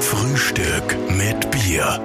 Frühstück 0.00 0.96
mit 1.10 1.50
Bier. 1.50 2.00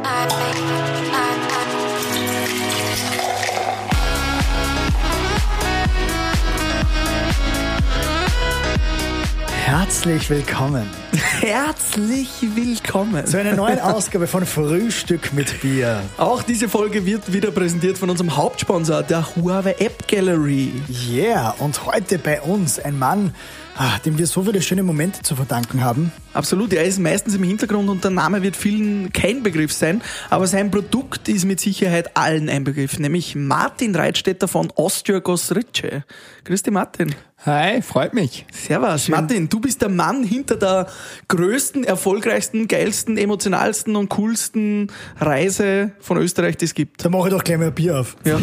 Herzlich 9.66 10.30
willkommen 10.30 10.90
Herzlich 11.42 12.30
willkommen. 12.42 13.26
zu 13.26 13.40
einer 13.40 13.56
neuen 13.56 13.80
Ausgabe 13.80 14.28
von 14.28 14.46
Frühstück 14.46 15.34
mit 15.34 15.62
Bier. 15.62 16.02
Auch 16.18 16.44
diese 16.44 16.70
Folge 16.70 17.06
wird 17.06 17.34
wieder 17.34 17.50
präsentiert 17.52 17.98
von 17.98 18.10
unserem 18.10 18.36
Hauptsponsor, 18.38 19.02
der 19.04 19.36
Huawei 19.36 19.76
App 19.80 20.08
Gallery. 20.08 20.72
Yeah, 21.10 21.56
und 21.60 21.86
heute 21.86 22.20
bei 22.20 22.42
uns 22.42 22.78
ein 22.78 23.00
Mann, 23.00 23.34
ah, 23.76 23.98
dem 24.06 24.20
wir 24.20 24.28
so 24.28 24.44
viele 24.44 24.62
schöne 24.62 24.84
Momente 24.84 25.24
zu 25.24 25.36
verdanken 25.36 25.84
haben. 25.84 26.12
Absolut, 26.34 26.74
er 26.74 26.84
ist 26.84 27.00
meistens 27.00 27.34
im 27.34 27.44
Hintergrund 27.44 27.90
und 27.90 28.04
der 28.04 28.12
Name 28.12 28.44
wird 28.44 28.56
vielen 28.56 29.12
kein 29.12 29.42
Begriff 29.42 29.74
sein, 29.74 30.02
aber 30.30 30.46
sein 30.46 30.70
Produkt 30.70 31.28
ist 31.28 31.46
mit 31.46 31.60
Sicherheit 31.60 32.16
allen 32.16 32.50
ein 32.50 32.64
Begriff, 32.64 33.00
nämlich 33.00 33.36
Martin 33.36 33.96
Reitstetter 33.96 34.48
von 34.48 34.72
Austria 34.76 35.20
Gosrice. 35.20 36.04
Grüß 36.44 36.62
dich, 36.62 36.74
Martin. 36.74 37.16
Hi, 37.46 37.82
freut 37.82 38.14
mich. 38.14 38.46
Servus. 38.52 39.08
Martin, 39.08 39.48
du 39.48 39.62
bist 39.62 39.82
der 39.82 39.88
Mann 39.88 40.24
hinter 40.24 40.58
der 40.58 40.88
größten, 41.28 41.84
erfolgreichsten, 41.84 42.68
geilsten, 42.68 43.18
emotionalsten 43.18 43.96
und 43.96 44.10
coolsten 44.10 44.92
Reise 45.20 45.92
von 46.00 46.18
Österreich, 46.18 46.58
die 46.58 46.66
es 46.66 46.74
gibt. 46.74 47.04
Da 47.04 47.10
mache 47.10 47.30
ich 47.30 47.34
doch 47.34 47.44
gleich 47.44 47.58
mal 47.58 47.68
ein 47.68 47.76
Bier 47.76 48.00
auf. 48.00 48.16
Ja, 48.26 48.40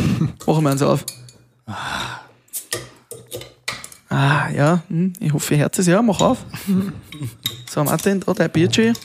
machen 0.46 0.64
wir 0.64 0.70
uns 0.70 0.82
auf. 0.82 1.04
Ah, 4.08 4.48
ja, 4.54 4.82
hm, 4.88 5.12
ich 5.20 5.32
hoffe, 5.32 5.54
ihr 5.54 5.60
hört 5.60 5.78
es 5.78 5.86
ja, 5.86 6.00
mach 6.02 6.20
auf. 6.20 6.38
So, 7.68 7.84
Martin, 7.84 8.20
da 8.20 8.32
dein 8.32 8.50
Bierchen. 8.50 8.96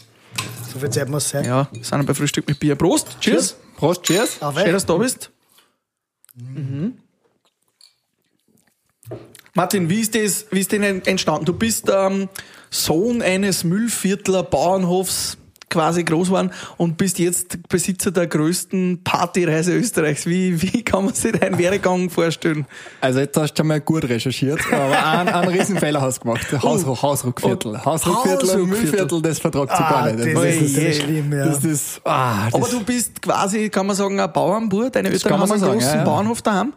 So 0.71 0.79
viel 0.79 0.89
Zeit 0.89 1.09
muss 1.09 1.27
sein. 1.27 1.43
Ja, 1.43 1.67
wir 1.73 1.83
sind 1.83 2.05
bei 2.05 2.13
Frühstück 2.13 2.47
mit 2.47 2.57
Bier. 2.57 2.75
Prost, 2.75 3.17
cheers. 3.19 3.57
Prost, 3.75 4.03
cheers. 4.03 4.41
Auf 4.41 4.57
Schön, 4.57 4.71
dass 4.71 4.85
du 4.85 4.93
da 4.93 4.99
bist. 4.99 5.29
Mhm. 6.35 6.93
Martin, 9.53 9.89
wie 9.89 9.99
ist 9.99 10.15
das, 10.15 10.45
wie 10.51 10.61
ist 10.61 10.71
denn 10.71 11.01
entstanden? 11.01 11.45
Du 11.45 11.53
bist 11.53 11.91
ähm, 11.93 12.29
Sohn 12.71 13.21
eines 13.21 13.63
Müllviertler 13.63 14.43
Bauernhofs, 14.43 15.37
quasi 15.69 16.03
groß 16.03 16.27
geworden 16.27 16.51
und 16.75 16.97
bist 16.97 17.17
jetzt 17.17 17.59
Besitzer 17.69 18.11
der 18.11 18.27
größten 18.27 19.03
Partyreise 19.05 19.73
Österreichs. 19.73 20.25
Wie, 20.25 20.61
wie 20.61 20.83
kann 20.83 21.05
man 21.05 21.13
sich 21.13 21.31
deinen 21.31 21.57
Werdegang 21.57 22.09
vorstellen? 22.09 22.65
Also 22.99 23.19
jetzt 23.19 23.37
hast 23.37 23.53
du 23.53 23.59
schon 23.61 23.67
mal 23.67 23.79
gut 23.79 24.03
recherchiert, 24.03 24.59
aber 24.69 25.05
einen, 25.05 25.29
einen 25.29 25.47
Riesenfehler 25.49 26.01
hast 26.01 26.17
du 26.17 26.21
gemacht. 26.23 26.45
Haus, 26.61 26.85
Hausruckviertel. 26.85 27.83
Hausruckviertel 27.85 28.49
und 28.49 28.55
Hausruckviertel. 28.55 28.65
Müllviertel, 28.67 29.21
das 29.21 29.39
vertragt 29.39 29.71
sich 29.71 29.79
gar 29.79 29.95
Ah, 30.03 30.11
nicht. 30.11 30.19
das 30.19 30.33
Das, 30.33 30.43
ist 30.55 30.61
ist, 30.61 30.73
sehr 30.75 30.91
je. 30.91 30.93
schlimm, 31.01 31.33
ja. 31.33 31.45
das 31.45 31.63
ist, 31.63 32.01
ah, 32.03 32.45
das 32.45 32.53
Aber 32.53 32.67
du 32.67 32.83
bist 32.83 33.21
quasi, 33.21 33.69
kann 33.69 33.87
man 33.87 33.95
sagen, 33.95 34.19
ein 34.19 34.31
Bauernbub. 34.33 34.91
Deine 34.91 35.09
Eltern 35.09 35.39
haben 35.39 35.51
einen 35.51 35.59
sagen, 35.59 35.73
großen 35.73 35.89
ja, 35.89 35.95
ja. 35.99 36.03
Bauernhof 36.03 36.41
daheim. 36.41 36.73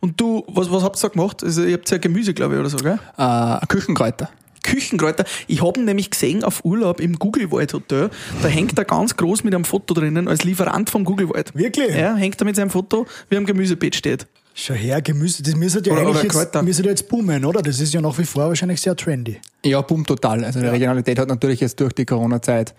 Und 0.00 0.20
du, 0.20 0.44
was, 0.48 0.70
was 0.70 0.82
habt 0.82 0.98
ihr 0.98 1.08
da 1.08 1.08
gemacht? 1.08 1.42
Also, 1.42 1.62
ihr 1.64 1.74
habt 1.78 1.90
ja 1.90 1.96
Gemüse, 1.96 2.34
glaube 2.34 2.54
ich, 2.54 2.60
oder 2.60 2.68
so, 2.68 2.76
gell? 2.76 2.98
äh, 3.16 3.66
Küchenkräuter. 3.68 4.28
Küchenkräuter. 4.64 5.24
Ich 5.46 5.62
habe 5.62 5.78
ihn 5.78 5.84
nämlich 5.86 6.10
gesehen 6.10 6.42
auf 6.42 6.64
Urlaub 6.64 6.98
im 6.98 7.18
Googlewald 7.18 7.72
Hotel. 7.72 8.10
Da 8.42 8.48
hängt 8.48 8.76
er 8.76 8.84
ganz 8.84 9.16
groß 9.16 9.44
mit 9.44 9.54
einem 9.54 9.64
Foto 9.64 9.94
drinnen 9.94 10.26
als 10.26 10.42
Lieferant 10.42 10.90
vom 10.90 11.04
Googlewald. 11.04 11.54
Wirklich? 11.54 11.94
Ja, 11.94 12.16
hängt 12.16 12.40
er 12.40 12.44
mit 12.44 12.56
seinem 12.56 12.70
Foto, 12.70 13.06
wie 13.28 13.36
am 13.36 13.46
Gemüsebeet 13.46 13.94
steht. 13.94 14.26
Schau 14.56 14.74
her, 14.74 15.02
Gemüse, 15.02 15.42
das 15.42 15.56
müsste 15.56 15.80
ja 15.84 15.92
Oder- 15.92 16.02
eigentlich 16.02 16.32
oder 16.32 16.42
jetzt, 16.44 16.62
müsste 16.62 16.82
ja 16.84 16.90
jetzt 16.90 17.08
boomen, 17.08 17.44
oder? 17.44 17.60
Das 17.60 17.80
ist 17.80 17.92
ja 17.92 18.00
nach 18.00 18.16
wie 18.18 18.24
vor 18.24 18.48
wahrscheinlich 18.48 18.80
sehr 18.80 18.94
trendy. 18.94 19.40
Ja, 19.64 19.80
boom, 19.80 20.06
total. 20.06 20.44
Also 20.44 20.60
die 20.60 20.66
Regionalität 20.66 21.18
hat 21.18 21.28
natürlich 21.28 21.60
jetzt 21.60 21.80
durch 21.80 21.92
die 21.92 22.04
Corona-Zeit 22.04 22.72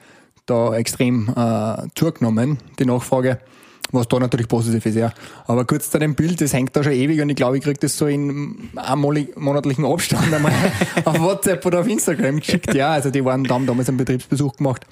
da 0.46 0.74
extrem 0.76 1.30
äh, 1.36 1.76
zugenommen, 1.96 2.60
die 2.80 2.86
Nachfrage. 2.86 3.40
Was 3.92 4.08
da 4.08 4.20
natürlich 4.20 4.48
positiv 4.48 4.86
ist, 4.86 4.96
ja. 4.96 5.14
Aber 5.48 5.66
kurz 5.66 5.90
zu 5.90 6.00
dem 6.00 6.16
Bild, 6.16 6.42
das 6.42 6.54
hängt 6.54 6.76
da 6.76 6.84
schon 6.84 6.94
ewig 6.94 7.22
und 7.22 7.30
ich 7.30 7.36
glaube, 7.36 7.58
ich 7.58 7.64
krieg 7.64 7.80
das 7.80 7.98
so 7.98 8.08
in 8.08 8.70
einmalig 8.76 9.38
monatlichen 9.38 9.86
Abstand 9.86 10.34
einmal 10.34 10.52
auf 11.06 11.20
WhatsApp 11.20 11.66
oder 11.66 11.82
auf 11.82 11.88
Instagram 11.88 12.40
geschickt. 12.40 12.74
Ja, 12.74 12.92
also 12.92 13.10
die 13.12 13.24
waren, 13.24 13.44
da 13.44 13.56
haben 13.56 13.66
damals 13.66 13.88
einen 13.88 13.98
Betriebsbesuch 13.98 14.58
gemacht. 14.58 14.86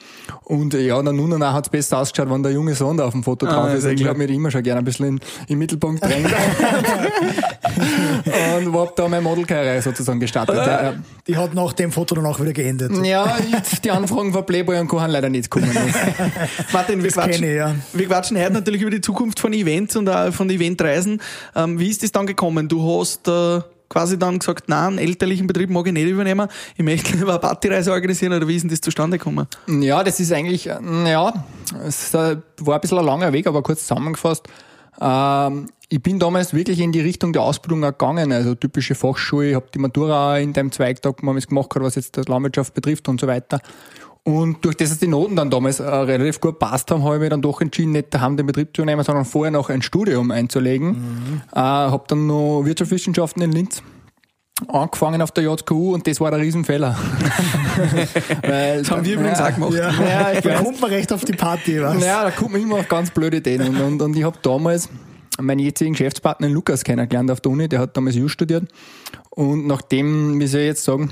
Und 0.44 0.74
äh, 0.74 0.86
ja, 0.86 1.02
dann 1.02 1.16
nun 1.16 1.34
und 1.34 1.40
nach 1.40 1.54
hat's 1.54 1.70
besser 1.70 1.98
ausgeschaut, 2.00 2.30
wenn 2.30 2.44
der 2.44 2.52
junge 2.52 2.76
Sohn 2.76 2.98
da 2.98 3.06
auf 3.06 3.14
dem 3.14 3.24
Foto 3.24 3.46
drauf 3.46 3.70
ja, 3.70 3.76
ist. 3.76 3.86
Ich 3.86 4.06
habe 4.06 4.20
mich 4.20 4.30
immer 4.30 4.52
schon 4.52 4.64
gerne 4.64 4.80
ein 4.80 4.86
bisschen 4.86 5.08
in, 5.08 5.20
im 5.48 5.60
Mittelpunkt 5.60 6.04
drängt. 6.04 6.32
und 8.66 8.74
hab 8.74 8.96
da 8.96 9.08
meine 9.08 9.22
Modelkarriere 9.22 9.82
sozusagen 9.82 10.20
gestartet. 10.20 10.56
Ja, 10.56 10.84
ja. 10.84 10.94
Die 11.28 11.38
hat 11.38 11.54
nach 11.54 11.74
dem 11.74 11.92
Foto 11.92 12.16
dann 12.16 12.26
auch 12.26 12.40
wieder 12.40 12.54
geendet. 12.54 12.92
Ja, 13.04 13.38
die 13.84 13.92
Anfragen 13.92 14.34
von 14.34 14.46
Playboy 14.46 14.80
und 14.80 14.88
Co. 14.88 15.02
haben 15.02 15.12
leider 15.12 15.30
nicht 15.30 15.50
gekommen. 15.50 15.72
Martin, 16.74 17.02
wir 17.02 17.12
Das 17.12 17.24
quatschen, 17.24 17.44
ich, 17.44 17.56
ja. 17.56 17.76
wir 17.94 18.06
quatschen 18.08 18.38
heute 18.38 18.54
natürlich 18.54 18.83
über 18.84 18.92
die 18.92 19.02
Zukunft 19.02 19.40
von 19.40 19.54
Events 19.54 19.96
und 19.96 20.08
auch 20.10 20.32
von 20.32 20.50
Eventreisen. 20.50 21.22
Ähm, 21.56 21.80
wie 21.80 21.90
ist 21.90 22.04
das 22.04 22.12
dann 22.12 22.28
gekommen? 22.28 22.68
Du 22.68 23.00
hast 23.00 23.28
äh, 23.28 23.62
quasi 23.90 24.18
dann 24.18 24.40
gesagt, 24.40 24.70
nein, 24.70 24.88
einen 24.88 24.98
elterlichen 24.98 25.48
Betrieb 25.48 25.70
mag 25.70 25.86
ich 25.88 25.94
nicht 25.94 26.08
übernehmen. 26.08 26.48
Ich 26.76 26.84
möchte 26.84 27.16
lieber 27.18 27.32
eine 27.32 27.40
Partyreise 27.40 27.92
organisieren 27.92 28.34
oder 28.34 28.48
wie 28.48 28.56
ist 28.56 28.64
denn 28.64 28.70
das 28.70 28.82
zustande 28.82 29.18
gekommen? 29.18 29.48
Ja, 29.68 30.04
das 30.04 30.20
ist 30.20 30.32
eigentlich, 30.32 30.68
äh, 30.68 30.80
ja, 31.10 31.46
es 31.86 32.14
äh, 32.14 32.38
war 32.60 32.76
ein 32.76 32.82
bisschen 32.82 33.00
ein 33.00 33.06
langer 33.06 33.34
Weg, 33.34 33.48
aber 33.48 33.62
kurz 33.62 33.88
zusammengefasst. 33.88 34.48
Ähm, 35.00 35.68
ich 35.90 36.02
bin 36.02 36.18
damals 36.18 36.54
wirklich 36.54 36.80
in 36.80 36.92
die 36.92 37.02
Richtung 37.02 37.34
der 37.34 37.44
Ausbildung 37.44 37.82
gegangen, 37.82 38.32
also 38.32 38.56
typische 38.56 38.96
Fachschule, 38.96 39.50
ich 39.50 39.56
habe 39.56 39.68
die 39.72 39.80
Matura 39.80 40.40
in 40.40 40.54
dem 40.54 40.72
Zweig 40.72 41.02
da 41.04 41.12
gemacht, 41.12 41.48
was 41.76 41.96
jetzt 41.96 42.18
die 42.18 42.22
Landwirtschaft 42.22 42.74
betrifft 42.74 43.08
und 43.10 43.22
so 43.22 43.28
weiter. 43.28 43.60
Und 44.26 44.64
durch 44.64 44.76
das, 44.76 44.90
dass 44.90 45.00
die 45.00 45.08
Noten 45.08 45.36
dann 45.36 45.50
damals 45.50 45.82
äh, 45.82 45.84
relativ 45.84 46.40
gut 46.40 46.58
passt 46.58 46.90
haben, 46.92 47.04
habe 47.04 47.16
ich 47.16 47.22
mich 47.22 47.30
dann 47.30 47.42
doch 47.42 47.60
entschieden, 47.60 47.92
nicht 47.92 48.14
daheim 48.14 48.38
den 48.38 48.46
Betrieb 48.46 48.70
zu 48.74 48.86
nehmen, 48.86 49.04
sondern 49.04 49.26
vorher 49.26 49.52
noch 49.52 49.70
ein 49.70 49.82
Studium 49.82 50.32
einzulegen. 50.32 51.42
Äh, 51.52 51.60
habe 51.60 52.06
dann 52.08 52.28
noch 52.28 52.64
Wirtschaftswissenschaften 52.64 53.42
in 53.42 53.52
Linz 53.52 53.84
angefangen 54.68 55.22
auf 55.22 55.32
der 55.32 55.44
JKU 55.44 55.94
und 55.94 56.08
das 56.08 56.22
war 56.22 56.32
der 56.32 56.40
Riesenfehler. 56.40 56.96
Weil, 58.42 58.80
Das 58.80 58.92
haben 58.92 59.04
wir 59.04 59.16
übrigens 59.16 59.42
auch 59.42 59.54
gemacht. 59.54 59.74
Ja, 59.74 59.92
Ja, 59.92 60.32
ich 60.32 60.42
da 60.42 60.62
kommt 60.62 60.80
man 60.80 60.90
recht 60.92 61.12
auf 61.12 61.26
die 61.26 61.34
Party, 61.34 61.82
was? 61.82 62.04
Ja, 62.04 62.24
da 62.24 62.32
kommt 62.32 62.54
man 62.54 62.62
immer 62.62 62.78
auf 62.78 62.88
ganz 62.88 63.10
blöde 63.12 63.38
Ideen. 63.38 63.62
Und, 63.62 63.82
und, 63.82 64.02
und 64.02 64.16
ich 64.16 64.24
habe 64.24 64.38
damals 64.42 64.90
meinen 65.40 65.60
jetzigen 65.60 65.94
Geschäftspartner 65.94 66.50
Lukas 66.50 66.84
kennengelernt 66.84 67.32
auf 67.32 67.42
der 67.42 67.52
Uni, 67.52 67.68
der 67.68 67.80
hat 67.80 67.98
damals 67.98 68.16
Jus 68.16 68.32
studiert. 68.32 68.66
Und 69.32 69.66
nachdem, 69.66 70.40
wie 70.40 70.48
soll 70.48 70.62
ich 70.62 70.68
jetzt 70.68 70.84
sagen, 70.84 71.12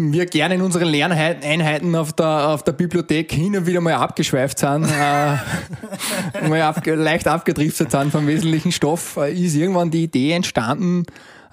wir 0.00 0.26
gerne 0.26 0.54
in 0.56 0.62
unseren 0.62 0.88
Lerneinheiten 0.88 1.94
auf 1.94 2.12
der, 2.12 2.48
auf 2.48 2.62
der 2.62 2.72
Bibliothek 2.72 3.32
hin 3.32 3.56
und 3.56 3.66
wieder 3.66 3.80
mal 3.80 3.94
abgeschweift 3.94 4.58
sind, 4.58 4.84
äh, 4.84 6.48
mal 6.48 6.62
abge, 6.62 6.94
leicht 6.94 7.28
abgedriftet 7.28 7.90
sind 7.90 8.10
vom 8.10 8.26
wesentlichen 8.26 8.72
Stoff, 8.72 9.16
äh, 9.16 9.32
ist 9.32 9.54
irgendwann 9.54 9.90
die 9.90 10.04
Idee 10.04 10.32
entstanden, 10.32 11.04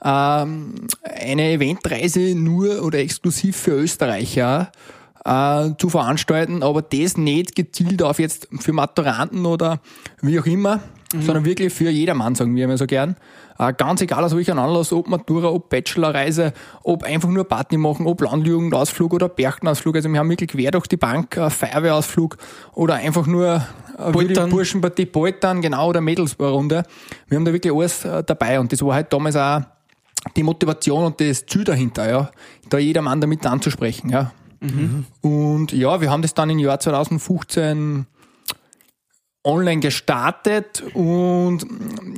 ähm, 0.03 0.75
eine 1.03 1.52
Eventreise 1.52 2.35
nur 2.35 2.84
oder 2.84 3.00
exklusiv 3.00 3.56
für 3.57 3.72
Österreicher 3.72 4.72
äh, 5.25 5.69
zu 5.78 5.90
veranstalten, 5.90 6.63
aber 6.63 6.81
das 6.81 7.18
nicht 7.18 7.56
gezielt 7.56 8.02
auf 8.02 8.19
jetzt 8.19 8.47
für 8.59 8.73
Maturanten 8.73 9.46
oder 9.46 9.79
wie 10.22 10.40
auch 10.40 10.46
immer, 10.46 10.81
sondern 11.19 11.45
wirklich 11.45 11.73
für 11.73 11.89
jedermann, 11.89 12.35
sagen 12.35 12.55
wir 12.55 12.66
immer 12.66 12.77
so 12.77 12.85
gern. 12.85 13.16
Äh, 13.59 13.73
ganz 13.73 14.01
egal 14.01 14.23
aus 14.23 14.35
welchem 14.35 14.57
Anlass, 14.57 14.94
ob 14.94 15.07
Matura, 15.07 15.49
ob 15.49 15.69
Bachelorreise, 15.69 16.53
ob 16.83 17.03
einfach 17.03 17.29
nur 17.29 17.44
Party 17.44 17.77
machen, 17.77 18.07
ob 18.07 18.22
Landjugendausflug 18.22 19.13
oder 19.13 19.29
Bergtenausflug. 19.29 19.95
Also 19.95 20.09
wir 20.09 20.19
haben 20.19 20.29
wirklich 20.29 20.51
quer 20.51 20.72
durch 20.72 20.88
die 20.88 20.97
Bank 20.97 21.38
äh, 21.38 21.49
Feuerwehrausflug 21.49 22.38
oder 22.73 22.95
einfach 22.95 23.27
nur 23.27 23.66
äh. 23.97 24.11
Burschenpartie 24.49 25.05
Poltern, 25.05 25.61
genau, 25.61 25.89
oder 25.89 26.01
Mädelsrunde. 26.01 26.83
Wir 27.28 27.35
haben 27.38 27.45
da 27.45 27.53
wirklich 27.53 27.73
alles 27.73 28.05
äh, 28.05 28.23
dabei 28.23 28.59
und 28.59 28.72
das 28.72 28.81
war 28.81 28.95
halt 28.95 29.11
damals 29.11 29.35
auch 29.35 29.61
die 30.35 30.43
Motivation 30.43 31.05
und 31.05 31.19
das 31.19 31.45
Ziel 31.45 31.63
dahinter, 31.63 32.09
ja, 32.09 32.31
da 32.69 32.78
jedermann 32.78 33.19
damit 33.19 33.45
anzusprechen, 33.45 34.09
ja. 34.09 34.31
Und 35.22 35.72
ja, 35.72 35.99
wir 36.02 36.11
haben 36.11 36.22
das 36.22 36.35
dann 36.35 36.52
im 36.52 36.59
Jahr 36.59 36.79
2015 36.79 38.05
online 39.43 39.79
gestartet 39.82 40.84
und 40.93 41.66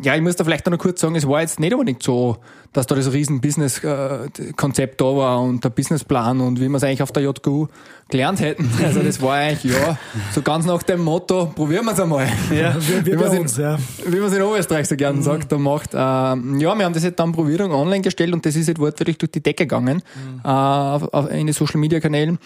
ja, 0.03 0.15
ich 0.15 0.21
muss 0.21 0.35
da 0.35 0.43
vielleicht 0.43 0.67
auch 0.67 0.71
noch 0.71 0.77
kurz 0.77 0.99
sagen, 0.99 1.15
es 1.15 1.27
war 1.27 1.39
jetzt 1.41 1.59
nicht 1.59 1.73
unbedingt 1.73 2.03
so, 2.03 2.37
dass 2.73 2.85
da 2.87 2.95
das 2.95 3.13
riesen 3.13 3.39
Business-Konzept 3.39 4.99
da 4.99 5.05
war 5.05 5.41
und 5.41 5.63
der 5.63 5.69
Businessplan 5.69 6.41
und 6.41 6.59
wie 6.59 6.67
wir 6.67 6.75
es 6.77 6.83
eigentlich 6.83 7.03
auf 7.03 7.11
der 7.11 7.23
JGU 7.23 7.67
gelernt 8.09 8.39
hätten. 8.41 8.69
Also 8.83 9.01
das 9.01 9.21
war 9.21 9.35
eigentlich, 9.35 9.73
ja, 9.73 9.97
so 10.33 10.41
ganz 10.41 10.65
nach 10.65 10.83
dem 10.83 11.01
Motto, 11.01 11.45
probieren 11.55 11.85
wir 11.85 11.93
es 11.93 11.99
einmal. 11.99 12.27
Ja. 12.51 12.75
Wir, 12.79 13.05
wir 13.05 13.13
Wie 13.13 13.15
man's 13.15 13.55
bei 13.55 13.63
in- 13.63 13.69
ja. 13.69 13.77
Man 14.19 14.23
es 14.27 14.33
in 14.33 14.41
Oberösterreich 14.41 14.87
so 14.87 14.95
gerne 14.97 15.21
sagt, 15.21 15.53
und 15.53 15.61
macht. 15.61 15.91
Ähm, 15.93 16.59
ja, 16.59 16.75
wir 16.75 16.83
haben 16.85 16.93
das 16.93 17.03
jetzt 17.03 17.19
dann 17.19 17.31
probiert 17.31 17.61
und 17.61 17.71
online 17.71 18.01
gestellt 18.01 18.33
und 18.33 18.45
das 18.45 18.55
ist 18.55 18.67
jetzt 18.67 18.79
wortwörtlich 18.79 19.17
durch 19.17 19.31
die 19.31 19.41
Decke 19.41 19.63
gegangen 19.63 20.01
äh, 20.43 20.47
auf, 20.47 21.13
auf, 21.13 21.31
in 21.31 21.47
den 21.47 21.53
Social 21.53 21.79
Media 21.79 21.99
Kanälen. 22.01 22.37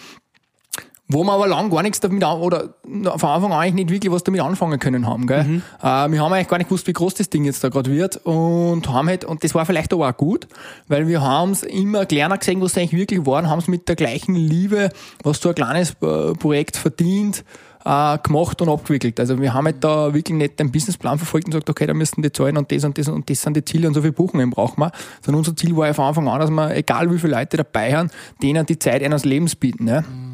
Wo 1.08 1.24
wir 1.24 1.32
aber 1.32 1.48
lang 1.48 1.70
gar 1.70 1.82
nichts 1.82 2.00
damit 2.00 2.22
an, 2.22 2.38
oder 2.38 2.74
von 2.84 3.30
Anfang 3.30 3.52
an 3.52 3.60
eigentlich 3.60 3.74
nicht 3.74 3.90
wirklich 3.90 4.12
was 4.12 4.22
damit 4.24 4.42
anfangen 4.42 4.78
können 4.78 5.06
haben. 5.06 5.26
Gell? 5.26 5.44
Mhm. 5.44 5.62
Äh, 5.82 5.84
wir 5.84 6.22
haben 6.22 6.32
eigentlich 6.32 6.48
gar 6.48 6.58
nicht 6.58 6.68
gewusst, 6.68 6.86
wie 6.86 6.92
groß 6.92 7.14
das 7.14 7.30
Ding 7.30 7.44
jetzt 7.44 7.64
da 7.64 7.70
gerade 7.70 7.90
wird 7.90 8.18
und 8.24 8.88
haben 8.88 9.08
halt, 9.08 9.24
und 9.24 9.42
das 9.42 9.54
war 9.54 9.64
vielleicht 9.64 9.92
aber 9.92 10.08
auch 10.08 10.16
gut, 10.16 10.46
weil 10.86 11.08
wir 11.08 11.22
haben 11.22 11.52
es 11.52 11.62
immer 11.62 12.04
kleiner 12.04 12.36
gesehen, 12.36 12.60
was 12.60 12.72
es 12.72 12.78
eigentlich 12.78 13.00
wirklich 13.00 13.26
war, 13.26 13.48
haben 13.48 13.58
es 13.58 13.68
mit 13.68 13.88
der 13.88 13.96
gleichen 13.96 14.34
Liebe, 14.34 14.90
was 15.22 15.40
so 15.40 15.48
ein 15.48 15.54
kleines 15.54 15.92
äh, 16.02 16.34
Projekt 16.34 16.76
verdient, 16.76 17.42
äh, 17.86 18.18
gemacht 18.18 18.60
und 18.60 18.68
abgewickelt. 18.68 19.18
Also 19.18 19.40
wir 19.40 19.54
haben 19.54 19.64
halt 19.64 19.82
da 19.82 20.12
wirklich 20.12 20.36
nicht 20.36 20.60
den 20.60 20.70
Businessplan 20.70 21.16
verfolgt 21.16 21.46
und 21.46 21.52
gesagt, 21.52 21.70
okay, 21.70 21.86
da 21.86 21.94
müssen 21.94 22.20
die 22.20 22.32
zahlen 22.32 22.58
und 22.58 22.70
das 22.70 22.84
und 22.84 22.98
das 22.98 23.08
und 23.08 23.30
das 23.30 23.40
sind 23.40 23.56
die 23.56 23.64
Ziele 23.64 23.88
und 23.88 23.94
so 23.94 24.02
viele 24.02 24.12
Buchungen 24.12 24.50
brauchen 24.50 24.80
wir. 24.80 24.92
Sondern 25.22 25.38
unser 25.38 25.56
Ziel 25.56 25.74
war 25.74 25.94
von 25.94 26.04
Anfang 26.04 26.28
an, 26.28 26.40
dass 26.40 26.50
wir, 26.50 26.76
egal 26.76 27.10
wie 27.10 27.18
viele 27.18 27.36
Leute 27.36 27.56
dabei 27.56 27.96
haben, 27.96 28.10
denen 28.42 28.66
die 28.66 28.78
Zeit 28.78 29.02
eines 29.02 29.24
Lebens 29.24 29.56
bieten. 29.56 29.84
Ne? 29.84 30.02
Mhm 30.06 30.27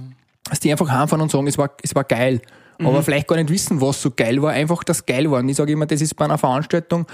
dass 0.48 0.60
die 0.60 0.70
einfach 0.70 0.90
heimfahren 0.90 1.22
und 1.22 1.30
sagen, 1.30 1.46
es 1.46 1.58
war, 1.58 1.70
es 1.82 1.94
war 1.94 2.04
geil. 2.04 2.40
Mhm. 2.78 2.86
Aber 2.86 3.02
vielleicht 3.02 3.28
gar 3.28 3.36
nicht 3.36 3.50
wissen, 3.50 3.80
was 3.80 4.00
so 4.02 4.10
geil 4.10 4.42
war, 4.42 4.52
einfach 4.52 4.84
das 4.84 5.06
geil 5.06 5.30
war. 5.30 5.40
Und 5.40 5.48
ich 5.48 5.56
sage 5.56 5.72
immer, 5.72 5.86
das 5.86 6.00
ist 6.00 6.14
bei 6.14 6.24
einer 6.24 6.38
Veranstaltung, 6.38 7.06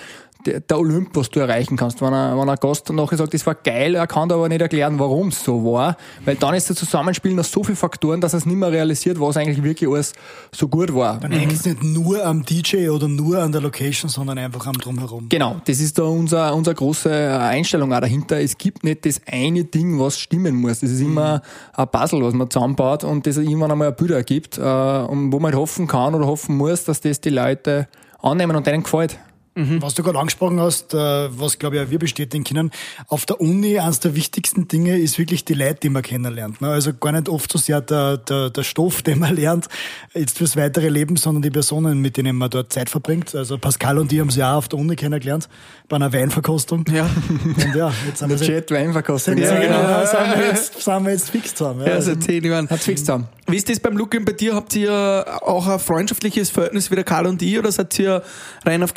der, 0.46 0.78
Olymp, 0.78 1.10
was 1.14 1.30
du 1.30 1.40
erreichen 1.40 1.76
kannst. 1.76 2.00
Wenn 2.00 2.12
ein, 2.12 2.38
wenn 2.38 2.48
ein 2.48 2.56
Gast 2.56 2.90
nachher 2.90 3.16
sagt, 3.16 3.34
das 3.34 3.46
war 3.46 3.54
geil, 3.54 3.94
er 3.94 4.06
kann 4.06 4.30
aber 4.32 4.48
nicht 4.48 4.60
erklären, 4.60 4.98
warum 4.98 5.28
es 5.28 5.44
so 5.44 5.64
war, 5.64 5.96
weil 6.24 6.36
dann 6.36 6.54
ist 6.54 6.70
das 6.70 6.76
Zusammenspiel 6.76 7.34
noch 7.34 7.44
so 7.44 7.62
viele 7.62 7.76
Faktoren, 7.76 8.20
dass 8.20 8.34
er 8.34 8.38
es 8.38 8.46
nicht 8.46 8.56
mehr 8.56 8.72
realisiert, 8.72 9.20
was 9.20 9.36
eigentlich 9.36 9.62
wirklich 9.62 9.90
alles 9.90 10.12
so 10.52 10.68
gut 10.68 10.94
war. 10.94 11.18
Dann 11.18 11.32
hängt 11.32 11.52
es 11.52 11.64
nicht 11.64 11.82
nur 11.82 12.24
am 12.24 12.44
DJ 12.44 12.88
oder 12.88 13.08
nur 13.08 13.38
an 13.38 13.52
der 13.52 13.60
Location, 13.60 14.08
sondern 14.08 14.38
einfach 14.38 14.66
am 14.66 14.74
Drumherum. 14.74 15.28
Genau, 15.28 15.60
das 15.64 15.80
ist 15.80 15.98
da 15.98 16.04
unser, 16.04 16.54
unsere 16.54 16.74
große 16.74 17.38
Einstellung 17.40 17.92
auch 17.92 18.00
dahinter. 18.00 18.40
Es 18.40 18.56
gibt 18.56 18.84
nicht 18.84 19.06
das 19.06 19.20
eine 19.30 19.64
Ding, 19.64 19.98
was 19.98 20.18
stimmen 20.18 20.56
muss. 20.56 20.80
Das 20.80 20.90
ist 20.90 21.00
immer 21.00 21.36
mhm. 21.36 21.40
ein 21.74 21.88
Puzzle, 21.88 22.22
was 22.22 22.34
man 22.34 22.50
zusammenbaut 22.50 23.04
und 23.04 23.26
das 23.26 23.36
irgendwann 23.36 23.70
einmal 23.70 23.88
ein 23.88 23.96
Bild 23.96 24.10
ergibt, 24.10 24.58
äh, 24.58 24.62
wo 24.62 25.38
man 25.38 25.52
halt 25.52 25.56
hoffen 25.56 25.86
kann 25.86 26.14
oder 26.14 26.26
hoffen 26.26 26.56
muss, 26.56 26.84
dass 26.84 27.00
das 27.00 27.20
die 27.20 27.30
Leute 27.30 27.88
annehmen 28.22 28.56
und 28.56 28.66
denen 28.66 28.82
gefällt. 28.82 29.18
Mhm. 29.56 29.82
Was 29.82 29.94
du 29.94 30.04
gerade 30.04 30.18
angesprochen 30.18 30.60
hast, 30.60 30.94
äh, 30.94 30.96
was 30.96 31.58
glaube 31.58 31.76
ich 31.76 31.82
auch 31.82 31.90
wir 31.90 31.98
bestätigen 31.98 32.44
können, 32.44 32.70
auf 33.08 33.26
der 33.26 33.40
Uni 33.40 33.80
eines 33.80 33.98
der 33.98 34.14
wichtigsten 34.14 34.68
Dinge 34.68 34.96
ist 34.98 35.18
wirklich 35.18 35.44
die 35.44 35.54
Leute, 35.54 35.80
die 35.82 35.88
man 35.88 36.02
kennenlernt. 36.02 36.60
Ne? 36.60 36.68
Also 36.68 36.94
gar 36.94 37.10
nicht 37.10 37.28
oft 37.28 37.50
so 37.50 37.58
sehr 37.58 37.80
der, 37.80 38.16
der, 38.18 38.50
der 38.50 38.62
Stoff, 38.62 39.02
den 39.02 39.18
man 39.18 39.34
lernt, 39.34 39.66
jetzt 40.14 40.38
fürs 40.38 40.56
weitere 40.56 40.88
Leben, 40.88 41.16
sondern 41.16 41.42
die 41.42 41.50
Personen, 41.50 42.00
mit 42.00 42.16
denen 42.16 42.36
man 42.36 42.48
dort 42.48 42.72
Zeit 42.72 42.88
verbringt. 42.88 43.34
Also 43.34 43.58
Pascal 43.58 43.98
und 43.98 44.12
ich 44.12 44.20
haben 44.20 44.30
sie 44.30 44.44
auch 44.44 44.54
auf 44.54 44.68
der 44.68 44.78
Uni 44.78 44.94
kennengelernt, 44.94 45.48
bei 45.88 45.96
einer 45.96 46.12
Weinverkostung. 46.12 46.84
Ja. 46.92 47.10
Und 47.44 47.74
ja, 47.74 47.92
jetzt 48.06 48.22
haben 48.22 48.30
wir 48.30 48.36
Chat 48.36 48.70
Weinverkostung. 48.70 49.36
Ja, 49.36 49.54
ja, 49.54 49.60
genau, 49.60 49.82
ja, 49.82 50.06
sind, 50.06 50.38
wir 50.38 50.46
jetzt, 50.46 50.80
sind 50.80 51.04
wir 51.04 51.10
jetzt 51.12 51.30
fix 51.30 51.54
zusammen. 51.56 51.80
Ja, 51.80 51.88
ja 51.88 51.94
also 51.94 52.14
zehn 52.14 52.44
Jahren. 52.44 52.70
Hat's 52.70 52.84
fix 52.84 53.00
zusammen. 53.00 53.26
Wie 53.48 53.56
ist 53.56 53.68
das 53.68 53.80
beim 53.80 53.96
Lukin 53.96 54.24
bei 54.24 54.32
dir? 54.32 54.54
Habt 54.54 54.76
ihr 54.76 55.26
auch 55.42 55.66
ein 55.66 55.80
freundschaftliches 55.80 56.50
Verhältnis 56.50 56.90
wie 56.92 56.94
der 56.94 57.02
Karl 57.02 57.26
und 57.26 57.42
ich 57.42 57.58
oder 57.58 57.72
seid 57.72 57.98
ihr 57.98 58.22
rein 58.64 58.82
auf 58.84 58.94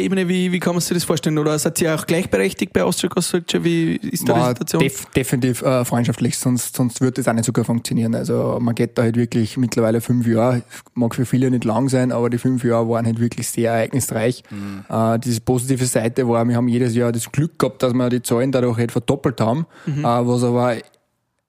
geschäftlicher 0.00 0.04
Ebene? 0.04 0.28
Wie, 0.28 0.52
wie 0.52 0.60
kann 0.60 0.74
man 0.74 0.80
sich 0.80 0.94
das 0.94 1.04
vorstellen? 1.04 1.38
Oder 1.38 1.58
seid 1.58 1.80
ihr 1.80 1.94
auch 1.94 2.06
gleichberechtigt 2.06 2.72
bei 2.72 2.82
Austria 2.82 3.08
Construction? 3.08 3.64
Wie 3.64 3.96
ist 3.96 4.28
da 4.28 4.34
die 4.34 4.48
Situation? 4.48 4.80
Def 4.80 5.06
definitiv 5.06 5.62
äh, 5.62 5.84
freundschaftlich, 5.84 6.38
sonst, 6.38 6.76
sonst 6.76 7.00
würde 7.00 7.14
das 7.14 7.28
auch 7.28 7.32
nicht 7.32 7.44
so 7.44 7.52
gut 7.52 7.66
funktionieren. 7.66 8.14
Also 8.14 8.58
man 8.60 8.74
geht 8.74 8.96
da 8.98 9.02
halt 9.02 9.16
wirklich 9.16 9.56
mittlerweile 9.56 10.00
fünf 10.00 10.26
Jahre, 10.26 10.62
mag 10.94 11.14
für 11.14 11.26
viele 11.26 11.50
nicht 11.50 11.64
lang 11.64 11.88
sein, 11.88 12.12
aber 12.12 12.30
die 12.30 12.38
fünf 12.38 12.64
Jahre 12.64 12.88
waren 12.88 13.06
halt 13.06 13.20
wirklich 13.20 13.48
sehr 13.48 13.72
ereignisreich. 13.72 14.42
Mhm. 14.50 14.84
Äh, 14.88 15.18
diese 15.18 15.40
positive 15.40 15.84
Seite 15.86 16.28
war, 16.28 16.46
wir 16.46 16.56
haben 16.56 16.68
jedes 16.68 16.94
Jahr 16.94 17.12
das 17.12 17.30
Glück 17.30 17.58
gehabt, 17.58 17.82
dass 17.82 17.92
wir 17.92 18.08
die 18.08 18.22
Zahlen 18.22 18.52
dadurch 18.52 18.78
halt 18.78 18.92
verdoppelt 18.92 19.40
haben, 19.40 19.66
mhm. 19.86 20.04
äh, 20.04 20.26
was 20.26 20.44
aber 20.44 20.76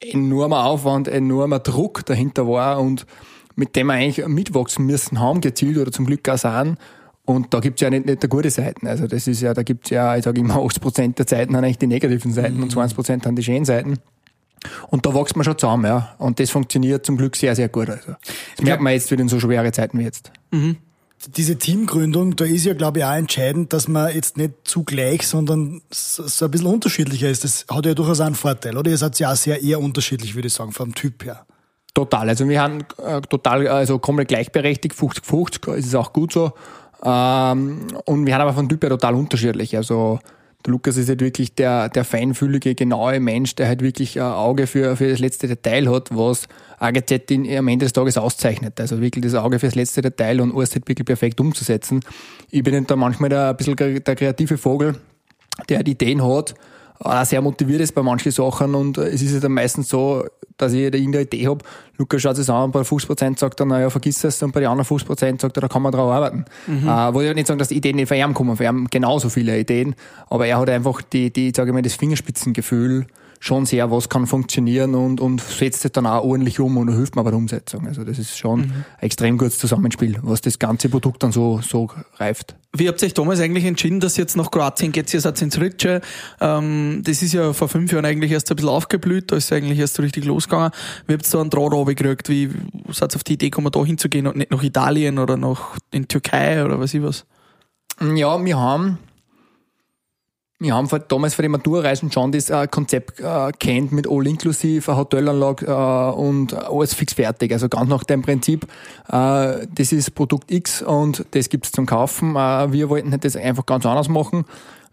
enormer 0.00 0.64
Aufwand, 0.64 1.06
enormer 1.08 1.60
Druck 1.60 2.04
dahinter 2.06 2.48
war 2.48 2.80
und 2.80 3.06
mit 3.54 3.76
dem 3.76 3.88
wir 3.88 3.94
eigentlich 3.94 4.26
mitwachsen 4.26 4.86
müssen 4.86 5.20
haben, 5.20 5.40
gezielt 5.40 5.76
oder 5.76 5.92
zum 5.92 6.06
Glück 6.06 6.26
auch 6.28 6.38
sind. 6.38 6.78
Und 7.24 7.54
da 7.54 7.60
gibt's 7.60 7.80
ja 7.80 7.90
nicht, 7.90 8.06
nicht 8.06 8.28
gute 8.28 8.50
Seiten. 8.50 8.86
Also 8.86 9.06
das 9.06 9.28
ist 9.28 9.40
ja, 9.40 9.54
da 9.54 9.62
gibt's 9.62 9.90
ja, 9.90 10.16
ich 10.16 10.24
sage 10.24 10.40
immer, 10.40 10.56
80% 10.56 11.14
der 11.14 11.26
Zeiten 11.26 11.56
haben 11.56 11.64
eigentlich 11.64 11.78
die 11.78 11.86
negativen 11.86 12.32
Seiten 12.32 12.56
mhm. 12.56 12.64
und 12.64 12.74
20% 12.74 13.24
haben 13.24 13.36
die 13.36 13.44
schönen 13.44 13.64
Seiten. 13.64 13.98
Und 14.88 15.06
da 15.06 15.14
wächst 15.14 15.36
man 15.36 15.44
schon 15.44 15.58
zusammen, 15.58 15.86
ja. 15.86 16.14
Und 16.18 16.38
das 16.38 16.50
funktioniert 16.50 17.04
zum 17.04 17.16
Glück 17.16 17.36
sehr, 17.36 17.54
sehr 17.56 17.68
gut. 17.68 17.90
Also. 17.90 18.14
Das 18.56 18.64
merkt 18.64 18.82
man 18.82 18.92
jetzt 18.92 19.10
wieder 19.10 19.22
in 19.22 19.28
so 19.28 19.40
schwere 19.40 19.72
Zeiten 19.72 19.98
wie 19.98 20.04
jetzt. 20.04 20.30
Mhm. 20.50 20.76
Diese 21.36 21.56
Teamgründung, 21.56 22.34
da 22.34 22.44
ist 22.44 22.64
ja, 22.64 22.74
glaube 22.74 22.98
ich, 22.98 23.04
auch 23.04 23.14
entscheidend, 23.14 23.72
dass 23.72 23.86
man 23.86 24.12
jetzt 24.12 24.36
nicht 24.36 24.54
zugleich, 24.64 25.26
sondern 25.26 25.80
so 25.90 26.44
ein 26.44 26.50
bisschen 26.50 26.66
unterschiedlicher 26.66 27.28
ist. 27.28 27.44
Das 27.44 27.66
hat 27.70 27.86
ja 27.86 27.94
durchaus 27.94 28.20
einen 28.20 28.34
Vorteil, 28.34 28.76
oder? 28.76 28.90
Ihr 28.90 28.98
seid 28.98 29.18
ja 29.20 29.32
auch 29.32 29.36
sehr 29.36 29.62
eher 29.62 29.78
unterschiedlich, 29.78 30.34
würde 30.34 30.48
ich 30.48 30.54
sagen, 30.54 30.72
vom 30.72 30.94
Typ 30.94 31.24
her. 31.24 31.46
Total. 31.94 32.28
Also 32.28 32.48
wir 32.48 32.60
haben 32.60 32.84
äh, 33.04 33.20
total, 33.20 33.68
also 33.68 33.98
komplett 33.98 34.28
gleichberechtigt, 34.28 34.96
50-50, 34.96 35.74
ist 35.74 35.94
auch 35.94 36.12
gut 36.12 36.32
so. 36.32 36.52
Ähm, 37.04 37.86
und 38.04 38.26
wir 38.26 38.34
haben 38.34 38.42
aber 38.42 38.52
von 38.52 38.68
Typ 38.68 38.82
her 38.82 38.90
total 38.90 39.14
unterschiedlich. 39.14 39.76
Also 39.76 40.18
der 40.64 40.70
Lukas 40.70 40.96
ist 40.96 41.08
halt 41.08 41.20
wirklich 41.20 41.54
der, 41.54 41.88
der 41.88 42.04
feinfühlige, 42.04 42.74
genaue 42.74 43.18
Mensch, 43.18 43.54
der 43.56 43.66
halt 43.66 43.82
wirklich 43.82 44.20
ein 44.20 44.26
Auge 44.26 44.66
für, 44.66 44.96
für 44.96 45.10
das 45.10 45.18
letzte 45.18 45.48
Detail 45.48 45.90
hat, 45.90 46.16
was 46.16 46.46
AGZ 46.78 47.30
in, 47.30 47.56
am 47.56 47.68
Ende 47.68 47.86
des 47.86 47.92
Tages 47.92 48.16
auszeichnet. 48.16 48.80
Also 48.80 49.00
wirklich 49.00 49.24
das 49.24 49.34
Auge 49.34 49.58
für 49.58 49.66
das 49.66 49.74
letzte 49.74 50.02
Detail 50.02 50.40
und 50.40 50.54
alles 50.54 50.74
halt 50.74 50.88
wirklich 50.88 51.06
perfekt 51.06 51.40
umzusetzen. 51.40 52.00
Ich 52.50 52.62
bin 52.62 52.86
da 52.86 52.96
manchmal 52.96 53.30
der, 53.30 53.50
ein 53.50 53.56
bisschen 53.56 53.76
der 53.76 54.16
kreative 54.16 54.56
Vogel, 54.56 54.94
der 55.68 55.78
halt 55.78 55.88
Ideen 55.88 56.22
hat, 56.24 56.54
auch 57.04 57.24
sehr 57.24 57.40
motiviert 57.40 57.80
ist 57.80 57.94
bei 57.94 58.02
manchen 58.02 58.32
Sachen 58.32 58.74
und 58.74 58.98
es 58.98 59.22
ist 59.22 59.32
ja 59.32 59.40
dann 59.40 59.52
meistens 59.52 59.88
so, 59.88 60.24
dass 60.56 60.72
ich 60.72 60.80
irgendeine 60.80 61.22
Idee 61.22 61.48
habe. 61.48 61.64
Lukas 61.98 62.22
schaut 62.22 62.36
sich 62.36 62.48
an, 62.48 62.70
bei 62.70 62.80
50% 62.80 63.38
sagt 63.38 63.60
er, 63.60 63.66
naja, 63.66 63.90
vergiss 63.90 64.22
es, 64.24 64.42
und 64.42 64.52
bei 64.52 64.60
den 64.60 64.68
anderen 64.68 64.88
50% 64.88 65.40
sagt 65.40 65.56
er, 65.56 65.60
da 65.60 65.68
kann 65.68 65.82
man 65.82 65.92
drauf 65.92 66.10
arbeiten. 66.10 66.44
Mhm. 66.66 66.88
Äh, 66.88 67.14
wollte 67.14 67.30
ich 67.30 67.34
nicht 67.34 67.46
sagen, 67.46 67.58
dass 67.58 67.68
die 67.68 67.76
Ideen 67.76 67.96
nicht 67.96 68.08
von 68.08 68.16
ihm 68.16 68.34
kommen, 68.34 68.56
von 68.56 68.66
ihm 68.66 68.86
genauso 68.90 69.28
viele 69.28 69.58
Ideen, 69.58 69.94
aber 70.28 70.46
er 70.46 70.58
hat 70.58 70.70
einfach 70.70 71.02
die, 71.02 71.32
die, 71.32 71.52
sage 71.54 71.70
ich 71.70 71.74
mal, 71.74 71.82
das 71.82 71.94
Fingerspitzengefühl, 71.94 73.06
schon 73.42 73.66
sehr, 73.66 73.90
was 73.90 74.08
kann 74.08 74.28
funktionieren 74.28 74.94
und, 74.94 75.20
und 75.20 75.40
setzt 75.40 75.84
es 75.84 75.90
dann 75.90 76.06
auch 76.06 76.22
ordentlich 76.22 76.60
um 76.60 76.76
und 76.76 76.94
hilft 76.94 77.16
mir 77.16 77.24
bei 77.24 77.30
der 77.30 77.38
Umsetzung. 77.38 77.88
Also 77.88 78.04
das 78.04 78.20
ist 78.20 78.38
schon 78.38 78.60
mhm. 78.60 78.70
ein 78.70 78.84
extrem 79.00 79.36
gutes 79.36 79.58
Zusammenspiel, 79.58 80.16
was 80.22 80.42
das 80.42 80.60
ganze 80.60 80.88
Produkt 80.88 81.24
dann 81.24 81.32
so, 81.32 81.60
so 81.60 81.90
reift. 82.18 82.54
Wie 82.72 82.86
habt 82.86 83.02
ihr 83.02 83.06
euch 83.06 83.14
damals 83.14 83.40
eigentlich 83.40 83.64
entschieden, 83.64 83.98
dass 83.98 84.16
ihr 84.16 84.22
jetzt 84.22 84.36
nach 84.36 84.48
Kroatien 84.48 84.92
geht? 84.92 85.12
Ihr 85.12 85.20
seid 85.20 85.42
ins 85.42 85.60
Ritsche. 85.60 86.02
Ähm, 86.40 87.02
das 87.04 87.20
ist 87.20 87.32
ja 87.32 87.52
vor 87.52 87.68
fünf 87.68 87.90
Jahren 87.90 88.04
eigentlich 88.04 88.30
erst 88.30 88.48
ein 88.48 88.54
bisschen 88.54 88.70
aufgeblüht, 88.70 89.32
da 89.32 89.36
ist 89.36 89.52
eigentlich 89.52 89.80
erst 89.80 89.94
so 89.94 90.02
richtig 90.02 90.24
losgegangen. 90.24 90.70
Wie 91.08 91.14
habt 91.14 91.26
ihr 91.26 91.32
da 91.32 91.40
einen 91.40 91.50
Draht 91.50 91.86
gekriegt? 91.86 92.28
Wie 92.28 92.48
seid 92.92 93.12
ihr 93.12 93.16
auf 93.16 93.24
die 93.24 93.32
Idee 93.32 93.50
gekommen, 93.50 93.72
da 93.72 93.84
hinzugehen 93.84 94.28
und 94.28 94.36
nicht 94.36 94.52
nach 94.52 94.62
Italien 94.62 95.18
oder 95.18 95.36
nach 95.36 95.76
in 95.90 96.06
Türkei 96.06 96.64
oder 96.64 96.78
was 96.78 96.94
ich 96.94 97.02
was? 97.02 97.24
Ja, 98.00 98.42
wir 98.42 98.56
haben 98.56 98.98
wir 100.62 100.74
haben 100.74 100.88
damals 101.08 101.34
für 101.34 101.42
die 101.42 101.48
Maturreisen 101.48 102.12
schon 102.12 102.32
das 102.32 102.48
äh, 102.48 102.66
Konzept 102.68 103.20
äh, 103.20 103.52
kennt 103.58 103.92
mit 103.92 104.08
all 104.08 104.26
inklusive, 104.26 104.96
Hotelanlage 104.96 105.66
äh, 105.66 106.18
und 106.18 106.54
alles 106.54 106.94
fix 106.94 107.14
fertig. 107.14 107.52
Also 107.52 107.68
ganz 107.68 107.88
nach 107.88 108.04
dem 108.04 108.22
Prinzip, 108.22 108.64
äh, 109.08 109.66
das 109.68 109.92
ist 109.92 110.14
Produkt 110.14 110.50
X 110.50 110.82
und 110.82 111.24
das 111.32 111.48
gibt's 111.48 111.72
zum 111.72 111.86
Kaufen. 111.86 112.36
Äh, 112.36 112.72
wir 112.72 112.88
wollten 112.88 113.18
das 113.18 113.36
einfach 113.36 113.66
ganz 113.66 113.84
anders 113.84 114.08
machen, 114.08 114.44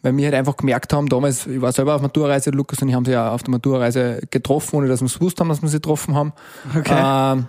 weil 0.01 0.15
wir 0.17 0.25
halt 0.25 0.35
einfach 0.35 0.57
gemerkt 0.57 0.91
haben, 0.93 1.07
damals, 1.07 1.45
ich 1.45 1.61
war 1.61 1.71
selber 1.71 1.95
auf 1.95 2.01
Maturreise, 2.01 2.49
Lukas 2.49 2.81
und 2.81 2.89
ich 2.89 2.95
haben 2.95 3.05
sie 3.05 3.11
ja 3.11 3.31
auf 3.31 3.43
der 3.43 3.51
Maturreise 3.51 4.21
getroffen, 4.31 4.77
ohne 4.77 4.87
dass 4.87 5.01
wir 5.01 5.05
es 5.05 5.19
gewusst 5.19 5.39
haben, 5.39 5.49
dass 5.49 5.61
wir 5.61 5.69
sie 5.69 5.77
getroffen 5.77 6.15
haben. 6.15 6.33
Okay. 6.75 7.37
Äh, 7.37 7.43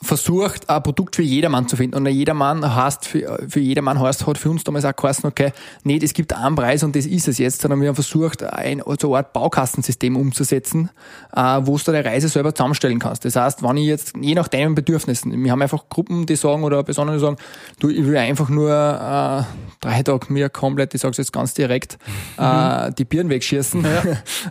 versucht, 0.00 0.68
ein 0.70 0.82
Produkt 0.82 1.16
für 1.16 1.22
jedermann 1.22 1.66
zu 1.66 1.76
finden. 1.76 1.96
Und 1.96 2.06
jedermann 2.06 2.74
heißt, 2.74 3.06
für, 3.06 3.38
für 3.48 3.60
jedermann 3.60 4.00
heißt, 4.00 4.26
hat 4.26 4.38
für 4.38 4.50
uns 4.50 4.64
damals 4.64 4.84
auch 4.84 4.94
geheißen, 4.94 5.24
okay, 5.26 5.52
nicht, 5.82 6.02
es 6.02 6.12
gibt 6.12 6.34
einen 6.34 6.54
Preis 6.54 6.82
und 6.82 6.94
das 6.94 7.06
ist 7.06 7.26
es 7.26 7.38
jetzt, 7.38 7.62
sondern 7.62 7.80
wir 7.80 7.88
haben 7.88 7.94
versucht, 7.94 8.42
ein, 8.42 8.82
so 9.00 9.08
eine 9.08 9.16
Art 9.18 9.32
Baukastensystem 9.32 10.16
umzusetzen, 10.16 10.90
äh, 11.34 11.40
wo 11.62 11.76
du 11.76 11.84
deine 11.84 12.04
Reise 12.04 12.28
selber 12.28 12.54
zusammenstellen 12.54 12.98
kannst. 12.98 13.24
Das 13.24 13.34
heißt, 13.34 13.62
wenn 13.62 13.76
ich 13.76 13.86
jetzt, 13.86 14.12
je 14.20 14.34
nach 14.34 14.48
deinen 14.48 14.74
Bedürfnissen, 14.74 15.32
wir 15.42 15.50
haben 15.50 15.62
einfach 15.62 15.88
Gruppen, 15.88 16.26
die 16.26 16.36
sagen, 16.36 16.62
oder 16.62 16.82
Personen, 16.84 17.14
die 17.14 17.20
sagen, 17.20 17.36
du, 17.80 17.88
ich 17.88 18.06
will 18.06 18.16
einfach 18.16 18.48
nur 18.48 18.70
äh, 18.70 19.42
drei 19.80 20.02
Tage 20.02 20.32
mir 20.32 20.48
komplett, 20.48 20.94
ich 20.94 21.00
sag's 21.00 21.16
jetzt 21.16 21.32
ganz 21.32 21.54
direkt, 21.54 21.98
äh, 22.36 22.92
die 22.92 23.04
Birnen 23.04 23.30
wegschießen. 23.30 23.84
Ja. 23.84 24.02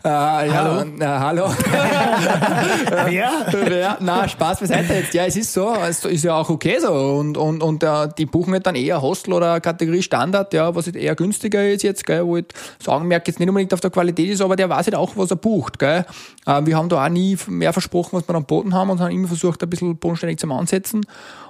äh, 0.44 0.48
ja, 0.48 0.54
hallo? 0.54 0.82
Äh, 1.00 1.06
hallo. 1.06 1.46
Wer? 3.06 3.32
Wer? 3.52 3.98
Na, 4.02 4.28
Spaß 4.28 4.60
beiseite 4.60 4.94
jetzt. 4.94 5.14
Ja, 5.14 5.26
es 5.26 5.37
ist 5.38 5.54
so, 5.54 5.74
es 5.76 6.04
ist 6.04 6.24
ja 6.24 6.36
auch 6.36 6.50
okay 6.50 6.80
so. 6.80 6.92
Und, 6.92 7.38
und, 7.38 7.64
und 7.64 7.84
äh, 7.84 8.10
die 8.18 8.26
buchen 8.26 8.54
halt 8.54 8.66
dann 8.66 8.76
eher 8.76 9.02
Hostel 9.02 9.34
oder 9.34 9.62
Kategorie 9.62 10.02
Standard, 10.02 10.54
ja, 10.54 10.76
was 10.76 10.88
halt 10.88 10.96
eher 10.96 11.16
günstiger 11.16 11.70
ist 11.70 11.84
jetzt, 11.84 12.06
gell, 12.06 12.26
wo 12.26 12.38
ich 12.38 12.46
sagen 12.84 13.08
merke, 13.08 13.32
jetzt 13.32 13.40
nicht 13.40 13.48
unbedingt 13.48 13.74
auf 13.74 13.82
der 13.82 13.92
Qualität 13.92 14.30
ist, 14.30 14.42
aber 14.42 14.56
der 14.56 14.70
weiß 14.70 14.88
halt 14.88 14.96
auch, 14.96 15.16
was 15.16 15.32
er 15.32 15.38
bucht. 15.38 15.80
Gell. 15.80 16.06
Äh, 16.46 16.66
wir 16.66 16.76
haben 16.76 16.90
da 16.90 17.06
auch 17.06 17.10
nie 17.10 17.38
mehr 17.48 17.74
versprochen, 17.74 18.18
was 18.18 18.28
wir 18.28 18.36
am 18.36 18.46
Boden 18.46 18.74
haben 18.74 18.90
und 18.90 19.00
haben 19.00 19.12
immer 19.12 19.28
versucht, 19.28 19.64
ein 19.64 19.70
bisschen 19.70 19.98
bodenständig 19.98 20.40
zu 20.40 20.52
ansetzen. 20.52 21.06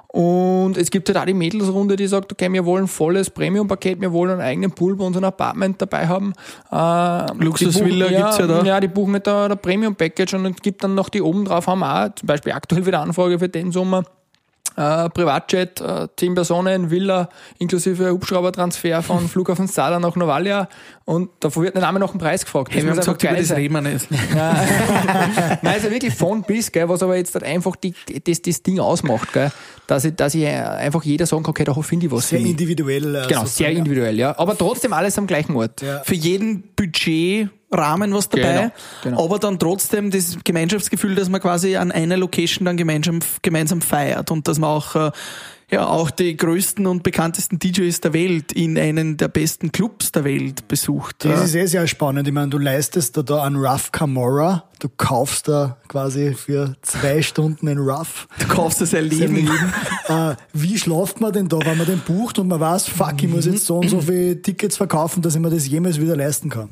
Und 0.10 0.78
es 0.78 0.90
gibt 0.90 1.10
halt 1.10 1.18
auch 1.18 1.26
die 1.26 1.34
Mädelsrunde, 1.34 1.96
die 1.98 2.08
sagt, 2.08 2.32
okay, 2.32 2.52
wir 2.52 2.66
wollen 2.66 2.88
volles 2.88 3.30
Premium-Paket, 3.30 4.00
wir 4.00 4.14
wollen 4.14 4.32
einen 4.32 4.42
eigenen 4.42 4.72
Pool 4.72 4.96
bei 4.96 5.04
unserem 5.04 5.26
Apartment 5.26 5.82
dabei 5.82 6.08
haben. 6.08 6.34
Äh, 6.72 7.44
Luxusvilla 7.44 8.08
buchen- 8.08 8.18
gibt's 8.18 8.38
ja 8.38 8.48
da. 8.48 8.64
Ja, 8.64 8.80
die 8.80 8.88
buchen 8.88 9.12
nicht 9.12 9.28
da, 9.28 9.48
der 9.50 9.56
Premium-Package 9.58 10.36
und 10.36 10.46
es 10.46 10.62
gibt 10.62 10.84
dann 10.84 10.96
noch 10.96 11.10
die 11.10 11.22
oben 11.22 11.46
drauf, 11.46 11.68
haben 11.68 11.84
auch 11.84 12.08
zum 12.16 12.26
Beispiel 12.28 12.54
aktuell 12.54 12.86
wieder 12.86 13.02
Anfrage 13.02 13.38
für 13.38 13.50
den 13.50 13.72
Sommer. 13.72 14.04
Äh, 14.78 15.10
Privatjet, 15.10 15.82
äh, 15.82 16.08
10 16.18 16.36
Personen, 16.36 16.92
Villa, 16.92 17.30
inklusive 17.58 18.12
Hubschraubertransfer 18.12 19.02
von 19.02 19.28
Flughafen 19.28 19.68
Sala 19.68 20.00
nach 20.00 20.16
Novalia 20.16 20.70
und 21.10 21.30
davon 21.40 21.64
wird 21.64 21.74
nicht 21.74 21.86
einmal 21.86 22.02
nach 22.02 22.12
dem 22.12 22.20
Preis 22.20 22.44
gefragt. 22.44 22.68
Hey, 22.74 22.84
wir 22.84 22.90
haben 22.90 22.98
muss 22.98 23.06
gesagt, 23.06 23.22
geil 23.22 23.38
das 23.40 23.56
reden 23.56 23.74
wir 23.76 23.82
nicht. 23.82 24.08
Nein, 24.36 25.58
also 25.64 25.90
wirklich 25.90 26.14
von 26.14 26.44
bis, 26.44 26.70
gell, 26.70 26.90
was 26.90 27.02
aber 27.02 27.16
jetzt 27.16 27.34
halt 27.34 27.46
einfach 27.46 27.78
die, 27.78 27.94
das, 28.26 28.42
das 28.42 28.62
Ding 28.62 28.82
ausmacht, 28.82 29.32
gell, 29.32 29.50
dass 29.88 30.04
ich, 30.04 30.16
dass 30.18 30.36
ich 30.36 30.46
einfach 30.46 31.04
jeder 31.06 31.26
sagen 31.26 31.44
kann, 31.44 31.52
okay, 31.52 31.64
da 31.64 31.74
finde 31.76 32.08
ich 32.08 32.12
was 32.12 32.28
Sehr 32.28 32.40
individuell. 32.40 33.16
äh, 33.16 33.28
Genau, 33.30 33.46
sehr 33.46 33.72
ja. 33.72 33.78
individuell, 33.78 34.20
ja. 34.20 34.38
Aber 34.38 34.58
trotzdem 34.58 34.92
alles 34.92 35.18
am 35.18 35.28
gleichen 35.28 35.56
Ort. 35.56 35.82
Ja. 35.82 36.02
Für 36.04 36.14
jeden 36.16 36.64
Budgetrahmen 36.76 38.14
was 38.14 38.28
dabei, 38.28 38.54
Genau, 38.54 38.72
genau. 39.04 39.24
aber 39.26 39.40
dann 39.40 39.58
trotzdem 39.60 40.12
das 40.12 40.38
Gemeinschaftsgefühl, 40.44 41.16
dass 41.16 41.30
man 41.30 41.40
quasi 41.40 41.78
an 41.78 41.94
einer 41.94 42.18
Location 42.18 42.66
dann 42.66 42.76
gemeinsam, 42.76 43.20
gemeinsam 43.42 43.80
feiert 43.80 44.30
und 44.30 44.46
dass 44.50 44.60
man 44.60 44.72
auch, 44.72 44.94
äh, 44.96 45.12
ja, 45.70 45.86
auch 45.86 46.12
die 46.12 46.38
größten 46.38 46.88
und 46.88 47.04
bekanntesten 47.04 47.60
DJs 47.60 48.00
der 48.00 48.14
Welt 48.14 48.54
in 48.54 48.78
einen 48.78 49.18
der 49.18 49.28
besten 49.28 49.74
Clubs 49.74 50.14
der 50.14 50.24
Welt 50.24 50.70
besucht. 50.70 51.26
Das 51.26 51.44
ist 51.44 51.56
eh 51.56 51.66
sehr 51.66 51.88
spannend. 51.88 52.26
Ich 52.26 52.34
meine, 52.34 52.48
du 52.48 52.58
leistest 52.58 53.18
da, 53.18 53.22
da 53.22 53.44
einen 53.44 53.58
Rough 53.58 53.92
Camorra. 53.92 54.64
Du 54.80 54.88
kaufst 54.88 55.50
da 55.50 55.76
quasi 55.90 56.34
für 56.36 56.76
zwei 56.84 57.22
Stunden 57.22 57.68
einen 57.68 57.80
Rough. 57.80 58.30
Du 58.40 58.48
kaufst 58.48 58.80
das 58.80 58.94
Erleben. 58.94 59.50
äh, 60.08 60.36
wie 60.54 60.78
schlaft 60.78 61.20
man 61.20 61.34
denn 61.34 61.50
da, 61.50 61.60
wenn 61.60 61.78
man 61.78 61.86
den 61.88 62.00
bucht 62.00 62.40
und 62.40 62.48
man 62.48 62.62
weiß, 62.62 62.88
fuck, 62.88 63.22
ich 63.22 63.28
muss 63.28 63.46
jetzt 63.46 63.66
so 63.66 63.80
und 63.80 63.90
so 63.90 64.00
viele 64.00 64.42
Tickets 64.42 64.78
verkaufen, 64.78 65.22
dass 65.22 65.36
ich 65.36 65.42
mir 65.42 65.50
das 65.50 65.68
jemals 65.68 66.00
wieder 66.00 66.16
leisten 66.16 66.50
kann? 66.50 66.70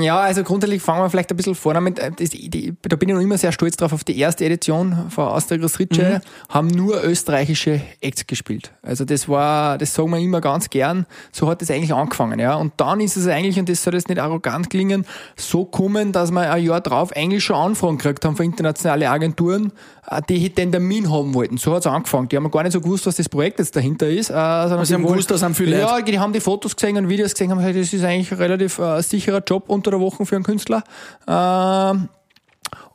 Ja, 0.00 0.20
also 0.20 0.42
grundsätzlich 0.42 0.80
fangen 0.80 1.02
wir 1.02 1.10
vielleicht 1.10 1.30
ein 1.30 1.36
bisschen 1.36 1.54
vorne 1.54 1.82
mit. 1.82 1.98
äh, 1.98 2.10
Das, 2.10 2.30
die, 2.30 2.72
da 2.80 2.96
bin 2.96 3.10
ich 3.10 3.14
noch 3.14 3.20
immer 3.20 3.36
sehr 3.36 3.52
stolz 3.52 3.76
drauf. 3.76 3.92
Auf 3.92 4.04
die 4.04 4.18
erste 4.18 4.44
Edition 4.46 5.10
von 5.10 5.28
Austria 5.28 5.66
Ritsche 5.78 6.22
haben 6.48 6.68
nur 6.68 7.04
österreichische 7.04 7.82
Acts 8.00 8.26
gespielt. 8.26 8.72
Also 8.82 9.04
das 9.04 9.28
war, 9.28 9.76
das 9.76 9.92
sagen 9.92 10.10
wir 10.10 10.18
immer 10.18 10.40
ganz 10.40 10.70
gern. 10.70 11.04
So 11.30 11.48
hat 11.48 11.60
das 11.60 11.70
eigentlich 11.70 11.92
angefangen, 11.92 12.38
ja. 12.38 12.54
Und 12.54 12.72
dann 12.78 13.00
ist 13.00 13.16
es 13.16 13.26
eigentlich, 13.26 13.58
und 13.58 13.68
das 13.68 13.82
soll 13.82 13.94
jetzt 13.94 14.08
nicht 14.08 14.18
arrogant 14.18 14.70
klingen, 14.70 15.04
so 15.36 15.66
kommen, 15.66 16.12
dass 16.12 16.30
wir 16.30 16.50
ein 16.50 16.64
Jahr 16.64 16.80
drauf 16.80 17.14
eigentlich 17.14 17.44
schon 17.44 17.56
Anfragen 17.56 17.98
gekriegt 17.98 18.24
haben 18.24 18.36
von 18.36 18.46
internationalen 18.46 19.08
Agenturen, 19.08 19.72
äh, 20.08 20.22
die 20.26 20.48
den 20.48 20.72
Termin 20.72 21.12
haben 21.12 21.34
wollten. 21.34 21.58
So 21.58 21.72
hat 21.74 21.80
es 21.80 21.86
angefangen. 21.86 22.28
Die 22.28 22.36
haben 22.36 22.50
gar 22.50 22.62
nicht 22.62 22.72
so 22.72 22.80
gewusst, 22.80 23.04
was 23.04 23.16
das 23.16 23.28
Projekt 23.28 23.58
jetzt 23.58 23.76
dahinter 23.76 24.08
ist. 24.08 24.30
Äh, 24.30 24.32
sondern 24.32 24.86
sie 24.86 24.94
haben 24.94 25.02
gewusst, 25.02 25.30
da 25.30 25.36
sind 25.36 25.54
viele 25.54 25.78
Ja, 25.78 26.00
die 26.00 26.18
haben 26.18 26.32
die 26.32 26.40
Fotos 26.40 26.74
gesehen 26.74 26.96
und 26.96 27.10
Videos 27.10 27.32
gesehen, 27.32 27.50
haben 27.50 27.58
gesagt, 27.58 27.76
das 27.76 27.92
ist 27.92 28.04
eigentlich 28.04 28.32
ein 28.32 28.38
relativ 28.38 28.78
äh, 28.78 29.02
sicherer 29.02 29.42
Job 29.46 29.65
unter 29.66 29.90
der 29.90 30.00
Woche 30.00 30.26
für 30.26 30.36
einen 30.36 30.44
Künstler. 30.44 30.82
Ähm, 31.26 32.08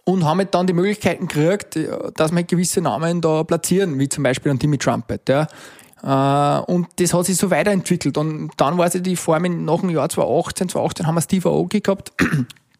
und 0.03 0.25
haben 0.25 0.39
halt 0.39 0.53
dann 0.53 0.67
die 0.67 0.73
Möglichkeiten 0.73 1.27
gekriegt, 1.27 1.75
äh, 1.75 1.87
dass 2.15 2.31
wir 2.31 2.43
gewisse 2.43 2.81
Namen 2.81 3.21
da 3.21 3.43
platzieren, 3.43 3.99
wie 3.99 4.09
zum 4.09 4.23
Beispiel 4.23 4.51
an 4.51 4.59
Timmy 4.59 4.77
Trumpet. 4.77 5.29
Ja. 5.29 5.47
Äh, 6.03 6.63
Und 6.71 6.87
das 6.97 7.13
hat 7.13 7.25
sich 7.25 7.37
so 7.37 7.49
weiterentwickelt. 7.51 8.17
Und 8.17 8.51
dann 8.57 8.77
war 8.77 8.89
sie 8.89 9.01
die 9.01 9.15
Form 9.15 9.65
nach 9.65 9.81
dem 9.81 9.89
Jahr 9.89 10.09
2018, 10.09 10.69
2018 10.69 11.07
haben 11.07 11.15
wir 11.15 11.21
Steve 11.21 11.49
Aoki 11.49 11.81
gehabt. 11.81 12.11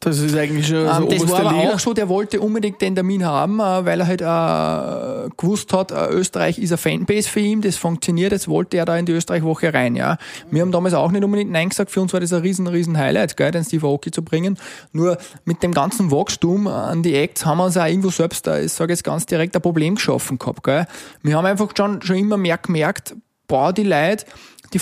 Das 0.01 0.17
ist 0.17 0.36
eigentlich 0.36 0.67
schon 0.67 0.88
so 0.88 1.03
Ähm, 1.03 1.10
das 1.10 1.29
war 1.29 1.46
aber 1.46 1.58
Liga. 1.58 1.74
auch 1.74 1.79
so, 1.79 1.93
der 1.93 2.10
wollte 2.10 2.41
unbedingt 2.41 2.81
den 2.81 2.96
Termin 2.96 3.24
haben, 3.24 3.60
äh, 3.60 3.86
weil 3.86 4.00
er 4.01 4.08
halt 4.08 4.22
äh, 4.22 5.29
gewusst 5.38 5.72
hat, 5.74 5.91
äh, 5.91 6.08
Österreich 6.08 6.58
ist 6.58 6.72
eine 6.72 6.77
Fanbase 6.79 7.29
für 7.29 7.39
ihn, 7.39 7.62
das 7.62 7.77
funktioniert, 7.77 8.31
jetzt 8.31 8.48
wollte 8.48 8.77
er 8.77 8.86
da 8.86 8.98
in 8.98 9.05
die 9.05 9.12
Österreich-Woche 9.12 9.74
rein. 9.74 9.96
Ja. 9.96 10.17
Wir 10.50 10.63
haben 10.63 10.72
damals 10.72 10.96
auch 10.96 11.12
nicht 11.12 11.24
unbedingt 11.24 11.51
Nein 11.51 11.70
gesagt, 11.70 11.91
für 11.91 12.01
uns 12.01 12.13
war 12.13 12.20
das 12.20 12.34
ein 12.34 12.41
riesen, 12.41 12.65
riesen 12.65 12.98
Highlight, 12.98 13.38
gell, 13.38 13.51
den 13.51 13.63
Steve 13.63 13.86
Aoki 13.86 14.10
zu 14.10 14.24
bringen. 14.24 14.58
Nur 14.91 15.20
mit 15.46 15.62
dem 15.62 15.72
ganzen 15.72 16.10
Wachstum 16.10 16.65
an 16.65 17.03
die 17.03 17.13
Acts 17.15 17.46
haben 17.46 17.60
wir 17.60 17.65
uns 17.65 17.77
auch 17.77 17.86
irgendwo 17.86 18.10
selbst, 18.10 18.48
äh, 18.48 18.65
ich 18.65 18.74
sage 18.74 18.93
jetzt 18.93 19.03
ganz 19.03 19.27
direkt, 19.27 19.55
ein 19.55 19.62
Problem 19.62 19.96
geschaffen 19.96 20.39
gehabt. 20.39 20.63
Gell. 20.63 20.88
Wir 21.22 21.38
haben 21.38 21.46
einfach 21.46 21.70
schon, 21.77 22.01
schon 22.01 22.15
immer 22.15 22.38
mehr 22.38 22.58
gemerkt, 22.58 23.15
boah, 23.48 23.72
die 23.72 23.84
Leute, 23.84 24.25
die, 24.74 24.80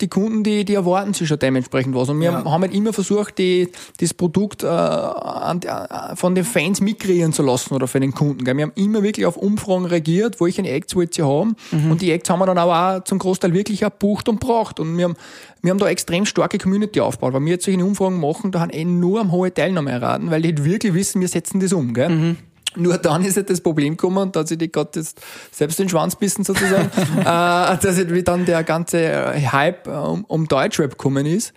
die 0.00 0.08
Kunden, 0.08 0.42
die, 0.42 0.64
die 0.64 0.74
erwarten 0.74 1.12
sich 1.14 1.28
schon 1.28 1.38
dementsprechend 1.38 1.94
was. 1.94 2.08
Und 2.08 2.20
wir 2.20 2.30
Ja. 2.30 2.44
haben 2.44 2.62
halt 2.62 2.74
immer 2.74 2.92
versucht, 2.92 3.38
die, 3.38 3.68
das 4.00 4.14
Produkt 4.14 4.62
äh, 4.62 4.66
an, 4.66 5.60
äh, 5.62 6.16
von 6.16 6.34
den 6.34 6.44
Fans 6.44 6.80
mitkreieren 6.80 7.32
zu 7.32 7.42
lassen 7.42 7.74
oder 7.74 7.86
für 7.88 8.00
den 8.00 8.12
Kunden. 8.12 8.44
Gell. 8.44 8.56
Wir 8.56 8.64
haben 8.64 8.72
immer 8.74 9.02
wirklich 9.02 9.26
auf 9.26 9.36
Umfragen 9.36 9.84
reagiert, 9.84 10.40
welche 10.40 10.62
Acts 10.62 10.96
wollt 10.96 11.16
ihr 11.18 11.26
haben. 11.26 11.56
Und 11.90 12.00
die 12.02 12.10
Acts 12.10 12.30
haben 12.30 12.38
wir 12.38 12.46
dann 12.46 12.58
aber 12.58 12.96
auch 12.98 13.04
zum 13.04 13.18
Großteil 13.18 13.52
wirklich 13.52 13.84
auch 13.84 13.90
gebucht 13.90 14.28
und 14.28 14.40
braucht. 14.40 14.80
Und 14.80 14.96
wir 14.96 15.04
haben, 15.04 15.14
wir 15.62 15.70
haben 15.70 15.78
da 15.78 15.88
extrem 15.88 16.26
starke 16.26 16.58
Community 16.58 17.00
aufgebaut. 17.00 17.34
Weil 17.34 17.40
wir 17.44 17.52
jetzt 17.52 17.64
solche 17.64 17.84
Umfragen 17.84 18.20
machen, 18.20 18.50
da 18.52 18.60
haben 18.60 18.70
eh 18.70 18.84
nur 18.84 19.20
am 19.20 19.32
hohe 19.32 19.52
Teilnahme 19.52 19.90
erraten, 19.90 20.30
weil 20.30 20.42
die 20.42 20.48
halt 20.48 20.64
wirklich 20.64 20.94
wissen, 20.94 21.20
wir 21.20 21.28
setzen 21.28 21.60
das 21.60 21.72
um. 21.72 21.92
Gell. 21.94 22.36
Nur 22.76 22.98
dann 22.98 23.24
ist 23.24 23.36
halt 23.36 23.50
das 23.50 23.60
Problem 23.60 23.96
gekommen, 23.96 24.18
und 24.18 24.36
da 24.36 24.40
hat 24.40 24.48
sich 24.48 24.58
die 24.58 24.70
Gott 24.70 24.96
jetzt 24.96 25.20
selbst 25.50 25.78
den 25.78 25.88
Schwanz 25.88 26.16
bissen 26.16 26.44
sozusagen, 26.44 26.90
äh, 27.20 27.24
dass 27.24 27.96
halt 27.96 28.12
wie 28.12 28.22
dann 28.22 28.44
der 28.44 28.62
ganze 28.64 29.34
Hype 29.52 29.88
um, 29.88 30.24
um 30.24 30.46
Deutschrap 30.46 30.92
gekommen 30.92 31.26
ist. 31.26 31.52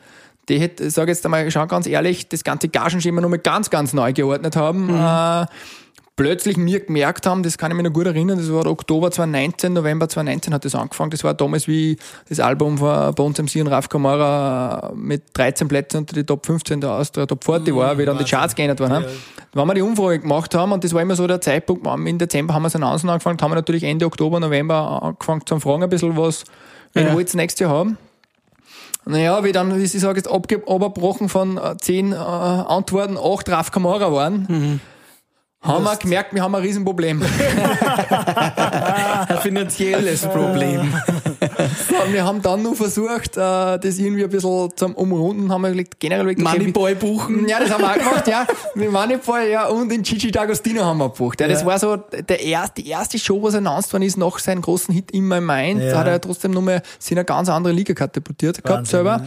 Die 0.49 0.59
hätte, 0.59 0.85
ich 0.85 0.93
sage 0.93 1.11
jetzt 1.11 1.23
einmal 1.25 1.49
schon 1.51 1.67
ganz 1.67 1.85
ehrlich, 1.85 2.27
das 2.27 2.43
ganze 2.43 2.69
Gagenschema 2.69 3.21
nochmal 3.21 3.39
ganz, 3.39 3.69
ganz 3.69 3.93
neu 3.93 4.13
geordnet 4.13 4.55
haben. 4.55 4.89
Äh, 4.89 5.45
plötzlich 6.19 6.57
mir 6.57 6.81
gemerkt 6.81 7.25
haben, 7.25 7.43
das 7.43 7.57
kann 7.57 7.71
ich 7.71 7.77
mich 7.77 7.85
noch 7.85 7.93
gut 7.93 8.05
erinnern, 8.05 8.37
das 8.37 8.51
war 8.51 8.65
Oktober 8.65 9.09
2019, 9.09 9.71
November 9.71 10.09
2019 10.09 10.53
hat 10.53 10.65
das 10.65 10.75
angefangen. 10.75 11.11
Das 11.11 11.23
war 11.23 11.33
damals 11.33 11.65
wie 11.69 11.95
das 12.27 12.41
Album 12.41 12.77
von 12.77 13.13
uns 13.17 13.39
MC 13.39 13.61
und 13.61 13.67
Raf 13.67 13.87
Kamara 13.87 14.91
mit 14.95 15.23
13 15.31 15.69
Plätzen 15.69 15.99
unter 15.99 16.13
die 16.15 16.25
Top 16.25 16.45
15 16.45 16.81
der 16.81 16.91
Austria 16.91 17.25
Top 17.25 17.45
40 17.45 17.73
war, 17.73 17.97
wie 17.97 18.03
dann 18.05 18.17
die 18.17 18.25
Charts 18.25 18.53
geändert 18.53 18.81
waren. 18.81 19.03
ne? 19.03 19.07
Wenn 19.53 19.65
wir 19.65 19.73
die 19.75 19.81
Umfrage 19.81 20.19
gemacht 20.19 20.53
haben, 20.55 20.73
und 20.73 20.83
das 20.83 20.93
war 20.93 21.01
immer 21.01 21.15
so 21.15 21.25
der 21.25 21.39
Zeitpunkt, 21.39 21.87
im 21.87 22.17
Dezember 22.17 22.53
haben 22.53 22.63
wir 22.63 22.67
es 22.67 22.75
announcen 22.75 23.09
angefangen, 23.09 23.39
haben 23.41 23.51
wir 23.51 23.55
natürlich 23.55 23.85
Ende 23.85 24.05
Oktober, 24.05 24.41
November 24.41 25.01
angefangen 25.01 25.45
zu 25.45 25.57
fragen 25.61 25.83
ein 25.83 25.89
bisschen 25.89 26.17
was, 26.17 26.43
wen 26.93 27.07
Ja. 27.07 27.13
wollt 27.13 27.33
ihr 27.33 27.37
nächstes 27.37 27.61
Jahr 27.61 27.71
haben? 27.71 27.97
Naja, 29.05 29.41
wie 29.45 29.53
dann, 29.53 29.73
wie 29.79 29.83
ich 29.83 29.91
sage, 29.93 30.17
jetzt 30.17 30.29
abge 30.29 30.57
abgebrochen 30.67 31.29
von 31.29 31.57
äh, 31.57 31.77
zehn 31.77 32.11
äh, 32.11 32.15
Antworten, 32.15 33.15
acht 33.17 33.47
Raf 33.49 33.71
Kamara 33.71 34.11
waren, 34.11 34.81
haben 35.61 35.83
wir 35.83 35.95
gemerkt, 35.97 36.33
wir 36.33 36.41
haben 36.41 36.55
ein 36.55 36.61
Riesenproblem. 36.61 37.21
Ein 39.29 39.37
finanzielles 39.41 40.21
Problem. 40.21 40.81
Und 40.81 42.13
wir 42.13 42.23
haben 42.23 42.41
dann 42.41 42.63
nur 42.63 42.75
versucht, 42.75 43.35
äh, 43.35 43.77
das 43.77 43.97
irgendwie 43.99 44.23
ein 44.23 44.29
bisschen 44.29 44.69
zum 44.75 44.93
Umrunden, 44.95 45.51
haben 45.51 45.61
wir 45.61 45.69
gelegt, 45.71 45.99
generell 45.99 46.25
wirklich 46.25 46.47
Moneyboy 46.47 46.95
buchen. 46.95 47.47
Ja, 47.47 47.59
das 47.59 47.71
haben 47.71 47.81
wir 47.81 47.89
auch 47.91 47.97
gemacht, 47.97 48.27
ja. 48.27 48.47
Mit 48.75 48.91
Moneyboy, 48.91 49.51
ja, 49.51 49.67
und 49.67 49.91
in 49.91 50.01
Gigi 50.03 50.29
D'Agostino 50.29 50.81
haben 50.83 50.97
wir 50.99 51.09
gebucht. 51.09 51.41
Ja, 51.41 51.47
das 51.47 51.61
Ja. 51.61 51.67
war 51.67 51.79
so 51.79 51.97
der 51.97 52.41
erste, 52.41 52.81
die 52.81 52.89
erste 52.89 53.19
Show, 53.19 53.41
was 53.43 53.55
announced 53.55 53.91
worden 53.91 54.03
ist, 54.03 54.17
nach 54.17 54.39
seinem 54.39 54.61
großen 54.61 54.93
Hit 54.93 55.11
in 55.11 55.27
my 55.27 55.41
mind. 55.41 55.81
Ja. 55.83 55.91
Da 55.91 55.97
hat 55.99 56.07
er 56.07 56.21
trotzdem 56.21 56.51
nochmal, 56.51 56.81
in 57.09 57.17
eine 57.17 57.25
ganz 57.25 57.49
andere 57.49 57.73
Liga 57.73 57.93
katapultiert 57.93 58.63
gehabt 58.63 58.87
selber. 58.87 59.21
ja. 59.23 59.25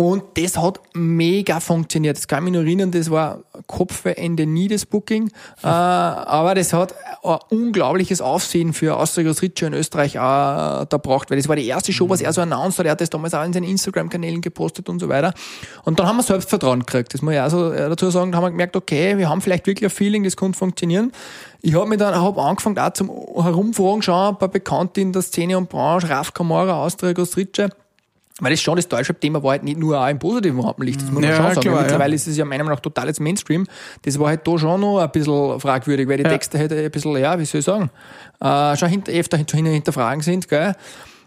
Und 0.00 0.22
das 0.34 0.56
hat 0.56 0.78
mega 0.94 1.58
funktioniert. 1.58 2.16
Das 2.16 2.28
kann 2.28 2.44
ich 2.44 2.52
mich 2.52 2.60
noch 2.60 2.64
erinnern, 2.64 2.92
das 2.92 3.10
war 3.10 3.40
Kopfende 3.66 4.46
nie 4.46 4.68
das 4.68 4.86
Booking. 4.86 5.28
äh, 5.64 5.66
aber 5.66 6.54
das 6.54 6.72
hat 6.72 6.94
ein 7.24 7.38
unglaubliches 7.50 8.20
Aufsehen 8.20 8.72
für 8.72 8.96
Austria 8.96 9.32
Ritsche 9.32 9.66
in 9.66 9.74
Österreich 9.74 10.16
auch 10.16 10.84
da 10.84 10.98
braucht, 10.98 11.30
weil 11.30 11.36
das 11.36 11.48
war 11.48 11.56
die 11.56 11.66
erste 11.66 11.92
Show, 11.92 12.08
was 12.08 12.20
er 12.20 12.32
so 12.32 12.40
announced 12.40 12.78
hat. 12.78 12.86
Er 12.86 12.92
hat 12.92 13.00
das 13.00 13.10
damals 13.10 13.34
auch 13.34 13.42
in 13.44 13.52
seinen 13.52 13.64
Instagram-Kanälen 13.64 14.40
gepostet 14.40 14.88
und 14.88 15.00
so 15.00 15.08
weiter. 15.08 15.34
Und 15.82 15.98
dann 15.98 16.06
haben 16.06 16.18
wir 16.18 16.22
Selbstvertrauen 16.22 16.86
gekriegt. 16.86 17.12
Das 17.12 17.20
muss 17.20 17.34
ich 17.34 17.40
auch 17.40 17.50
so 17.50 17.72
äh, 17.72 17.88
dazu 17.88 18.08
sagen. 18.10 18.30
Da 18.30 18.38
haben 18.38 18.44
wir 18.44 18.50
gemerkt, 18.52 18.76
okay, 18.76 19.18
wir 19.18 19.28
haben 19.28 19.40
vielleicht 19.40 19.66
wirklich 19.66 19.90
ein 19.90 19.96
Feeling, 19.96 20.22
das 20.22 20.36
könnte 20.36 20.56
funktionieren. 20.56 21.10
Ich 21.60 21.74
habe 21.74 21.86
mich 21.86 21.98
dann 21.98 22.14
hab 22.14 22.38
angefangen 22.38 22.78
auch 22.78 22.92
zum 22.92 23.08
Herumfragen 23.08 24.02
schauen 24.02 24.36
bei 24.38 24.46
Bekannten 24.46 25.00
in 25.00 25.12
der 25.12 25.22
Szene 25.22 25.58
und 25.58 25.68
Branche, 25.68 26.08
Raf 26.08 26.34
Kamara, 26.34 26.84
Austria 26.84 27.12
Ritsche. 27.16 27.70
Weil 28.40 28.52
das 28.52 28.60
schon 28.60 28.76
das 28.76 28.86
Deutschrap-Thema 28.86 29.42
war 29.42 29.50
halt 29.52 29.64
nicht 29.64 29.78
nur 29.78 30.00
auch 30.00 30.06
im 30.08 30.18
positiven 30.20 30.60
Rampenlicht, 30.60 31.00
das 31.02 31.10
muss 31.10 31.14
man 31.20 31.24
Ja, 31.30 31.36
schon 31.36 31.46
sagen. 31.46 31.60
klar, 31.60 31.74
ja. 31.76 31.82
Mittlerweile 31.82 32.14
ist 32.14 32.26
es 32.28 32.36
ja 32.36 32.44
meiner 32.44 32.62
Meinung 32.62 32.76
nach 32.76 32.80
total 32.80 33.08
jetzt 33.08 33.20
Mainstream. 33.20 33.66
Das 34.02 34.16
war 34.18 34.28
halt 34.28 34.46
da 34.46 34.56
schon 34.58 34.80
noch 34.80 34.98
ein 35.00 35.10
bisschen 35.10 35.58
fragwürdig, 35.58 36.06
weil 36.08 36.18
die 36.18 36.22
Ja. 36.22 36.28
Texte 36.30 36.56
halt 36.58 36.72
ein 36.72 36.90
bisschen, 36.90 37.16
ja, 37.18 37.38
wie 37.38 37.44
soll 37.44 37.58
ich 37.60 37.64
sagen, 37.64 37.90
äh, 38.40 38.76
schon 38.76 38.88
hinter, 38.88 39.12
öfter 39.12 39.44
zu 39.46 39.56
hin- 39.56 39.66
hinterfragen 39.66 40.22
sind, 40.22 40.48
gell. 40.48 40.74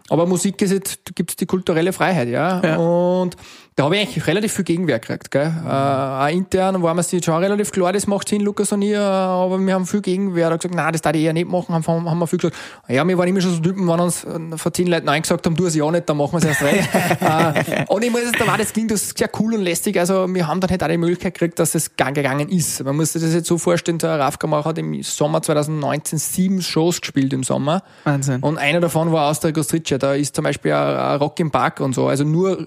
Aber 0.08 0.26
Musik 0.26 0.60
ist 0.62 0.72
jetzt, 0.72 1.00
da 1.04 1.12
gibt's 1.14 1.36
die 1.36 1.46
kulturelle 1.46 1.92
Freiheit, 1.92 2.28
ja? 2.28 2.60
Ja. 2.64 2.76
Und 2.76 3.36
da 3.74 3.84
habe 3.84 3.96
ich 3.96 4.02
eigentlich 4.02 4.26
relativ 4.26 4.52
viel 4.52 4.64
Gegenwehr 4.64 4.98
gekriegt. 4.98 5.30
Gell? 5.30 5.48
Mhm. 5.48 5.66
Äh, 5.66 5.70
auch 5.70 6.28
intern 6.28 6.82
war 6.82 6.92
man 6.92 7.02
sich 7.02 7.24
schon 7.24 7.42
relativ 7.42 7.72
klar, 7.72 7.92
das 7.92 8.06
macht 8.06 8.28
Sinn, 8.28 8.42
Lukas 8.42 8.70
und 8.72 8.82
ich, 8.82 8.96
aber 8.96 9.58
wir 9.58 9.74
haben 9.74 9.86
viel 9.86 10.02
Gegenwehr. 10.02 10.50
Da 10.50 10.56
gesagt, 10.56 10.74
nein, 10.74 10.92
das 10.92 11.00
darf 11.00 11.14
ich 11.14 11.22
eher 11.22 11.32
nicht 11.32 11.48
machen, 11.48 11.74
haben, 11.74 11.86
haben 11.86 12.18
wir 12.18 12.26
viel 12.26 12.38
gesagt. 12.38 12.56
Ja, 12.88 13.06
wir 13.06 13.16
waren 13.16 13.28
immer 13.28 13.40
schon 13.40 13.54
so 13.54 13.60
Typen, 13.60 13.88
wenn 13.88 14.00
uns 14.00 14.26
vor 14.56 14.72
zehn 14.74 14.88
Leuten 14.88 15.06
Nein 15.06 15.22
gesagt 15.22 15.46
haben, 15.46 15.56
du 15.56 15.66
es 15.66 15.74
ja 15.74 15.90
nicht, 15.90 16.08
dann 16.08 16.16
machen 16.18 16.32
wir 16.32 16.38
es 16.38 16.44
erst 16.44 16.62
recht. 16.62 16.88
äh, 17.20 17.84
und 17.88 18.04
ich 18.04 18.10
muss 18.10 18.20
da 18.38 18.46
war 18.46 18.58
das 18.58 18.72
ging 18.72 18.88
das 18.88 19.10
sehr 19.16 19.30
cool 19.38 19.54
und 19.54 19.62
lästig. 19.62 19.98
Also 19.98 20.26
wir 20.32 20.46
haben 20.46 20.60
dann 20.60 20.70
halt 20.70 20.82
auch 20.82 20.88
die 20.88 20.98
Möglichkeit 20.98 21.34
gekriegt, 21.34 21.58
dass 21.58 21.74
es 21.74 21.96
gang 21.96 22.14
gegangen 22.14 22.48
ist. 22.50 22.84
Man 22.84 22.96
muss 22.96 23.12
sich 23.12 23.22
das 23.22 23.32
jetzt 23.32 23.46
so 23.46 23.56
vorstellen, 23.56 23.98
der 23.98 24.18
Rafkamar 24.18 24.64
hat 24.64 24.78
im 24.78 25.02
Sommer 25.02 25.42
2019 25.42 26.18
sieben 26.18 26.60
Shows 26.60 27.00
gespielt 27.00 27.32
im 27.32 27.42
Sommer. 27.42 27.82
Wahnsinn. 28.04 28.40
Und 28.40 28.58
einer 28.58 28.80
davon 28.80 29.12
war 29.12 29.30
aus 29.30 29.40
der 29.40 29.52
Gostrice. 29.52 29.98
Da 29.98 30.14
ist 30.14 30.36
zum 30.36 30.44
Beispiel 30.44 30.72
ein 30.72 31.18
Rock 31.18 31.40
im 31.40 31.50
Park 31.50 31.80
und 31.80 31.94
so. 31.94 32.08
Also 32.08 32.24
nur 32.24 32.66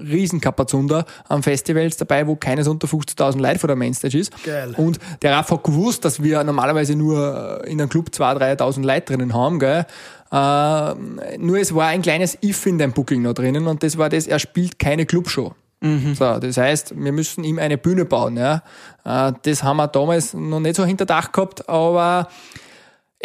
Riesenkapazunder 0.96 1.06
am 1.28 1.44
Festivals 1.44 1.98
dabei, 1.98 2.28
wo 2.28 2.36
keines 2.36 2.68
unter 2.68 2.88
50.000 2.88 3.40
Leute 3.40 3.60
vor 3.60 3.68
der 3.68 3.76
Mainstage 3.76 4.18
ist. 4.18 4.44
Geil. 4.44 4.74
Und 4.78 5.00
der 5.22 5.34
Raf 5.34 5.52
hat 5.52 5.64
gewusst, 5.64 6.06
dass 6.06 6.22
wir 6.22 6.44
normalerweise 6.44 6.96
nur 6.96 7.62
in 7.66 7.80
einem 7.80 7.90
Club 7.90 8.10
2.000, 8.12 8.60
3.000 8.60 8.86
Leute 8.86 9.14
drinnen 9.14 9.34
haben, 9.34 9.60
gell. 9.60 9.86
Äh, 10.32 11.38
nur 11.38 11.60
es 11.60 11.74
war 11.74 11.88
ein 11.88 12.02
kleines 12.02 12.38
If 12.44 12.66
in 12.66 12.78
dem 12.78 12.92
Booking 12.92 13.22
noch 13.22 13.34
drinnen 13.34 13.68
und 13.68 13.84
das 13.84 13.98
war 13.98 14.10
das, 14.10 14.28
er 14.28 14.40
spielt 14.40 14.80
keine 14.80 15.06
Clubshow. 15.06 15.54
Mhm. 15.82 16.16
So, 16.16 16.40
das 16.40 16.58
heißt, 16.58 16.94
wir 16.98 17.12
müssen 17.12 17.44
ihm 17.44 17.60
eine 17.60 17.78
Bühne 17.78 18.06
bauen. 18.06 18.38
Ja. 18.38 18.64
Äh, 19.04 19.34
das 19.44 19.64
haben 19.64 19.78
wir 19.78 19.88
damals 19.88 20.34
noch 20.34 20.60
nicht 20.60 20.76
so 20.76 20.86
hinter 20.86 21.06
Dach 21.06 21.32
gehabt, 21.32 21.70
aber 21.70 22.28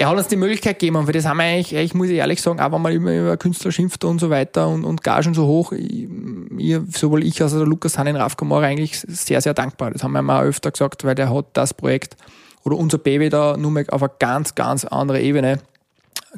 er 0.00 0.09
hat 0.09 0.16
uns 0.16 0.28
die 0.28 0.37
Möglichkeit 0.37 0.78
gegeben 0.78 0.97
und 0.97 1.04
für 1.04 1.12
das 1.12 1.26
haben 1.26 1.37
wir 1.37 1.45
eigentlich, 1.45 1.75
ich 1.75 1.92
muss 1.92 2.09
ehrlich 2.09 2.40
sagen, 2.40 2.59
auch 2.59 2.73
wenn 2.73 2.80
man 2.80 2.90
immer 2.90 3.14
über 3.14 3.37
Künstler 3.37 3.71
schimpft 3.71 4.02
und 4.02 4.19
so 4.19 4.30
weiter 4.30 4.66
und, 4.66 4.87
und 4.87 5.02
Gagen 5.02 5.35
so 5.35 5.47
hoch, 5.47 5.73
ich, 5.73 6.09
sowohl 6.97 7.23
ich 7.23 7.42
als 7.42 7.52
auch 7.52 7.59
der 7.59 7.66
Lukas 7.66 7.92
sind 7.92 8.07
in 8.07 8.16
Raf 8.16 8.35
Kamara 8.35 8.62
eigentlich 8.62 8.99
sehr, 8.99 9.42
sehr 9.42 9.52
dankbar. 9.52 9.90
Das 9.90 10.02
haben 10.02 10.12
wir 10.12 10.23
auch 10.23 10.40
öfter 10.40 10.71
gesagt, 10.71 11.04
weil 11.04 11.14
der 11.14 11.30
hat 11.30 11.49
das 11.52 11.75
Projekt 11.75 12.16
oder 12.64 12.78
unser 12.78 12.97
Baby 12.97 13.28
da 13.28 13.59
nur 13.59 13.71
mal 13.73 13.85
auf 13.90 14.02
eine 14.02 14.11
ganz, 14.19 14.54
ganz 14.54 14.87
andere 14.87 15.21
Ebene 15.21 15.59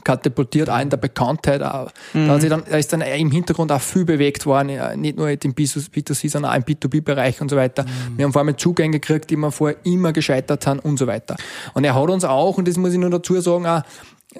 katapultiert, 0.04 0.70
auch 0.70 0.80
in 0.80 0.90
der 0.90 0.96
Bekanntheit. 0.96 1.62
Auch. 1.62 1.90
Mhm. 2.12 2.28
Da, 2.28 2.38
dann, 2.38 2.62
da 2.68 2.76
ist 2.76 2.92
dann 2.92 3.00
im 3.02 3.30
Hintergrund 3.30 3.72
auch 3.72 3.80
viel 3.80 4.04
bewegt 4.04 4.46
worden, 4.46 5.00
nicht 5.00 5.16
nur 5.16 5.28
im 5.30 5.38
B2C, 5.38 6.30
sondern 6.30 6.52
auch 6.52 6.56
im 6.56 6.62
B2B-Bereich 6.62 7.40
und 7.40 7.50
so 7.50 7.56
weiter. 7.56 7.84
Mhm. 7.84 8.18
Wir 8.18 8.24
haben 8.24 8.32
vor 8.32 8.42
allem 8.42 8.56
Zugänge 8.56 8.98
gekriegt, 8.98 9.30
die 9.30 9.36
wir 9.36 9.50
vorher 9.50 9.78
immer 9.84 10.12
gescheitert 10.12 10.66
haben 10.66 10.78
und 10.78 10.98
so 10.98 11.06
weiter. 11.06 11.36
Und 11.74 11.84
er 11.84 11.94
hat 11.94 12.10
uns 12.10 12.24
auch, 12.24 12.58
und 12.58 12.68
das 12.68 12.76
muss 12.76 12.92
ich 12.92 12.98
nur 12.98 13.10
dazu 13.10 13.40
sagen, 13.40 13.66
auch 13.66 13.82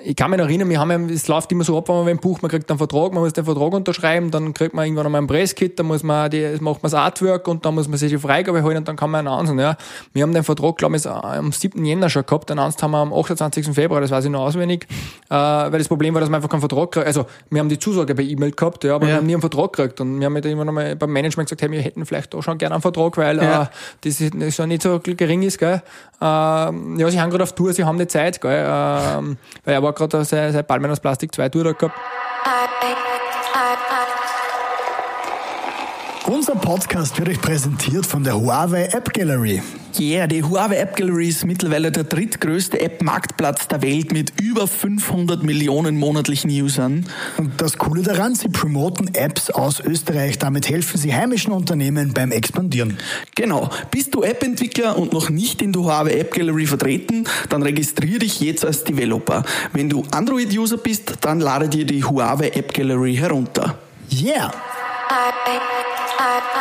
ich 0.05 0.17
kann 0.17 0.31
mich 0.31 0.39
noch 0.39 0.47
erinnern, 0.47 0.69
wir 0.71 0.81
haben 0.81 1.09
ja, 1.09 1.15
es 1.15 1.29
läuft 1.29 1.53
immer 1.53 1.65
so 1.65 1.77
ab, 1.77 1.89
wenn 1.89 1.97
man 1.97 2.09
ein 2.09 2.19
Buch, 2.19 2.41
man 2.41 2.51
kriegt 2.51 2.71
einen 2.71 2.79
Vertrag, 2.79 3.13
man 3.13 3.23
muss 3.23 3.33
den 3.33 3.45
Vertrag 3.45 3.73
unterschreiben, 3.73 4.31
dann 4.31 4.55
kriegt 4.55 4.75
man 4.75 4.87
irgendwann 4.87 5.07
einmal 5.07 5.21
ein 5.21 5.27
Presskit, 5.27 5.79
dann 5.79 5.87
muss 5.87 6.03
man 6.03 6.31
die, 6.31 6.57
macht 6.61 6.83
man 6.83 6.91
das 6.91 6.95
Artwork 6.95 7.47
und 7.47 7.65
dann 7.65 7.75
muss 7.75 7.89
man 7.89 7.99
sich 7.99 8.11
die 8.11 8.19
Freigabe 8.19 8.63
holen 8.63 8.79
und 8.79 8.89
dann 8.89 8.97
kann 8.97 9.11
man 9.11 9.27
announcen, 9.27 9.59
ja. 9.59 9.77
Wir 10.13 10.23
haben 10.23 10.33
den 10.33 10.45
Vertrag, 10.45 10.79
glaube 10.79 10.97
ich, 10.97 11.07
am 11.07 11.53
7. 11.53 11.85
Jänner 11.85 12.09
schon 12.09 12.25
gehabt, 12.25 12.51
announced 12.51 12.83
haben 12.83 12.93
wir 12.93 12.99
am 12.99 13.13
28. 13.13 13.67
Februar, 13.69 14.01
das 14.01 14.11
weiß 14.11 14.25
ich 14.25 14.31
noch 14.31 14.41
auswendig, 14.41 14.87
äh, 15.29 15.35
weil 15.35 15.79
das 15.79 15.89
Problem 15.89 16.15
war, 16.15 16.21
dass 16.21 16.31
wir 16.31 16.37
einfach 16.37 16.49
keinen 16.49 16.61
Vertrag 16.61 16.93
kriegen, 16.93 17.07
also, 17.07 17.27
wir 17.51 17.61
haben 17.61 17.69
die 17.69 17.79
Zusage 17.79 18.15
bei 18.15 18.23
E-Mail 18.23 18.53
gehabt, 18.53 18.85
ja, 18.85 18.95
aber 18.95 19.05
ja. 19.05 19.11
wir 19.11 19.17
haben 19.19 19.27
nie 19.27 19.35
einen 19.35 19.43
Vertrag 19.43 19.75
gekriegt 19.75 20.01
und 20.01 20.19
wir 20.19 20.27
haben 20.27 20.35
dann 20.35 20.45
irgendwann 20.45 20.69
einmal 20.69 20.97
beim 20.97 21.13
Management 21.13 21.49
gesagt, 21.49 21.63
hey, 21.63 21.71
wir 21.71 21.83
hätten 21.83 22.07
vielleicht 22.07 22.35
auch 22.35 22.43
schon 22.43 22.57
gerne 22.57 22.75
einen 22.75 22.83
Vertrag, 22.83 23.17
weil, 23.19 23.37
ja. 23.37 23.65
äh, 23.65 23.67
das 24.01 24.21
ist, 24.21 24.35
das 24.35 24.59
ist 24.59 24.67
nicht 24.67 24.83
so 24.83 24.99
gering 25.01 25.43
ist, 25.43 25.59
gell. 25.59 25.83
Äh, 26.21 26.25
ja, 26.25 27.11
sie 27.11 27.21
haben 27.21 27.31
gerade 27.31 27.43
auf 27.43 27.53
Tour, 27.53 27.73
sie 27.73 27.85
haben 27.85 27.99
die 27.99 28.07
Zeit, 28.07 28.41
gell, 28.41 28.53
äh, 28.53 29.37
weil 29.65 29.82
er 29.83 29.87
war 29.87 29.93
gerade 29.93 30.25
sehr, 30.25 30.53
sehr 30.53 30.63
Ballmann 30.63 30.91
aus 30.91 31.01
Plastik 31.01 31.35
2 31.35 31.49
Tour 31.49 31.65
da 31.65 31.73
gehabt. 31.73 31.99
Unser 36.33 36.55
Podcast 36.55 37.19
wird 37.19 37.29
euch 37.29 37.43
präsentiert 37.43 38.07
von 38.07 38.25
der 38.25 38.41
Huawei 38.41 38.85
App 38.85 39.13
Gallery. 39.13 39.61
Yeah, 40.01 40.27
die 40.27 40.43
Huawei 40.43 40.77
App 40.77 40.97
Gallery 40.97 41.29
ist 41.29 41.45
mittlerweile 41.45 41.93
der 41.93 42.05
drittgrößte 42.05 42.81
App-Marktplatz 42.81 43.69
der 43.69 43.83
Welt 43.83 44.13
mit 44.13 44.41
über 44.41 44.67
500 44.67 45.43
Millionen 45.43 45.99
monatlichen 45.99 46.51
Usern. 46.51 47.05
Und 47.37 47.61
das 47.61 47.77
Coole 47.77 48.03
daran, 48.03 48.35
sie 48.35 48.49
promoten 48.49 49.15
Apps 49.15 49.51
aus 49.51 49.81
Österreich. 49.81 50.39
Damit 50.39 50.71
helfen 50.71 50.97
sie 50.97 51.15
heimischen 51.15 51.53
Unternehmen 51.53 52.15
beim 52.15 52.33
Expandieren. 52.33 52.97
Genau. 53.35 53.69
Bist 53.91 54.15
du 54.15 54.23
App-Entwickler 54.23 54.97
und 54.97 55.13
noch 55.13 55.29
nicht 55.29 55.61
in 55.61 55.75
der 55.75 55.83
Huawei 55.83 56.13
App 56.13 56.33
Gallery 56.33 56.65
vertreten, 56.65 57.29
dann 57.51 57.63
registriere 57.63 58.21
dich 58.21 58.41
jetzt 58.41 58.65
als 58.65 58.85
Developer. 58.85 59.45
Wenn 59.75 59.91
du 59.91 60.03
Android-User 60.11 60.79
bist, 60.79 61.13
dann 61.21 61.41
lade 61.41 61.69
dir 61.69 61.85
die 61.85 62.03
Huawei 62.03 62.49
App 62.55 62.73
Gallery 62.73 63.17
herunter. 63.17 63.77
Yeah! 64.11 64.51
I 66.25 66.52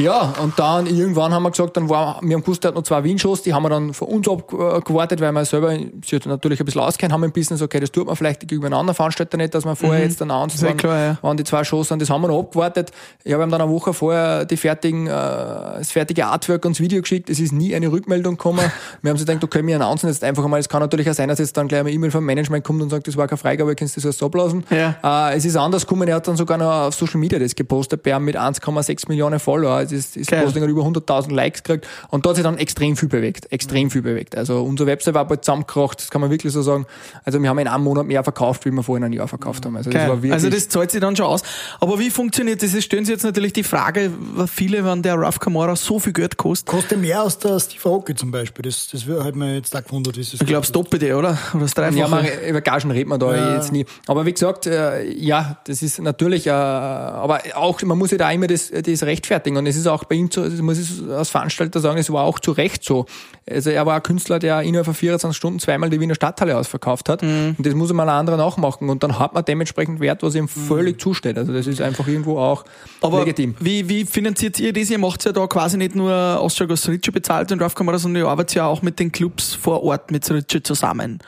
Ja, 0.00 0.34
und 0.42 0.58
dann 0.58 0.86
irgendwann 0.86 1.32
haben 1.32 1.42
wir 1.42 1.50
gesagt, 1.50 1.76
dann 1.76 1.88
war, 1.88 2.18
wir 2.22 2.34
haben 2.34 2.42
gewusst, 2.42 2.64
er 2.64 2.68
hat 2.68 2.74
noch 2.74 2.82
zwei 2.82 3.04
Wien-Shows, 3.04 3.42
die 3.42 3.52
haben 3.52 3.62
wir 3.62 3.68
dann 3.68 3.92
von 3.92 4.08
uns 4.08 4.28
abgewartet, 4.28 5.20
weil 5.20 5.32
wir 5.32 5.44
selber 5.44 5.76
sich 6.04 6.26
natürlich 6.26 6.60
ein 6.60 6.64
bisschen 6.64 6.80
auskennen 6.80 7.12
haben 7.12 7.22
im 7.24 7.32
Business, 7.32 7.62
okay, 7.62 7.80
das 7.80 7.90
tut 7.90 8.06
man 8.06 8.16
vielleicht 8.16 8.40
gegenüber 8.40 8.66
einem 8.66 8.78
anderen 8.78 8.94
Veranstalter 8.94 9.36
nicht, 9.36 9.54
dass 9.54 9.64
man 9.64 9.76
vorher 9.76 10.00
mhm. 10.00 10.08
jetzt 10.08 10.22
announced, 10.22 10.62
wann, 10.62 10.76
klar, 10.76 10.98
ja. 10.98 11.18
wann 11.22 11.36
die 11.36 11.44
zwei 11.44 11.64
Shows 11.64 11.88
sind, 11.88 12.00
das 12.00 12.10
haben 12.10 12.22
wir 12.22 12.28
noch 12.28 12.38
abgewartet. 12.38 12.92
Ich 13.24 13.32
habe 13.32 13.42
ihm 13.42 13.50
dann 13.50 13.60
eine 13.60 13.70
Woche 13.70 13.92
vorher 13.92 14.44
die 14.44 14.56
fertigen, 14.56 15.06
äh, 15.06 15.10
das 15.10 15.90
fertige 15.90 16.26
Artwork 16.26 16.64
und 16.64 16.76
das 16.76 16.80
Video 16.80 17.00
geschickt, 17.02 17.28
es 17.28 17.40
ist 17.40 17.52
nie 17.52 17.74
eine 17.74 17.90
Rückmeldung 17.90 18.36
gekommen. 18.36 18.70
wir 19.02 19.10
haben 19.10 19.18
sich 19.18 19.26
gedacht, 19.26 19.44
okay, 19.44 19.66
wir 19.66 19.76
announcen 19.76 20.08
jetzt 20.08 20.24
einfach 20.24 20.44
einmal, 20.44 20.60
es 20.60 20.68
kann 20.68 20.80
natürlich 20.80 21.08
auch 21.10 21.14
sein, 21.14 21.28
dass 21.28 21.38
jetzt 21.38 21.56
dann 21.56 21.68
gleich 21.68 21.80
eine 21.80 21.90
E-Mail 21.90 22.10
vom 22.10 22.24
Management 22.24 22.64
kommt 22.64 22.82
und 22.82 22.90
sagt, 22.90 23.06
das 23.06 23.16
war 23.16 23.26
keine 23.28 23.38
Freigabe, 23.38 23.74
kannst 23.74 23.96
du 23.96 24.00
das 24.00 24.06
erst 24.06 24.22
ablassen. 24.22 24.64
Ja. 24.70 25.30
Äh, 25.30 25.36
es 25.36 25.44
ist 25.44 25.56
anders 25.56 25.86
gekommen, 25.86 26.08
er 26.08 26.16
hat 26.16 26.28
dann 26.28 26.36
sogar 26.36 26.58
noch 26.58 26.88
auf 26.88 26.94
Social 26.94 27.20
Media 27.20 27.38
das 27.38 27.54
gepostet, 27.54 28.02
bei 28.02 28.18
mit 28.18 28.36
1,6 28.36 29.08
Millionen 29.08 29.38
Follower, 29.38 29.84
das 29.92 29.98
ist, 29.98 30.16
ist 30.16 30.30
Posting 30.30 30.62
hat 30.62 30.70
über 30.70 30.82
100.000 30.82 31.32
Likes 31.32 31.62
gekriegt 31.62 31.86
und 32.10 32.26
da 32.26 32.30
hat 32.30 32.36
sich 32.36 32.44
dann 32.44 32.58
extrem 32.58 32.96
viel 32.96 33.08
bewegt, 33.08 33.50
extrem 33.52 33.90
viel 33.90 34.02
bewegt. 34.02 34.36
Also 34.36 34.62
unsere 34.62 34.88
Website 34.88 35.14
war 35.14 35.24
bald 35.24 35.44
zusammengekracht, 35.44 36.00
das 36.00 36.10
kann 36.10 36.20
man 36.20 36.30
wirklich 36.30 36.52
so 36.52 36.62
sagen. 36.62 36.86
Also 37.24 37.40
wir 37.42 37.48
haben 37.48 37.58
in 37.58 37.68
einem 37.68 37.84
Monat 37.84 38.06
mehr 38.06 38.22
verkauft, 38.22 38.64
wie 38.64 38.70
wir 38.70 38.82
vorhin 38.82 39.04
ein 39.04 39.12
Jahr 39.12 39.28
verkauft 39.28 39.64
haben. 39.64 39.76
Also 39.76 39.90
das, 39.90 40.08
war 40.08 40.16
wirklich 40.16 40.32
also 40.32 40.50
das 40.50 40.68
zahlt 40.68 40.90
sich 40.90 41.00
dann 41.00 41.16
schon 41.16 41.26
aus. 41.26 41.42
Aber 41.80 41.98
wie 41.98 42.10
funktioniert 42.10 42.62
das? 42.62 42.74
Es 42.74 42.84
stellen 42.84 43.04
sich 43.04 43.12
jetzt 43.12 43.24
natürlich 43.24 43.52
die 43.52 43.62
Frage, 43.62 44.10
viele, 44.46 44.84
wenn 44.84 45.02
der 45.02 45.18
Raf 45.18 45.38
Kamara 45.38 45.76
so 45.76 45.98
viel 45.98 46.12
Geld 46.12 46.36
kostet. 46.36 46.68
Kostet 46.68 47.00
mehr 47.00 47.20
als 47.22 47.38
der 47.38 47.58
Steve 47.60 47.88
Aoki 47.88 48.14
zum 48.14 48.30
Beispiel. 48.30 48.62
Das, 48.62 48.88
das 48.88 49.06
hat 49.06 49.36
mir 49.36 49.54
jetzt 49.54 49.74
auch 49.76 49.84
gewundert. 49.84 50.16
Wie 50.16 50.20
es 50.20 50.34
ich 50.34 50.40
glaube, 50.40 50.60
das 50.60 50.72
Doppelte, 50.72 51.16
oder? 51.16 51.30
Oder 51.54 51.62
das 51.62 51.74
Dreifache? 51.74 51.98
Ja, 51.98 52.08
man, 52.08 52.26
über 52.48 52.60
Gagen 52.60 52.90
redet 52.90 53.08
man 53.08 53.20
da 53.20 53.34
ja. 53.34 53.54
jetzt 53.56 53.72
nie. 53.72 53.86
Aber 54.06 54.26
wie 54.26 54.32
gesagt, 54.32 54.66
äh, 54.66 55.04
ja, 55.12 55.58
das 55.64 55.82
ist 55.82 56.00
natürlich, 56.00 56.46
äh, 56.46 56.50
aber 56.50 57.40
auch, 57.54 57.80
man 57.82 57.98
muss 57.98 58.10
ja 58.10 58.18
da 58.18 58.30
immer 58.30 58.46
das, 58.46 58.70
das 58.70 59.02
rechtfertigen 59.02 59.56
und 59.56 59.66
es 59.66 59.76
ist 59.80 59.86
auch 59.86 60.04
bei 60.04 60.14
ihm 60.14 60.30
so, 60.30 60.44
das 60.44 60.60
muss 60.60 60.78
ich 60.78 61.08
als 61.10 61.30
Veranstalter 61.30 61.80
sagen, 61.80 61.98
es 61.98 62.10
war 62.12 62.24
auch 62.24 62.38
zu 62.38 62.52
Recht 62.52 62.84
so. 62.84 63.06
Also 63.48 63.70
er 63.70 63.86
war 63.86 63.96
ein 63.96 64.02
Künstler, 64.02 64.38
der 64.38 64.62
innerhalb 64.62 64.86
von 64.86 64.94
24 64.94 65.36
Stunden 65.36 65.58
zweimal 65.58 65.90
die 65.90 66.00
Wiener 66.00 66.14
Stadthalle 66.14 66.56
ausverkauft 66.56 67.08
hat. 67.08 67.22
Mhm. 67.22 67.56
Und 67.58 67.66
das 67.66 67.74
muss 67.74 67.92
mal 67.92 68.04
ein 68.04 68.08
anderer 68.08 68.36
nachmachen. 68.36 68.88
Und 68.88 69.02
dann 69.02 69.18
hat 69.18 69.34
man 69.34 69.44
dementsprechend 69.44 70.00
Wert, 70.00 70.22
was 70.22 70.34
ihm 70.34 70.44
mhm. 70.44 70.48
völlig 70.48 71.00
zusteht. 71.00 71.38
Also 71.38 71.52
das 71.52 71.66
ist 71.66 71.80
einfach 71.80 72.06
irgendwo 72.06 72.38
auch 72.38 72.64
Aber 73.00 73.20
legitim. 73.20 73.54
Wie, 73.60 73.88
wie 73.88 74.04
finanziert 74.04 74.60
ihr 74.60 74.72
das? 74.72 74.90
Ihr 74.90 74.98
macht 74.98 75.24
ja 75.24 75.32
da 75.32 75.46
quasi 75.46 75.76
nicht 75.76 75.94
nur 75.94 76.12
Austria 76.12 76.76
Srice 76.76 77.12
bezahlt 77.12 77.50
und 77.52 77.60
Raufkamera, 77.62 77.98
sondern 77.98 78.22
ihr 78.22 78.28
arbeitet 78.28 78.56
ja 78.56 78.66
auch 78.66 78.82
mit 78.82 78.98
den 78.98 79.10
Clubs 79.10 79.54
vor 79.54 79.82
Ort 79.82 80.10
mit 80.10 80.24
Srice 80.24 80.62
zusammen. 80.62 81.20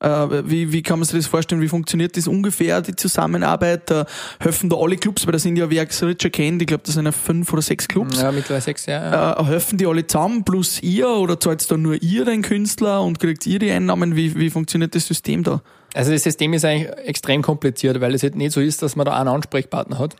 Äh, 0.00 0.48
wie, 0.48 0.72
wie 0.72 0.82
kann 0.82 0.98
man 0.98 1.06
sich 1.06 1.18
das 1.18 1.26
vorstellen? 1.26 1.60
Wie 1.60 1.68
funktioniert 1.68 2.16
das 2.16 2.26
ungefähr, 2.26 2.80
die 2.80 2.96
Zusammenarbeit? 2.96 3.90
Äh, 3.90 4.06
helfen 4.40 4.70
da 4.70 4.76
alle 4.76 4.96
Clubs, 4.96 5.26
weil 5.26 5.32
da 5.32 5.38
sind 5.38 5.56
ja, 5.56 5.68
wie 5.68 5.78
Richard 5.78 6.32
kennt, 6.32 6.62
ich 6.62 6.68
glaube, 6.68 6.82
das 6.86 6.94
sind 6.94 7.04
ja 7.04 7.12
fünf 7.12 7.52
oder 7.52 7.60
sechs 7.60 7.86
Clubs. 7.86 8.20
Ja, 8.20 8.32
mittlerweile 8.32 8.62
sechs, 8.62 8.86
ja. 8.86 9.12
ja. 9.12 9.38
Äh, 9.38 9.44
helfen 9.44 9.76
die 9.76 9.86
alle 9.86 10.06
zusammen 10.06 10.42
plus 10.42 10.82
ihr 10.82 11.08
oder 11.08 11.38
zahlt 11.38 11.70
da 11.70 11.76
nur 11.76 12.02
ihr 12.02 12.24
den 12.24 12.40
Künstler 12.40 13.02
und 13.02 13.20
kriegt 13.20 13.46
ihr 13.46 13.58
die 13.58 13.70
Einnahmen? 13.70 14.16
Wie, 14.16 14.34
wie 14.36 14.48
funktioniert 14.48 14.94
das 14.94 15.06
System 15.06 15.42
da? 15.42 15.60
Also 15.92 16.12
das 16.12 16.22
System 16.22 16.54
ist 16.54 16.64
eigentlich 16.64 16.90
extrem 17.04 17.42
kompliziert, 17.42 18.00
weil 18.00 18.14
es 18.14 18.22
halt 18.22 18.36
nicht 18.36 18.52
so 18.52 18.60
ist, 18.60 18.80
dass 18.80 18.96
man 18.96 19.04
da 19.04 19.18
einen 19.18 19.28
Ansprechpartner 19.28 19.98
hat 19.98 20.16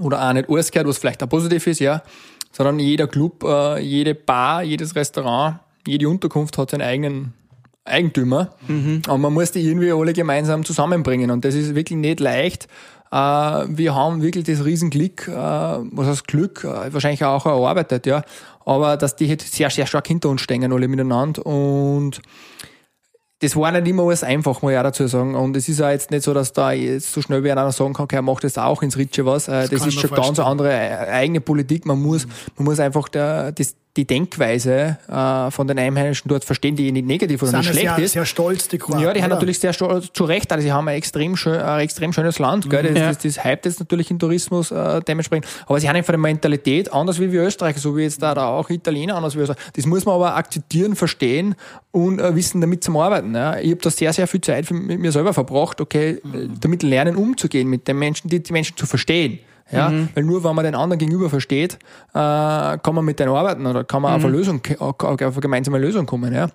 oder 0.00 0.26
auch 0.26 0.32
nicht 0.32 0.48
alles 0.48 0.70
gehört, 0.70 0.88
was 0.88 0.96
vielleicht 0.96 1.22
auch 1.22 1.28
positiv 1.28 1.66
ist, 1.66 1.80
ja, 1.80 2.02
sondern 2.52 2.78
jeder 2.78 3.06
Club, 3.06 3.44
jede 3.80 4.14
Bar, 4.14 4.62
jedes 4.62 4.94
Restaurant, 4.94 5.58
jede 5.86 6.08
Unterkunft 6.08 6.56
hat 6.56 6.70
seinen 6.70 6.82
eigenen 6.82 7.34
Eigentümer. 7.84 8.50
Mhm. 8.66 9.02
Und 9.08 9.20
man 9.20 9.32
muss 9.32 9.52
die 9.52 9.60
irgendwie 9.60 9.92
alle 9.92 10.12
gemeinsam 10.12 10.64
zusammenbringen. 10.64 11.30
Und 11.30 11.44
das 11.44 11.54
ist 11.54 11.74
wirklich 11.74 11.98
nicht 11.98 12.20
leicht. 12.20 12.66
Äh, 13.10 13.16
wir 13.16 13.94
haben 13.94 14.22
wirklich 14.22 14.44
das 14.44 14.64
Riesenglück, 14.64 15.28
äh, 15.28 15.32
was 15.32 16.06
heißt 16.06 16.26
Glück, 16.26 16.64
äh, 16.64 16.92
wahrscheinlich 16.92 17.24
auch 17.24 17.46
erarbeitet, 17.46 18.06
ja. 18.06 18.22
Aber 18.64 18.96
dass 18.96 19.16
die 19.16 19.28
halt 19.28 19.42
sehr, 19.42 19.70
sehr 19.70 19.86
stark 19.86 20.08
hinter 20.08 20.30
uns 20.30 20.40
stehen, 20.40 20.72
alle 20.72 20.88
miteinander. 20.88 21.44
Und 21.46 22.22
das 23.40 23.54
war 23.56 23.70
nicht 23.72 23.86
immer 23.86 24.04
alles 24.04 24.24
einfach, 24.24 24.62
muss 24.62 24.72
ich 24.72 24.78
auch 24.78 24.82
dazu 24.82 25.06
sagen. 25.06 25.34
Und 25.34 25.54
es 25.56 25.68
ist 25.68 25.82
auch 25.82 25.90
jetzt 25.90 26.10
nicht 26.10 26.24
so, 26.24 26.32
dass 26.32 26.54
da 26.54 26.72
jetzt 26.72 27.12
so 27.12 27.20
schnell 27.20 27.44
wie 27.44 27.52
einer 27.52 27.70
sagen 27.70 27.92
kann, 27.92 28.04
okay, 28.04 28.16
er 28.16 28.22
macht 28.22 28.42
das 28.42 28.56
auch 28.56 28.82
ins 28.82 28.96
Ritsche 28.96 29.26
was. 29.26 29.44
Das, 29.44 29.68
das 29.68 29.86
ist 29.86 30.00
schon 30.00 30.10
ganz 30.10 30.38
eine 30.40 30.48
andere 30.48 30.72
eigene 31.08 31.40
Politik. 31.40 31.84
Man 31.84 32.00
muss, 32.00 32.26
man 32.56 32.64
muss 32.64 32.80
einfach 32.80 33.08
der, 33.10 33.52
das, 33.52 33.76
die 33.96 34.06
Denkweise 34.06 34.98
äh, 35.08 35.50
von 35.50 35.68
den 35.68 35.78
Einheimischen 35.78 36.28
dort 36.28 36.44
verstehen, 36.44 36.74
die 36.74 36.90
nicht 36.90 37.06
negativ 37.06 37.42
oder 37.42 37.52
Sind 37.52 37.60
nicht 37.60 37.70
schlecht 37.70 37.94
sehr, 37.96 38.04
ist. 38.04 38.12
sehr 38.12 38.26
stolz, 38.26 38.66
die 38.68 38.78
Kroaten. 38.78 39.02
Ja, 39.04 39.12
die 39.12 39.20
haben 39.22 39.26
oder? 39.30 39.36
natürlich 39.36 39.60
sehr 39.60 39.72
stolz, 39.72 40.10
zu 40.12 40.24
Recht, 40.24 40.50
also 40.52 40.64
sie 40.64 40.72
haben 40.72 40.88
ein 40.88 40.96
extrem, 40.96 41.36
schön, 41.36 41.60
ein 41.60 41.80
extrem 41.80 42.12
schönes 42.12 42.38
Land, 42.40 42.68
gell? 42.68 42.82
Das, 42.82 42.98
Ja. 42.98 43.08
das, 43.08 43.18
das 43.18 43.44
hype 43.44 43.64
jetzt 43.64 43.78
natürlich 43.78 44.10
in 44.10 44.18
Tourismus 44.18 44.70
äh, 44.72 45.00
dementsprechend, 45.02 45.46
aber 45.66 45.78
sie 45.78 45.88
haben 45.88 45.96
einfach 45.96 46.12
eine 46.12 46.18
Mentalität 46.22 46.92
anders 46.92 47.20
wie 47.20 47.30
wir 47.30 47.42
Österreicher, 47.42 47.78
so 47.78 47.96
wie 47.96 48.02
jetzt 48.02 48.20
da, 48.20 48.34
da 48.34 48.48
auch 48.48 48.68
Italiener 48.70 49.14
anders 49.16 49.36
wie 49.36 49.40
Österreicher. 49.40 49.62
Das 49.74 49.86
muss 49.86 50.04
man 50.04 50.16
aber 50.16 50.34
akzeptieren, 50.34 50.96
verstehen 50.96 51.54
und 51.92 52.20
äh, 52.20 52.34
wissen, 52.34 52.60
damit 52.60 52.82
zum 52.82 52.96
Arbeiten. 52.96 53.34
Ja? 53.34 53.58
Ich 53.58 53.70
habe 53.70 53.80
da 53.80 53.90
sehr, 53.90 54.12
sehr 54.12 54.26
viel 54.26 54.40
Zeit 54.40 54.66
für, 54.66 54.74
mit 54.74 54.98
mir 54.98 55.12
selber 55.12 55.32
verbracht, 55.32 55.80
okay, 55.80 56.10
äh, 56.10 56.20
damit 56.60 56.82
lernen 56.82 57.14
umzugehen 57.14 57.68
mit 57.68 57.86
den 57.86 57.98
Menschen, 57.98 58.28
die, 58.28 58.42
die 58.42 58.52
Menschen 58.52 58.76
zu 58.76 58.86
verstehen. 58.86 59.38
Ja, 59.70 59.92
weil 60.14 60.24
nur 60.24 60.44
wenn 60.44 60.54
man 60.54 60.64
den 60.64 60.74
anderen 60.74 60.98
gegenüber 60.98 61.30
versteht, 61.30 61.74
äh, 61.74 61.78
kann 62.12 62.94
man 62.94 63.04
mit 63.04 63.18
denen 63.18 63.32
arbeiten 63.32 63.66
oder 63.66 63.82
kann 63.82 64.02
man 64.02 64.14
auf, 64.14 64.24
eine 64.24 64.36
Lösung, 64.36 64.60
auf 64.78 65.02
eine 65.02 65.32
gemeinsame 65.40 65.78
Lösung 65.78 66.06
kommen. 66.06 66.34
Ja. 66.34 66.48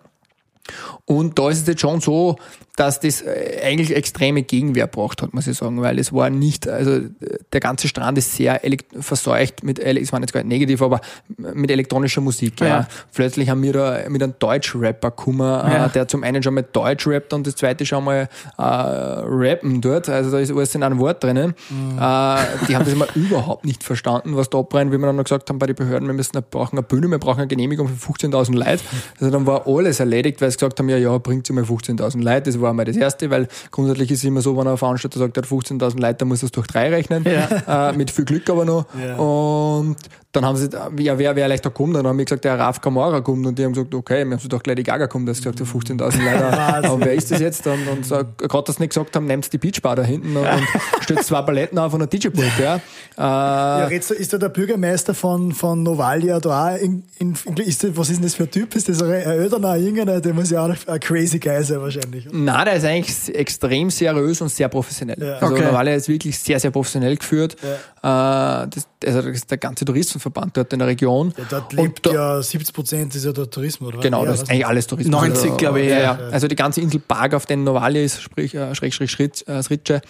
Und 1.06 1.38
da 1.40 1.50
ist 1.50 1.62
es 1.62 1.68
jetzt 1.68 1.82
schon 1.82 2.00
so, 2.02 2.38
dass 2.80 3.00
das 3.02 3.22
äh, 3.22 3.60
eigentlich 3.64 3.94
extreme 3.96 4.44
Gegenwehr 4.44 4.88
braucht 4.88 5.22
hat, 5.22 5.34
muss 5.34 5.48
ich 5.48 5.58
sagen, 5.58 5.82
weil 5.82 6.00
es 6.00 6.14
war 6.14 6.30
nicht, 6.30 6.68
also 6.68 6.92
äh, 6.96 7.10
der 7.52 7.60
ganze 7.60 7.88
Strand 7.90 8.18
ist 8.18 8.36
sehr 8.36 8.62
verseucht 9.00 9.64
mit, 9.64 9.80
es 9.80 10.12
war 10.14 10.22
jetzt 10.22 10.32
gar 10.34 10.42
nicht 10.44 10.50
negativ, 10.50 10.82
aber 10.82 11.02
mit 11.38 11.70
elektronischer 11.72 12.22
Musik. 12.22 12.60
Ja. 12.62 12.68
Ja. 12.68 12.88
Plötzlich 13.14 13.50
haben 13.50 13.62
wir 13.64 13.74
da 13.74 14.00
mit 14.08 14.24
einem 14.24 14.34
Deutsch-Rapper 14.40 15.12
gekommen, 15.12 15.40
Ja. 15.42 15.88
äh, 15.88 15.90
der 15.90 16.08
zum 16.08 16.24
einen 16.24 16.42
schon 16.42 16.54
mal 16.54 16.64
Deutsch 16.72 17.06
rappt 17.08 17.34
und 17.34 17.46
das 17.48 17.56
zweite 17.56 17.86
schon 17.86 18.04
mal 18.06 18.30
äh, 18.58 18.62
rappen 18.62 19.82
dort. 19.82 20.08
Also 20.10 20.32
da 20.32 20.40
ist 20.40 20.52
alles 20.52 20.74
in 20.76 20.84
einem 20.84 21.00
Wort 21.00 21.24
drinnen. 21.24 21.54
Mhm. 21.70 21.98
Äh, 21.98 22.38
die 22.68 22.76
haben 22.76 22.86
das 22.86 22.94
immer 22.94 23.08
überhaupt 23.16 23.66
nicht 23.66 23.84
verstanden, 23.84 24.36
was 24.38 24.50
da 24.50 24.60
abbrennt, 24.60 24.92
wie 24.94 24.98
wir 24.98 25.06
dann 25.08 25.16
noch 25.16 25.24
gesagt 25.26 25.50
haben 25.50 25.60
bei 25.60 25.66
den 25.68 25.76
Behörden, 25.76 26.08
wir 26.08 26.14
müssen, 26.14 26.34
wir 26.36 26.42
brauchen 26.42 26.78
eine 26.78 26.84
Bühne, 26.84 27.08
wir 27.10 27.18
brauchen 27.20 27.40
eine 27.40 27.48
Genehmigung 27.48 27.88
für 27.90 28.14
15.000 28.14 28.54
Leute. 28.56 28.84
Also 29.20 29.32
dann 29.32 29.46
war 29.46 29.68
alles 29.68 30.00
erledigt, 30.00 30.42
weil 30.42 30.50
sie 30.52 30.58
gesagt 30.58 30.80
haben, 30.80 30.90
ja, 30.90 30.98
ja, 30.98 31.18
bringt 31.18 31.48
sie 31.48 31.54
mal 31.54 31.64
15.000 31.64 32.22
Leute. 32.22 32.44
Das 32.52 32.62
war 32.62 32.69
mal 32.74 32.86
das 32.86 32.98
Erste, 32.98 33.30
weil 33.30 33.48
grundsätzlich 33.72 34.12
ist 34.12 34.20
es 34.20 34.24
immer 34.26 34.42
so, 34.42 34.58
wenn 34.58 34.68
ein 34.68 34.78
Veranstalter 34.78 35.20
sagt, 35.20 35.38
er 35.38 35.44
hat 35.44 35.50
15.000 35.50 36.00
Leute, 36.00 36.16
dann 36.16 36.28
muss 36.28 36.42
er 36.42 36.46
es 36.46 36.52
durch 36.52 36.68
drei 36.68 36.90
rechnen. 36.90 37.26
Äh, 37.26 37.94
mit 37.94 38.12
viel 38.12 38.26
Glück 38.26 38.50
aber 38.50 38.66
noch. 38.66 38.86
Ja. 39.00 39.16
Und 39.18 39.98
dann 40.32 40.46
haben 40.46 40.58
sie, 40.58 40.70
ja, 41.00 41.18
wer, 41.18 41.36
wer 41.36 41.48
leichter 41.48 41.72
kommt, 41.72 41.96
dann 41.96 42.06
haben 42.06 42.18
wir 42.18 42.26
gesagt, 42.26 42.46
der 42.46 42.60
Raf 42.60 42.80
Kamara 42.82 43.20
kommt 43.22 43.48
und 43.48 43.58
die 43.58 43.66
haben 43.66 43.74
gesagt, 43.74 43.96
okay, 43.96 44.26
wir 44.26 44.38
haben 44.38 44.44
gesagt, 44.44 44.68
Lady 44.68 44.84
Gaga 44.84 45.08
kommt, 45.08 45.28
das 45.28 45.38
gesagt, 45.38 45.60
15.000 45.60 46.00
Leute. 46.24 46.88
Aber 46.88 47.00
wer 47.00 47.14
ist 47.14 47.32
das 47.32 47.40
jetzt? 47.40 47.66
Und, 47.66 47.88
und 47.88 48.06
so, 48.06 48.22
gerade 48.38 48.64
dass 48.66 48.76
sie 48.76 48.84
nicht 48.84 48.90
gesagt 48.90 49.16
haben, 49.16 49.26
nehmt 49.26 49.52
die 49.52 49.58
Beachbar 49.58 49.96
da 49.96 50.04
hinten 50.04 50.38
und, 50.38 50.46
und 50.46 50.68
stellt 51.02 51.24
zwei 51.24 51.42
Paletten 51.42 51.80
auf 51.80 51.94
und 51.96 52.04
ein 52.04 52.10
DJ-Pult, 52.10 52.52
ja. 52.60 52.76
Äh, 52.76 52.80
Ja, 53.18 53.86
redst 53.86 54.12
ist 54.12 54.32
da 54.32 54.38
der 54.38 54.50
Bürgermeister 54.50 55.16
von, 55.16 55.52
von 55.52 55.82
Novalia 55.82 56.40
da 56.40 56.76
auch 56.76 56.78
in, 56.78 57.04
in, 57.18 57.36
ist 57.66 57.84
das, 57.84 57.98
was 57.98 58.10
ist 58.12 58.18
denn 58.18 58.24
das 58.24 58.36
für 58.36 58.44
ein 58.44 58.52
Typ? 58.52 58.76
Ist 58.76 58.88
das 58.88 59.02
ein 59.02 59.40
Öderner, 59.40 59.72
ein 59.72 59.84
Jüngerer? 59.84 60.22
Der 60.22 60.34
muss 60.36 60.52
ja 60.52 60.64
auch 60.64 60.70
ein 60.88 61.00
crazy 61.00 61.40
guy 61.40 61.64
sein 61.64 61.82
wahrscheinlich. 61.82 62.28
Nein, 62.32 62.66
der 62.66 62.76
ist 62.76 62.86
eigentlich 62.86 63.36
extrem 63.36 63.90
seriös 63.90 64.42
und 64.42 64.50
sehr 64.50 64.70
professionell. 64.70 65.18
Ja. 65.20 65.34
Also 65.38 65.50
Okay. 65.50 65.64
Normalia 65.66 65.96
ist 65.96 66.08
wirklich 66.08 66.38
sehr, 66.38 66.60
sehr 66.60 66.70
professionell 66.70 67.18
geführt. 67.18 67.56
Äh, 67.64 67.68
das, 68.04 68.88
also 69.06 69.22
das 69.24 69.32
ist 69.32 69.50
der 69.50 69.58
ganze 69.58 69.86
Touristenverband 70.20 70.58
dort 70.58 70.74
in 70.74 70.80
der 70.80 70.88
Region. 70.88 71.34
Ja, 71.38 71.44
dort 71.50 71.74
Und 71.74 71.80
lebt 71.82 72.06
da- 72.06 72.12
ja 72.12 72.42
70 72.42 72.74
Prozent 72.76 73.16
ist 73.16 73.26
ja 73.26 73.32
der 73.32 73.50
Tourismus, 73.50 73.90
oder? 73.94 74.00
Genau, 74.00 74.24
ja, 74.24 74.32
das 74.32 74.44
ist 74.44 74.50
eigentlich 74.52 74.68
alles 74.68 74.88
Tourismus. 74.88 75.12
90, 75.12 75.44
Also, 75.46 75.58
glaube 75.58 75.82
ich, 75.82 75.90
Ja, 75.90 75.96
ja. 75.98 76.04
ja. 76.04 76.20
Also 76.32 76.48
die 76.48 76.56
ganze 76.56 76.82
Insel 76.82 77.00
Park, 77.00 77.34
auf 77.34 77.46
den 77.46 77.64
Novalia 77.64 78.04
ist, 78.04 78.22
sprich, 78.22 78.54
äh, 78.56 78.76
Schrägstrich 78.76 79.12
Schritt, 79.12 79.48
äh, 79.48 79.62
Sritsche, 79.64 79.96
äh, 79.96 80.02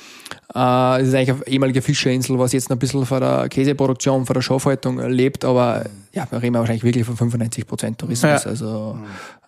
das 0.54 1.08
ist 1.08 1.14
eigentlich 1.14 1.30
eine 1.32 1.48
ehemalige 1.48 1.82
Fischerinsel, 1.82 2.38
was 2.40 2.52
jetzt 2.54 2.70
noch 2.70 2.76
ein 2.76 2.80
bisschen 2.80 3.06
von 3.06 3.20
der 3.22 3.48
Käseproduktion, 3.50 4.26
von 4.26 4.34
der 4.34 4.42
Schafhaltung 4.42 5.00
lebt, 5.10 5.46
aber 5.46 5.86
ja, 6.12 6.26
wir 6.32 6.42
reden 6.42 6.56
wahrscheinlich 6.56 6.84
wirklich 6.84 7.06
von 7.06 7.16
95 7.16 7.68
Prozent 7.68 7.98
Tourismus. 8.00 8.44
Ja. 8.44 8.50
Also, 8.50 8.98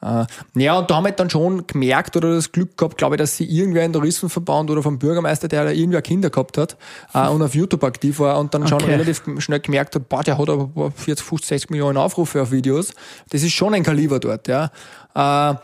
äh, 0.01 0.25
ja, 0.55 0.77
und 0.77 0.89
da 0.91 0.95
haben 0.95 1.05
wir 1.05 1.11
dann 1.11 1.29
schon 1.29 1.65
gemerkt 1.65 2.15
oder 2.15 2.35
das 2.35 2.51
Glück 2.51 2.77
gehabt, 2.77 2.97
glaube 2.97 3.15
ich, 3.15 3.19
dass 3.19 3.37
sie 3.37 3.45
irgendwer 3.45 3.83
in 3.83 3.93
Tourismusverband 3.93 4.69
oder 4.69 4.83
vom 4.83 4.99
Bürgermeister, 4.99 5.47
der 5.47 5.65
da 5.65 5.71
irgendwie 5.71 5.99
Kinder 6.01 6.29
gehabt 6.29 6.57
hat 6.57 6.77
äh, 7.13 7.27
und 7.27 7.41
auf 7.41 7.55
YouTube 7.55 7.83
aktiv 7.83 8.19
war 8.19 8.39
und 8.39 8.53
dann 8.53 8.67
schon 8.67 8.81
Okay. 8.81 8.91
relativ 8.91 9.23
schnell 9.39 9.59
gemerkt 9.59 9.95
hat, 9.95 10.07
boah, 10.09 10.23
der 10.23 10.37
hat 10.37 10.49
aber 10.49 10.91
40, 10.91 11.25
50, 11.25 11.47
60 11.47 11.69
Millionen 11.71 11.97
Aufrufe 11.97 12.41
auf 12.41 12.51
Videos. 12.51 12.93
Das 13.29 13.43
ist 13.43 13.53
schon 13.53 13.73
ein 13.73 13.83
Kaliber 13.83 14.19
dort, 14.19 14.47
ja. 14.47 14.71
Äh, 15.15 15.55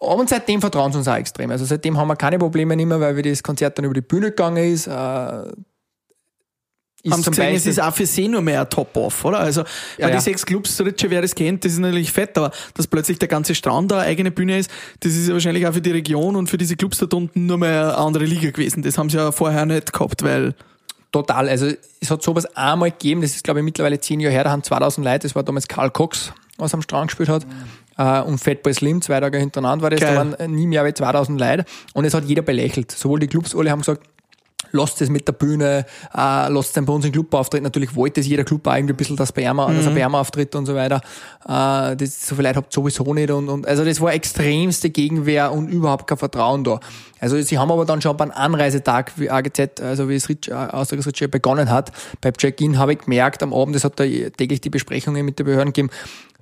und 0.00 0.28
seitdem 0.28 0.60
vertrauen 0.60 0.92
sie 0.92 0.98
uns 0.98 1.08
auch 1.08 1.16
extrem. 1.16 1.50
Also 1.50 1.64
seitdem 1.64 1.96
haben 1.96 2.08
wir 2.08 2.16
keine 2.16 2.38
Probleme 2.38 2.76
mehr, 2.76 3.00
weil 3.00 3.16
wir 3.16 3.22
das 3.22 3.42
Konzert 3.42 3.78
dann 3.78 3.86
über 3.86 3.94
die 3.94 4.02
Bühne 4.02 4.30
gegangen 4.30 4.72
ist. 4.72 4.86
Äh, 4.86 5.44
ist 5.48 5.73
haben 7.12 7.18
sie 7.18 7.24
zum 7.24 7.30
gesehen, 7.32 7.46
es 7.48 7.52
Beispiel- 7.54 7.70
ist 7.72 7.82
auch 7.82 7.94
für 7.94 8.06
sie 8.06 8.28
nur 8.28 8.40
mehr 8.42 8.62
ein 8.62 8.70
Top-Off, 8.70 9.24
oder? 9.24 9.40
Also, 9.40 9.60
Ja, 9.62 9.66
weil 10.06 10.10
ja. 10.10 10.16
die 10.16 10.22
sechs 10.22 10.44
Clubs, 10.46 10.80
Ritsche, 10.80 11.10
wer 11.10 11.22
das 11.22 11.34
kennt, 11.34 11.64
das 11.64 11.72
ist 11.72 11.78
natürlich 11.78 12.12
fett, 12.12 12.36
aber 12.38 12.50
dass 12.74 12.86
plötzlich 12.86 13.18
der 13.18 13.28
ganze 13.28 13.54
Strand 13.54 13.90
da 13.90 13.98
eine 13.98 14.06
eigene 14.08 14.30
Bühne 14.30 14.58
ist, 14.58 14.70
das 15.00 15.12
ist 15.12 15.28
ja 15.28 15.34
wahrscheinlich 15.34 15.66
auch 15.66 15.74
für 15.74 15.80
die 15.82 15.90
Region 15.90 16.36
und 16.36 16.48
für 16.48 16.56
diese 16.58 16.76
Clubs 16.76 16.98
dort 16.98 17.12
unten 17.14 17.46
nur 17.46 17.58
mehr 17.58 17.82
eine 17.84 17.96
andere 17.98 18.24
Liga 18.24 18.50
gewesen. 18.50 18.82
Das 18.82 18.96
haben 18.98 19.10
sie 19.10 19.16
ja 19.18 19.32
vorher 19.32 19.66
nicht 19.66 19.92
gehabt, 19.92 20.22
weil, 20.22 20.54
Total. 21.12 21.48
Also 21.48 21.68
es 22.00 22.10
hat 22.10 22.24
sowas 22.24 22.44
einmal 22.56 22.90
gegeben, 22.90 23.20
das 23.20 23.36
ist 23.36 23.44
glaube 23.44 23.60
ich 23.60 23.64
mittlerweile 23.64 24.00
zehn 24.00 24.18
Jahre 24.18 24.34
her, 24.34 24.42
da 24.44 24.50
haben 24.50 24.64
2000 24.64 25.06
Leute, 25.06 25.20
das 25.20 25.36
war 25.36 25.44
damals 25.44 25.68
Karl 25.68 25.90
Cox, 25.92 26.32
was 26.58 26.74
am 26.74 26.82
Strand 26.82 27.06
gespielt 27.08 27.28
hat. 27.28 27.46
Äh, 27.96 28.20
und 28.22 28.38
Fatboy 28.38 28.74
Slim, 28.74 29.00
zwei 29.00 29.20
Tage 29.20 29.38
hintereinander 29.38 29.84
war 29.84 29.90
das, 29.90 30.00
Geil. 30.00 30.14
da 30.16 30.36
waren 30.38 30.52
nie 30.52 30.66
mehr 30.66 30.82
als 30.82 30.98
2000 30.98 31.38
Leute. 31.38 31.64
Und 31.92 32.04
es 32.04 32.14
hat 32.14 32.24
jeder 32.24 32.42
belächelt. 32.42 32.90
Sowohl 32.90 33.20
die 33.20 33.28
Clubs, 33.28 33.54
alle 33.54 33.70
haben 33.70 33.78
gesagt, 33.82 34.02
lasst 34.74 35.00
es 35.00 35.08
mit 35.08 35.26
der 35.26 35.32
Bühne, 35.32 35.86
äh, 36.12 36.48
lasst 36.48 36.76
es 36.76 36.84
bei 36.84 36.92
uns 36.92 37.04
im 37.04 37.12
Club 37.12 37.32
auftreten. 37.32 37.64
Natürlich 37.64 37.94
wollte 37.94 38.20
es 38.20 38.26
jeder 38.26 38.44
Club 38.44 38.66
irgendwie 38.66 38.92
ein 38.92 38.96
bisschen, 38.96 39.16
dass, 39.16 39.32
bei 39.32 39.42
ihm, 39.42 39.56
dass 39.56 39.86
er 39.86 39.92
bei 39.92 40.00
ihm 40.00 40.14
auftritt 40.14 40.54
und 40.54 40.66
so 40.66 40.74
weiter. 40.74 41.00
Äh, 41.44 41.96
das, 41.96 42.26
so 42.26 42.34
viele 42.34 42.48
Leute 42.48 42.56
habt 42.58 42.72
ihr 42.72 42.74
sowieso 42.74 43.14
nicht. 43.14 43.30
Und, 43.30 43.48
und, 43.48 43.66
also 43.66 43.84
das 43.84 44.00
war 44.00 44.12
extremste 44.12 44.90
Gegenwehr 44.90 45.52
und 45.52 45.68
überhaupt 45.68 46.06
kein 46.06 46.18
Vertrauen 46.18 46.64
da. 46.64 46.80
Also 47.20 47.40
sie 47.40 47.58
haben 47.58 47.70
aber 47.70 47.86
dann 47.86 48.02
schon 48.02 48.16
beim 48.16 48.30
Anreisetag, 48.30 49.12
wie 49.16 49.30
AGZ, 49.30 49.80
also 49.80 50.08
wie 50.08 50.16
es 50.16 50.28
äh, 50.28 50.34
Rich 50.52 51.30
begonnen 51.30 51.70
hat, 51.70 51.92
beim 52.20 52.34
Check-in 52.34 52.78
habe 52.78 52.94
ich 52.94 52.98
gemerkt, 52.98 53.42
am 53.42 53.54
Abend, 53.54 53.76
das 53.76 53.84
hat 53.84 53.98
da 53.98 54.04
täglich 54.04 54.60
die 54.60 54.70
Besprechungen 54.70 55.24
mit 55.24 55.38
den 55.38 55.46
Behörden 55.46 55.72
gegeben, 55.72 55.90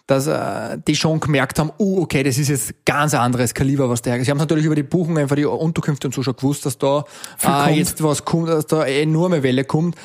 dass 0.07 0.27
äh, 0.27 0.79
die 0.87 0.97
schon 0.97 1.21
gemerkt 1.21 1.59
haben, 1.59 1.71
uh, 1.79 2.03
okay, 2.03 2.23
das 2.23 2.39
ist 2.39 2.49
jetzt 2.49 2.85
ganz 2.85 3.15
anderes 3.15 3.55
Kaliber, 3.55 3.89
was 3.89 4.03
der. 4.03 4.23
Sie 4.25 4.31
haben 4.31 4.39
natürlich 4.39 4.65
über 4.65 4.75
die 4.75 4.83
Buchungen, 4.83 5.29
für 5.29 5.37
die 5.37 5.45
Unterkünfte 5.45 6.09
und 6.09 6.15
so 6.15 6.23
schon 6.23 6.37
gewusst, 6.37 6.67
dass 6.67 6.79
da 6.79 7.05
äh, 7.45 7.77
jetzt 7.77 8.03
was 8.03 8.25
kommt, 8.25 8.49
dass 8.49 8.67
da 8.67 8.81
eine 8.81 8.93
enorme 8.93 9.43
Welle 9.43 9.65
kommt. 9.65 9.97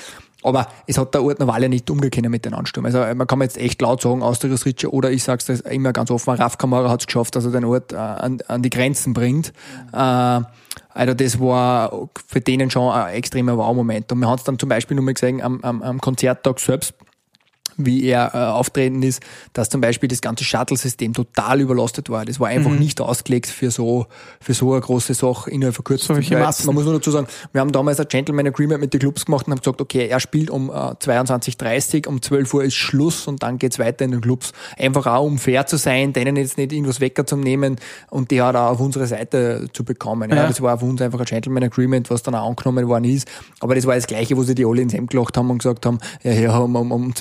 Aber 0.43 0.67
es 0.85 0.97
hat 0.97 1.13
der 1.13 1.23
Ort 1.23 1.45
Walle 1.45 1.67
nicht 1.67 1.89
umgekehrt 1.89 2.29
mit 2.29 2.45
den 2.45 2.53
Ansturm. 2.53 2.85
Also 2.85 2.99
man 3.15 3.25
kann 3.25 3.41
jetzt 3.41 3.57
echt 3.57 3.81
laut 3.81 4.01
sagen, 4.01 4.21
Austrias 4.21 4.65
Ritsche, 4.65 4.93
oder 4.93 5.11
ich 5.11 5.23
sag's 5.23 5.45
das 5.45 5.61
immer 5.61 5.93
ganz 5.93 6.11
offen, 6.11 6.35
Raf 6.35 6.57
Kamara 6.57 6.89
hat 6.89 7.01
es 7.01 7.07
geschafft, 7.07 7.35
dass 7.35 7.43
er 7.43 7.51
den 7.51 7.65
Ort 7.65 7.91
äh, 7.91 7.97
an, 7.97 8.37
an 8.47 8.61
die 8.61 8.69
Grenzen 8.69 9.13
bringt. 9.13 9.51
Äh, 9.91 9.97
also 9.97 11.13
das 11.13 11.39
war 11.39 12.09
für 12.27 12.41
denen 12.41 12.69
schon 12.69 12.91
ein 12.91 13.13
extremer 13.15 13.57
Wow-Moment. 13.57 14.11
Und 14.11 14.19
wir 14.19 14.27
haben 14.27 14.37
es 14.37 14.43
dann 14.43 14.57
zum 14.57 14.69
Beispiel 14.69 14.95
nur 14.95 15.05
mal 15.05 15.13
gesehen 15.13 15.41
am, 15.41 15.59
am, 15.63 15.81
am 15.81 15.99
Konzerttag 16.01 16.59
selbst, 16.59 16.93
wie 17.77 18.03
er 18.05 18.31
äh, 18.33 18.37
auftreten 18.37 19.03
ist, 19.03 19.21
dass 19.53 19.69
zum 19.69 19.81
Beispiel 19.81 20.09
das 20.09 20.21
ganze 20.21 20.43
Shuttle-System 20.43 21.13
total 21.13 21.61
überlastet 21.61 22.09
war. 22.09 22.25
Das 22.25 22.39
war 22.39 22.47
einfach 22.49 22.71
Mhm. 22.71 22.79
nicht 22.79 22.99
ausgelegt 23.01 23.47
für 23.47 23.71
so, 23.71 24.07
für 24.41 24.53
so 24.53 24.71
eine 24.73 24.81
große 24.81 25.13
Sache 25.13 25.49
innerhalb 25.51 25.75
von 25.75 25.83
kürzester 25.85 26.15
Zeit. 26.21 26.39
Massen. 26.39 26.65
Man 26.65 26.75
muss 26.75 26.85
nur 26.85 26.93
dazu 26.95 27.11
sagen, 27.11 27.27
wir 27.51 27.61
haben 27.61 27.71
damals 27.71 27.99
ein 27.99 28.07
Gentleman 28.07 28.47
Agreement 28.47 28.81
mit 28.81 28.93
den 28.93 28.99
Clubs 28.99 29.25
gemacht 29.25 29.47
und 29.47 29.53
haben 29.53 29.59
gesagt, 29.59 29.79
okay, 29.81 30.07
er 30.07 30.19
spielt 30.19 30.49
um 30.49 30.69
äh, 30.69 30.73
22.30 30.73 32.07
um 32.07 32.21
12 32.21 32.53
Uhr 32.53 32.63
ist 32.63 32.75
Schluss 32.75 33.27
und 33.27 33.43
dann 33.43 33.57
geht's 33.57 33.79
weiter 33.79 34.05
in 34.05 34.11
den 34.11 34.21
Clubs. 34.21 34.51
Einfach 34.77 35.05
auch, 35.07 35.23
um 35.25 35.37
fair 35.37 35.65
zu 35.65 35.77
sein, 35.77 36.13
denen 36.13 36.35
jetzt 36.35 36.57
nicht 36.57 36.71
irgendwas 36.71 36.99
wegzunehmen 36.99 37.77
und 38.09 38.31
die 38.31 38.41
hat 38.41 38.55
auch 38.55 38.71
auf 38.71 38.79
unsere 38.79 39.07
Seite 39.07 39.67
zu 39.73 39.83
bekommen. 39.83 40.29
Ja. 40.29 40.37
Ja. 40.37 40.47
Das 40.47 40.61
war 40.61 40.77
für 40.79 40.85
uns 40.85 41.01
einfach 41.01 41.19
ein 41.19 41.25
Gentleman 41.25 41.63
Agreement, 41.63 42.09
was 42.09 42.23
dann 42.23 42.35
auch 42.35 42.47
angenommen 42.47 42.87
worden 42.87 43.05
ist. 43.05 43.27
Aber 43.59 43.75
das 43.75 43.85
war 43.85 43.95
das 43.95 44.07
Gleiche, 44.07 44.37
wo 44.37 44.43
sie 44.43 44.55
die 44.55 44.65
alle 44.65 44.81
ins 44.81 44.93
Hemd 44.93 45.09
gelacht 45.11 45.37
haben 45.37 45.49
und 45.49 45.59
gesagt 45.59 45.85
haben, 45.85 45.99
ja, 46.23 46.31
ja, 46.31 46.57
um, 46.57 46.75
um, 46.75 46.91
um 46.91 47.15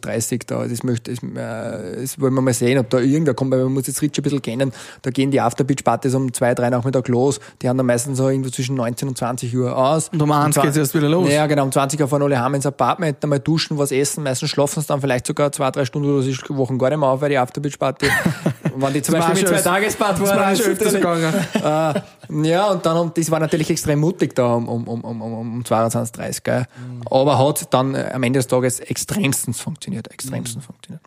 22.30 0.00 0.42
da, 0.46 0.66
das 0.66 0.82
möchte, 0.82 1.10
das, 1.14 1.22
äh, 1.22 2.00
das 2.02 2.20
wollen 2.20 2.34
wir 2.34 2.40
mal 2.42 2.52
sehen, 2.54 2.78
ob 2.78 2.90
da 2.90 2.98
irgendwer 2.98 3.34
kommt, 3.34 3.52
weil 3.52 3.64
man 3.64 3.72
muss 3.74 3.86
jetzt 3.86 4.02
Rich 4.02 4.12
ein 4.18 4.22
bisschen 4.22 4.42
kennen. 4.42 4.72
Da 5.02 5.10
gehen 5.10 5.30
die 5.30 5.40
Afterbeach-Partys 5.40 6.14
um 6.14 6.32
zwei, 6.32 6.54
drei 6.54 6.70
Nachmittag 6.70 7.08
los. 7.08 7.40
Die 7.62 7.68
haben 7.68 7.76
dann 7.76 7.86
meistens 7.86 8.18
so 8.18 8.28
irgendwo 8.28 8.50
zwischen 8.50 8.76
19 8.76 9.08
und 9.08 9.18
20 9.18 9.56
Uhr 9.56 9.76
aus. 9.76 10.08
Und 10.12 10.20
um 10.22 10.30
eins 10.32 10.56
zwa- 10.56 10.62
geht's 10.62 10.76
erst 10.76 10.94
wieder 10.94 11.08
los. 11.08 11.30
Ja, 11.30 11.46
genau, 11.46 11.64
um 11.64 11.72
20 11.72 12.00
Uhr 12.00 12.08
fahren 12.08 12.22
alle 12.22 12.40
heim 12.40 12.54
ins 12.54 12.66
Apartment, 12.66 13.18
einmal 13.22 13.40
duschen, 13.40 13.78
was 13.78 13.92
essen, 13.92 14.24
meistens 14.24 14.50
schlafen 14.50 14.80
sie 14.80 14.86
dann 14.86 15.00
vielleicht 15.00 15.26
sogar 15.26 15.52
zwei, 15.52 15.70
drei 15.70 15.84
Stunden 15.84 16.10
oder 16.12 16.22
sie 16.22 16.36
Wochen 16.48 16.78
gar 16.78 16.90
nicht 16.90 16.98
mehr 16.98 17.08
auf, 17.08 17.20
weil 17.20 17.30
die 17.30 17.38
Afterbeach-Party, 17.38 18.06
wenn 18.76 18.92
die 18.92 19.02
zum 19.02 19.14
Das 19.14 19.26
Beispiel 19.26 19.50
mit 19.50 19.60
zwei 19.62 19.70
Tagesbad 19.70 20.20
war 20.20 20.36
waren, 20.36 20.56
schon 20.56 20.66
öfters 20.66 20.92
gegangen. 20.94 21.34
äh, 21.54 22.00
ja, 22.28 22.70
und 22.70 22.84
dann, 22.84 22.96
und 22.96 23.18
das 23.18 23.30
war 23.30 23.40
natürlich 23.40 23.70
extrem 23.70 24.00
mutig 24.00 24.34
da 24.34 24.54
um, 24.54 24.68
um, 24.68 24.86
um, 24.86 25.22
um, 25.22 25.22
um 25.22 25.62
22.30 25.62 26.42
gell. 26.42 26.66
Aber 27.10 27.38
hat 27.38 27.72
dann 27.72 27.94
äh, 27.94 28.10
am 28.12 28.22
Ende 28.22 28.38
des 28.38 28.46
Tages 28.46 28.80
extremstens 28.80 29.60
funktioniert, 29.60 30.10
extremstens 30.10 30.64
funktioniert. 30.64 31.02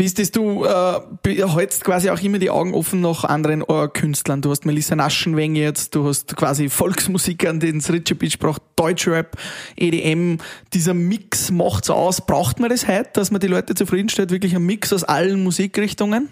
Wie 0.00 0.06
ist 0.06 0.18
das, 0.18 0.30
du 0.30 0.64
äh, 0.64 1.46
hältst 1.46 1.84
quasi 1.84 2.08
auch 2.08 2.18
immer 2.22 2.38
die 2.38 2.48
Augen 2.48 2.72
offen 2.72 3.02
nach 3.02 3.24
anderen 3.24 3.60
äh, 3.68 3.86
Künstlern. 3.86 4.40
Du 4.40 4.48
hast 4.48 4.64
Melissa 4.64 4.96
Naschenweng 4.96 5.56
jetzt, 5.56 5.94
du 5.94 6.08
hast 6.08 6.38
quasi 6.38 6.70
Volksmusik, 6.70 7.46
an 7.46 7.60
den 7.60 7.82
Richie 7.82 8.14
Beach 8.14 8.38
braucht, 8.38 8.62
Deutschrap, 8.76 9.36
EDM. 9.76 10.38
Dieser 10.72 10.94
Mix 10.94 11.50
macht's 11.50 11.90
aus. 11.90 12.24
Braucht 12.24 12.60
man 12.60 12.70
das 12.70 12.88
heute, 12.88 13.10
dass 13.12 13.30
man 13.30 13.42
die 13.42 13.46
Leute 13.46 13.74
zufriedenstellt? 13.74 14.30
Wirklich 14.30 14.56
ein 14.56 14.64
Mix 14.64 14.90
aus 14.94 15.04
allen 15.04 15.44
Musikrichtungen? 15.44 16.30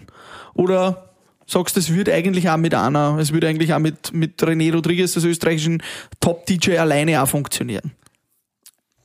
Oder 0.55 1.08
sagst 1.49 1.77
es 1.77 1.93
würde 1.93 2.13
eigentlich 2.13 2.49
auch 2.49 2.57
mit 2.57 2.75
einer, 2.75 3.17
es 3.19 3.33
würde 3.33 3.47
eigentlich 3.47 3.73
auch 3.73 3.79
mit, 3.79 4.13
mit 4.13 4.41
René 4.41 4.73
Rodriguez, 4.73 5.13
des 5.13 5.23
österreichischen 5.23 5.81
Top-DJ, 6.19 6.77
alleine 6.77 7.21
auch 7.21 7.27
funktionieren? 7.27 7.91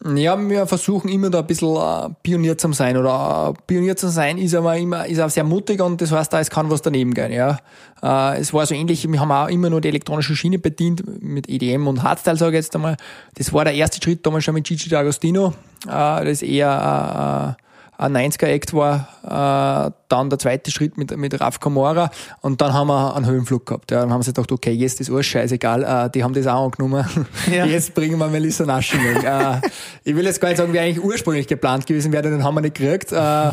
Ja, 0.06 0.36
wir 0.38 0.66
versuchen 0.66 1.08
immer 1.08 1.30
da 1.30 1.40
ein 1.40 1.46
bisschen 1.46 1.76
äh, 1.76 2.10
Pionier 2.22 2.58
zu 2.58 2.70
sein. 2.74 2.98
Oder 2.98 3.54
äh, 3.56 3.62
Pionier 3.66 3.96
zu 3.96 4.08
sein 4.08 4.36
ist 4.36 4.54
aber 4.54 4.76
immer 4.76 5.06
ist 5.06 5.18
auch 5.18 5.30
sehr 5.30 5.44
mutig 5.44 5.80
und 5.80 5.98
das 5.98 6.12
heißt, 6.12 6.30
da 6.30 6.40
es 6.40 6.50
kann 6.50 6.70
was 6.70 6.82
daneben 6.82 7.14
gehen. 7.14 7.32
Ja. 7.32 7.58
Äh, 8.02 8.38
es 8.38 8.52
war 8.52 8.66
so 8.66 8.74
ähnlich, 8.74 9.10
wir 9.10 9.18
haben 9.18 9.32
auch 9.32 9.48
immer 9.48 9.70
nur 9.70 9.80
die 9.80 9.88
elektronische 9.88 10.36
Schiene 10.36 10.58
bedient 10.58 11.22
mit 11.22 11.48
EDM 11.48 11.86
und 11.86 12.02
Hardstyle, 12.02 12.36
sage 12.36 12.58
ich 12.58 12.64
jetzt 12.64 12.74
einmal. 12.74 12.98
Das 13.36 13.54
war 13.54 13.64
der 13.64 13.72
erste 13.72 14.02
Schritt 14.02 14.26
damals 14.26 14.44
schon 14.44 14.52
mit 14.52 14.64
Gigi 14.66 14.90
D'Agostino. 14.90 15.54
Das 15.86 16.42
eher 16.42 17.56
ein 17.96 18.16
90er-Act 18.16 18.74
war, 18.74 19.94
dann 20.14 20.30
der 20.30 20.38
zweite 20.38 20.70
Schritt 20.70 20.96
mit, 20.96 21.16
mit 21.16 21.40
Raf 21.40 21.60
Kamora 21.60 22.10
und 22.40 22.60
dann 22.60 22.72
haben 22.72 22.86
wir 22.86 23.16
einen 23.16 23.26
Höhenflug 23.26 23.66
gehabt. 23.66 23.90
Ja. 23.90 24.00
Dann 24.00 24.12
haben 24.12 24.22
sie 24.22 24.32
gedacht, 24.32 24.52
okay, 24.52 24.72
jetzt 24.72 25.00
ist 25.00 25.10
alles 25.10 25.26
scheißegal, 25.26 25.82
äh, 25.82 26.10
die 26.10 26.22
haben 26.22 26.34
das 26.34 26.46
auch 26.46 26.64
angenommen. 26.64 27.04
Ja. 27.52 27.66
Jetzt 27.66 27.94
bringen 27.94 28.18
wir 28.18 28.28
Melissa 28.28 28.64
Naschen 28.64 29.00
weg. 29.00 29.22
äh, 29.22 29.60
ich 30.02 30.16
will 30.16 30.24
jetzt 30.24 30.40
gar 30.40 30.48
nicht 30.48 30.58
sagen, 30.58 30.72
wie 30.72 30.78
eigentlich 30.78 31.02
ursprünglich 31.02 31.46
geplant 31.46 31.86
gewesen 31.86 32.10
wäre, 32.12 32.22
den 32.22 32.42
haben 32.42 32.54
wir 32.54 32.60
nicht 32.62 32.74
gekriegt. 32.74 33.12
Äh, 33.12 33.50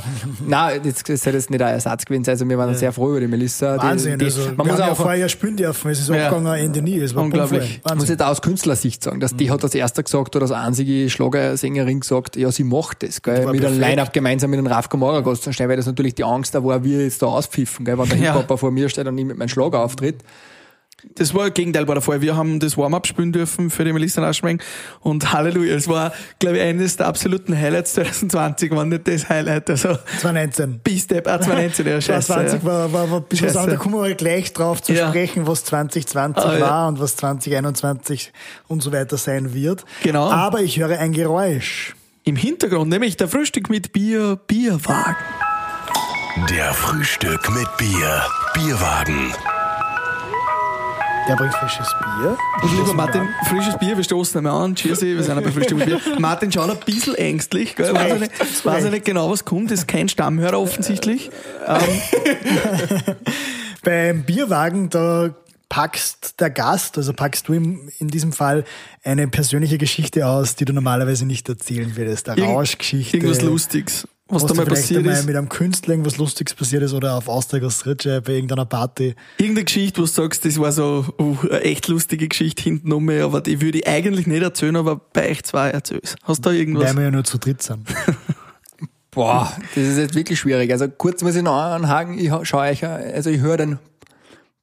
nein, 0.48 0.82
das, 0.84 1.04
das 1.04 1.24
soll 1.24 1.34
jetzt 1.34 1.50
nicht 1.50 1.62
ein 1.62 1.74
Ersatz 1.74 2.06
gewesen 2.06 2.24
sein, 2.24 2.34
also 2.34 2.48
wir 2.48 2.58
waren 2.58 2.70
ja. 2.70 2.76
sehr 2.76 2.92
froh 2.94 3.10
über 3.10 3.20
die 3.20 3.28
Melissa. 3.28 3.78
Wahnsinn, 3.78 4.18
die, 4.20 4.26
also, 4.26 4.52
man 4.56 4.68
muss 4.68 4.80
auch 4.80 4.96
vorher 4.96 5.20
ja 5.20 5.30
spielen 5.30 5.58
dürfen, 5.58 5.92
es 5.92 6.00
ist 6.00 6.10
ja. 6.10 6.28
abgegangen, 6.28 6.54
Ende 6.54 6.82
nie. 6.82 7.00
Es 7.00 7.16
war 7.16 7.24
unglaublich. 7.24 7.82
Ich 7.86 7.96
muss 7.96 8.08
jetzt 8.08 8.24
aus 8.24 8.42
Künstlersicht 8.42 9.04
sagen, 9.04 9.20
dass 9.20 9.36
die 9.36 9.52
hat 9.52 9.64
als 9.64 9.76
erster 9.76 10.04
gesagt 10.04 10.36
oder 10.36 10.44
als 10.44 10.52
einzige 10.52 11.10
Schlagersängerin 11.10 12.00
gesagt, 12.00 12.36
ja, 12.36 12.52
sie 12.52 12.64
macht 12.64 13.04
das, 13.04 13.22
gell, 13.22 13.48
mit 13.48 13.66
einem 13.66 13.80
Line-Up 13.80 14.14
gemeinsam 14.14 14.52
mit 14.52 14.60
dem 14.60 14.68
Raf 14.68 14.90
Kamora 14.90 15.24
zu 15.36 15.52
stellen, 15.52 15.70
weil 15.70 15.78
das 15.78 15.86
natürlich 15.86 16.16
die 16.16 16.24
Angst 16.24 16.51
da 16.52 16.64
war, 16.64 16.84
wie 16.84 16.98
jetzt 16.98 17.22
da 17.22 17.28
auspfiffen, 17.28 17.86
gell, 17.86 17.98
wenn 17.98 18.10
der 18.10 18.18
ja. 18.20 18.34
Hip-Hopper 18.34 18.58
vor 18.58 18.72
mir 18.72 18.90
steht 18.90 19.08
und 19.08 19.18
ich 19.18 19.26
mit 19.26 19.38
meinem 19.38 19.50
Schlager 19.50 19.80
auftritt. 19.80 20.24
Das 21.16 21.34
war 21.34 21.46
das 21.46 21.54
Gegenteil 21.56 21.88
war 21.88 21.96
der 21.96 22.02
Fall. 22.02 22.22
Wir 22.22 22.36
haben 22.36 22.60
das 22.60 22.78
Warm-up 22.78 23.08
spielen 23.08 23.32
dürfen 23.32 23.70
für 23.70 23.84
die 23.84 23.94
Melissa 23.94 24.22
Naschmeng 24.22 24.62
und 25.00 25.34
Halleluja. 25.34 25.76
Es 25.76 25.88
war, 25.88 26.14
glaube 26.40 26.58
ich, 26.58 26.64
eines 26.64 26.98
der 26.98 27.08
absoluten 27.08 27.58
Highlights 27.58 27.94
2020, 27.94 28.72
war 28.72 28.86
nicht 28.86 29.08
das 29.08 29.28
Highlight. 29.28 29.70
Also 29.70 29.98
2019. 30.20 30.80
B-Step, 30.84 31.28
ah, 31.28 31.42
2019, 31.42 31.88
ja, 31.88 32.02
scheiße. 32.02 32.28
2020 32.28 32.66
war, 32.66 32.94
war, 32.94 33.12
war 33.12 33.18
ein 33.20 33.24
bisschen 33.24 33.50
was 33.50 33.58
anderes. 33.58 33.80
Da 33.80 33.84
kommen 33.84 34.04
wir 34.04 34.14
gleich 34.16 34.54
drauf 34.54 34.82
zu 34.82 34.94
ja. 34.94 35.10
sprechen, 35.10 35.48
was 35.48 35.64
2020 35.66 36.44
ah, 36.44 36.58
ja. 36.58 36.62
war 36.62 36.88
und 36.88 37.00
was 37.00 37.16
2021 37.16 38.32
und 38.68 38.84
so 38.84 38.92
weiter 38.92 39.18
sein 39.18 39.54
wird. 39.54 39.86
Genau. 40.04 40.30
Aber 40.30 40.62
ich 40.62 40.80
höre 40.80 41.00
ein 41.00 41.14
Geräusch. 41.14 41.96
Im 42.24 42.36
Hintergrund, 42.36 42.90
nämlich 42.90 43.18
der 43.18 43.28
Frühstück 43.28 43.70
mit 43.70 43.94
Bier, 43.94 44.40
Bierwagen. 44.46 45.16
Der 46.50 46.74
Frühstück 46.74 47.50
mit 47.52 47.68
Bier. 47.78 48.26
Bierwagen. 48.54 49.34
Der 51.28 51.36
bringt 51.36 51.54
frisches 51.54 51.88
Bier. 52.00 52.38
Und 52.64 52.72
lieber 52.78 52.94
Martin, 52.94 53.30
frisches 53.48 53.78
Bier, 53.78 53.96
wir 53.96 54.04
stoßen 54.04 54.38
einmal 54.38 54.64
an. 54.64 54.76
Cheers, 54.76 55.02
wir 55.02 55.22
sind 55.22 55.44
bei 55.44 55.52
Frühstück 55.52 55.78
mit 55.78 55.88
Bier. 55.88 56.00
Martin 56.20 56.52
schaut 56.52 56.70
ein 56.70 56.78
bisschen 56.86 57.16
ängstlich, 57.16 57.76
gell? 57.76 57.94
Weiß, 57.94 58.20
nicht, 58.20 58.66
weiß 58.66 58.90
nicht 58.90 59.06
genau, 59.06 59.30
was 59.30 59.46
kommt. 59.46 59.72
Das 59.72 59.80
ist 59.80 59.88
kein 59.88 60.10
Stammhörer 60.10 60.60
offensichtlich. 60.60 61.30
Ähm. 61.68 62.02
Beim 63.84 64.24
Bierwagen, 64.24 64.90
da 64.90 65.36
packst 65.70 66.40
der 66.40 66.50
Gast, 66.50 66.98
also 66.98 67.14
packst 67.14 67.48
du 67.48 67.54
in, 67.54 67.92
in 68.00 68.08
diesem 68.08 68.34
Fall 68.34 68.64
eine 69.04 69.28
persönliche 69.28 69.78
Geschichte 69.78 70.26
aus, 70.26 70.56
die 70.56 70.66
du 70.66 70.74
normalerweise 70.74 71.26
nicht 71.26 71.48
erzählen 71.50 71.96
würdest. 71.96 72.30
Eine 72.30 72.42
Irgend, 72.42 72.56
Rauschgeschichte. 72.56 73.18
Irgendwas 73.18 73.42
Lustiges 73.42 74.08
was, 74.32 74.44
was 74.44 74.50
da 74.52 74.56
mal 74.56 74.66
passiert 74.66 75.06
ist. 75.06 75.26
mit 75.26 75.36
einem 75.36 75.50
Künstler 75.50 75.94
irgendwas 75.94 76.18
Lustiges 76.18 76.54
passiert 76.54 76.84
ist 76.84 76.94
oder 76.94 77.16
auf 77.16 77.28
Austria 77.28 77.68
Ritche 77.86 78.22
bei 78.22 78.34
irgendeiner 78.34 78.66
Party. 78.66 79.16
Irgendeine 79.38 79.66
Geschichte, 79.66 80.00
wo 80.00 80.06
du 80.06 80.12
sagst, 80.12 80.46
das 80.46 80.60
war 80.60 80.72
so 80.72 81.06
uh, 81.20 81.38
eine 81.44 81.62
echt 81.62 81.88
lustige 81.88 82.28
Geschichte 82.28 82.64
hinten 82.64 82.92
um 82.92 83.06
mich, 83.06 83.22
aber 83.22 83.42
die 83.42 83.62
würde 83.62 83.80
ich 83.80 83.88
eigentlich 83.88 84.28
nicht 84.28 84.42
erzählen, 84.42 84.76
aber 84.76 84.96
bei 84.96 85.30
euch 85.30 85.44
zwei 85.44 85.70
erzählst. 85.70 86.16
Hast 86.24 86.46
du 86.46 86.50
da 86.50 86.56
irgendwas? 86.56 86.90
Weil 86.90 86.98
wir 86.98 87.04
ja 87.04 87.12
nur 87.12 87.24
zu 87.24 87.38
dritt 87.38 87.62
sind. 87.62 87.88
Boah, 89.12 89.52
das 89.76 89.84
ist 89.84 89.98
jetzt 89.98 90.16
wirklich 90.16 90.40
schwierig. 90.40 90.72
Also 90.72 90.88
kurz 90.88 91.22
muss 91.22 91.36
ich 91.36 91.44
noch 91.44 91.56
anhaken, 91.56 92.18
ich 92.18 92.32
schaue 92.48 92.62
euch, 92.62 92.86
also 92.86 93.30
ich 93.30 93.42
höre 93.42 93.58
den 93.58 93.80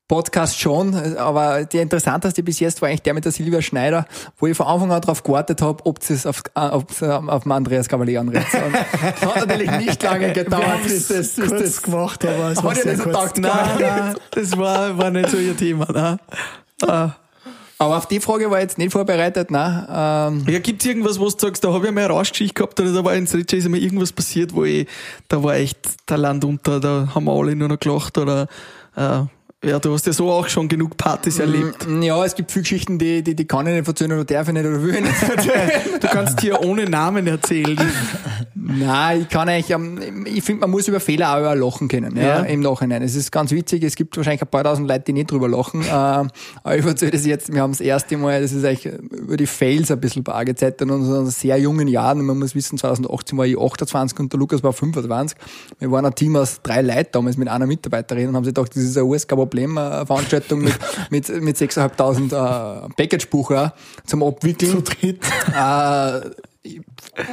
Podcast 0.08 0.58
schon, 0.58 0.94
aber 1.16 1.66
der 1.66 1.82
interessanteste 1.82 2.42
bis 2.42 2.60
jetzt 2.60 2.80
war 2.80 2.88
eigentlich 2.88 3.02
der 3.02 3.12
mit 3.12 3.26
der 3.26 3.32
Silvia 3.32 3.60
Schneider, 3.60 4.06
wo 4.38 4.46
ich 4.46 4.56
von 4.56 4.66
Anfang 4.66 4.90
an 4.90 5.02
darauf 5.02 5.22
gewartet 5.22 5.60
habe, 5.60 5.84
ob 5.84 6.00
es 6.00 6.24
auf, 6.24 6.42
ob 6.54 7.02
auf 7.02 7.42
den 7.42 7.52
Andreas 7.52 7.88
Cavalier 7.88 8.20
anredet. 8.20 8.46
Das 8.50 9.20
hat 9.34 9.46
natürlich 9.46 9.70
nicht 9.72 10.02
lange 10.02 10.32
gedauert, 10.32 10.82
bis 10.82 11.08
das, 11.08 11.34
bis 11.34 11.48
kurz 11.48 11.62
das 11.62 11.82
gemacht 11.82 12.24
aber 12.24 12.52
es 12.52 12.64
war 12.64 12.74
sehr 12.74 12.96
kurz. 12.96 13.16
Takt, 13.16 13.38
nein, 13.38 13.52
nein, 13.78 14.14
das 14.30 14.56
war, 14.56 14.96
war 14.96 15.10
nicht 15.10 15.28
so 15.28 15.36
ihr 15.36 15.56
Thema. 15.56 15.86
Nein. 15.92 16.18
Ah. 16.86 17.10
Aber 17.80 17.96
auf 17.96 18.06
die 18.06 18.18
Frage 18.18 18.50
war 18.50 18.58
ich 18.58 18.62
jetzt 18.62 18.78
nicht 18.78 18.92
vorbereitet, 18.92 19.50
nein. 19.50 19.86
Ähm. 19.88 20.52
Ja, 20.52 20.58
gibt's 20.58 20.84
irgendwas, 20.84 21.20
wo 21.20 21.28
du 21.28 21.38
sagst, 21.38 21.62
da 21.62 21.72
habe 21.72 21.86
ich 21.86 21.92
mal 21.92 22.04
eine 22.04 22.12
Rauschgeschichte 22.12 22.54
gehabt 22.54 22.80
oder 22.80 22.92
da 22.92 23.04
war 23.04 23.14
in 23.14 23.26
Stretcher 23.26 23.56
ist 23.56 23.66
einmal 23.66 23.80
irgendwas 23.80 24.12
passiert, 24.12 24.52
wo 24.52 24.64
ich, 24.64 24.88
da 25.28 25.42
war 25.42 25.54
echt 25.54 25.78
der 26.08 26.18
Land 26.18 26.44
unter, 26.44 26.80
da 26.80 27.08
haben 27.14 27.24
wir 27.24 27.32
alle 27.32 27.54
nur 27.54 27.68
noch 27.68 27.78
gelacht 27.78 28.18
oder 28.18 28.48
äh, 28.96 29.20
ja, 29.64 29.80
du 29.80 29.92
hast 29.92 30.06
ja 30.06 30.12
so 30.12 30.30
auch 30.30 30.48
schon 30.48 30.68
genug 30.68 30.96
Partys 30.96 31.40
erlebt. 31.40 31.88
Mm, 31.88 32.02
ja, 32.02 32.24
es 32.24 32.36
gibt 32.36 32.52
viele 32.52 32.62
Geschichten, 32.62 32.96
die, 32.96 33.24
die, 33.24 33.34
die 33.34 33.44
kann 33.44 33.66
ich 33.66 33.74
nicht 33.74 33.88
erzählen 33.88 34.12
oder 34.12 34.24
darf 34.24 34.46
ich 34.46 34.54
nicht 34.54 34.64
oder 34.64 34.80
will 34.80 34.94
ich 34.94 35.00
nicht 35.00 35.22
erzählen. 35.22 35.70
du 36.00 36.06
kannst 36.06 36.40
hier 36.40 36.62
ohne 36.62 36.84
Namen 36.84 37.26
erzählen. 37.26 37.76
Nein, 38.54 39.22
ich 39.22 39.28
kann 39.28 39.48
eigentlich, 39.48 39.70
ähm, 39.70 40.26
ich 40.26 40.44
finde, 40.44 40.60
man 40.60 40.70
muss 40.70 40.86
über 40.86 41.00
Fehler 41.00 41.34
auch 41.34 41.54
lachen 41.54 41.88
können, 41.88 42.16
ja, 42.16 42.22
ja, 42.22 42.40
im 42.42 42.60
Nachhinein. 42.60 43.02
Es 43.02 43.16
ist 43.16 43.32
ganz 43.32 43.50
witzig, 43.50 43.82
es 43.82 43.96
gibt 43.96 44.16
wahrscheinlich 44.16 44.42
ein 44.42 44.48
paar 44.48 44.62
tausend 44.62 44.86
Leute, 44.86 45.04
die 45.06 45.14
nicht 45.14 45.30
drüber 45.30 45.48
lachen, 45.48 45.82
äh, 45.82 45.88
aber 45.90 46.28
ich 46.76 46.84
erzähle 46.84 47.12
das 47.12 47.26
jetzt, 47.26 47.52
wir 47.52 47.62
haben 47.62 47.72
das 47.72 47.80
erste 47.80 48.16
Mal, 48.16 48.40
das 48.42 48.52
ist 48.52 48.64
eigentlich 48.64 48.94
über 49.10 49.36
die 49.36 49.46
Fails 49.46 49.90
ein 49.90 49.98
bisschen 49.98 50.22
gezeigt 50.22 50.82
in 50.82 50.90
unseren 50.90 51.26
sehr 51.26 51.58
jungen 51.58 51.88
Jahren. 51.88 52.24
Man 52.24 52.38
muss 52.38 52.54
wissen, 52.54 52.78
2018 52.78 53.36
war 53.38 53.46
ich 53.46 53.58
28 53.58 54.20
und 54.20 54.32
der 54.32 54.38
Lukas 54.38 54.62
war 54.62 54.72
25. 54.72 55.36
Wir 55.78 55.90
waren 55.90 56.04
ein 56.04 56.14
Team 56.14 56.36
aus 56.36 56.60
drei 56.62 56.82
Leuten 56.82 57.08
damals 57.12 57.36
mit 57.38 57.48
einer 57.48 57.66
Mitarbeiterin 57.66 58.28
und 58.28 58.36
haben 58.36 58.44
sich 58.44 58.54
gedacht, 58.54 58.76
das 58.76 58.82
ist 58.84 58.96
ein 58.96 59.04
USK 59.04 59.47
Problem, 59.48 59.78
eine 59.78 60.06
Veranstaltung 60.06 60.60
mit, 60.64 60.78
mit, 61.10 61.42
mit 61.42 61.56
6.500 61.56 62.86
äh, 62.86 62.88
Package-Bucher 62.96 63.74
zum 64.06 64.22
Abwickeln. 64.22 64.72
Zu 64.72 64.82
dritt. 64.82 65.20
Äh, 65.54 66.20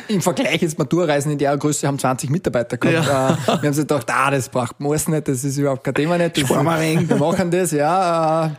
im 0.07 0.21
Vergleich 0.21 0.61
jetzt 0.61 0.79
Maturreisen 0.79 1.31
in 1.31 1.37
der 1.37 1.57
Größe 1.57 1.87
haben 1.87 1.99
20 1.99 2.29
Mitarbeiter 2.29 2.77
gehabt. 2.77 3.07
Ja. 3.07 3.33
Äh, 3.33 3.61
wir 3.61 3.67
haben 3.67 3.73
sich 3.73 3.83
gedacht, 3.83 4.09
ah, 4.09 4.31
das 4.31 4.49
braucht 4.49 4.79
man 4.79 4.91
alles 4.91 5.07
nicht, 5.07 5.27
das 5.27 5.43
ist 5.43 5.57
überhaupt 5.57 5.83
kein 5.83 5.93
Thema 5.93 6.17
nicht. 6.17 6.41
Das, 6.41 6.49
wir 6.49 7.17
machen 7.17 7.51
das, 7.51 7.71
ja. 7.71 8.45
Äh, 8.45 8.49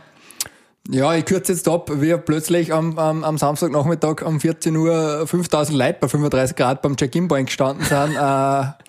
ja, 0.89 1.13
ich 1.15 1.25
kürze 1.25 1.51
jetzt 1.51 1.67
ab. 1.67 1.89
Wir 1.93 2.17
plötzlich 2.17 2.73
am, 2.73 2.97
am, 2.97 3.23
am 3.23 3.37
Samstagnachmittag 3.37 4.21
um 4.25 4.39
14 4.39 4.75
Uhr 4.77 5.27
5000 5.27 5.77
Leute 5.77 5.97
bei 5.99 6.07
35 6.07 6.55
Grad 6.55 6.81
beim 6.81 6.95
Check-in-Point 6.95 7.47
gestanden 7.47 7.83
sind. 7.85 8.15
Äh, 8.15 8.86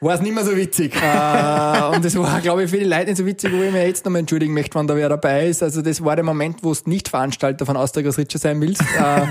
war 0.00 0.14
es 0.14 0.20
nicht 0.20 0.34
mehr 0.34 0.44
so 0.44 0.56
witzig. 0.56 0.94
äh, 0.94 1.94
und 1.94 2.04
das 2.04 2.16
war, 2.16 2.40
glaube 2.40 2.64
ich, 2.64 2.70
für 2.70 2.78
die 2.78 2.84
Leute 2.84 3.06
nicht 3.06 3.16
so 3.16 3.26
witzig, 3.26 3.52
wo 3.52 3.62
ich 3.62 3.72
mir 3.72 3.86
jetzt 3.86 4.04
nochmal 4.04 4.20
entschuldigen 4.20 4.54
möchte, 4.54 4.78
wenn 4.78 4.86
da 4.86 4.94
wer 4.94 5.08
dabei 5.08 5.48
ist. 5.48 5.62
Also 5.62 5.82
das 5.82 6.04
war 6.04 6.14
der 6.14 6.24
Moment, 6.24 6.62
wo 6.62 6.72
du 6.72 6.80
nicht 6.86 7.08
Veranstalter 7.08 7.66
von 7.66 7.76
Austria 7.76 8.08
Richer 8.10 8.38
sein 8.38 8.60
willst. 8.60 8.82
Äh, 8.98 9.26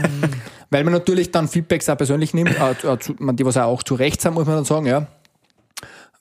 weil 0.69 0.83
man 0.83 0.93
natürlich 0.93 1.31
dann 1.31 1.47
Feedbacks 1.47 1.89
auch 1.89 1.97
persönlich 1.97 2.33
nimmt, 2.33 2.51
äh, 2.51 2.87
äh 2.87 2.97
die 3.33 3.45
was 3.45 3.57
auch 3.57 3.83
zu 3.83 3.95
Recht 3.95 4.21
sind, 4.21 4.33
muss 4.33 4.45
man 4.45 4.55
dann 4.55 4.65
sagen, 4.65 4.85
ja. 4.85 5.07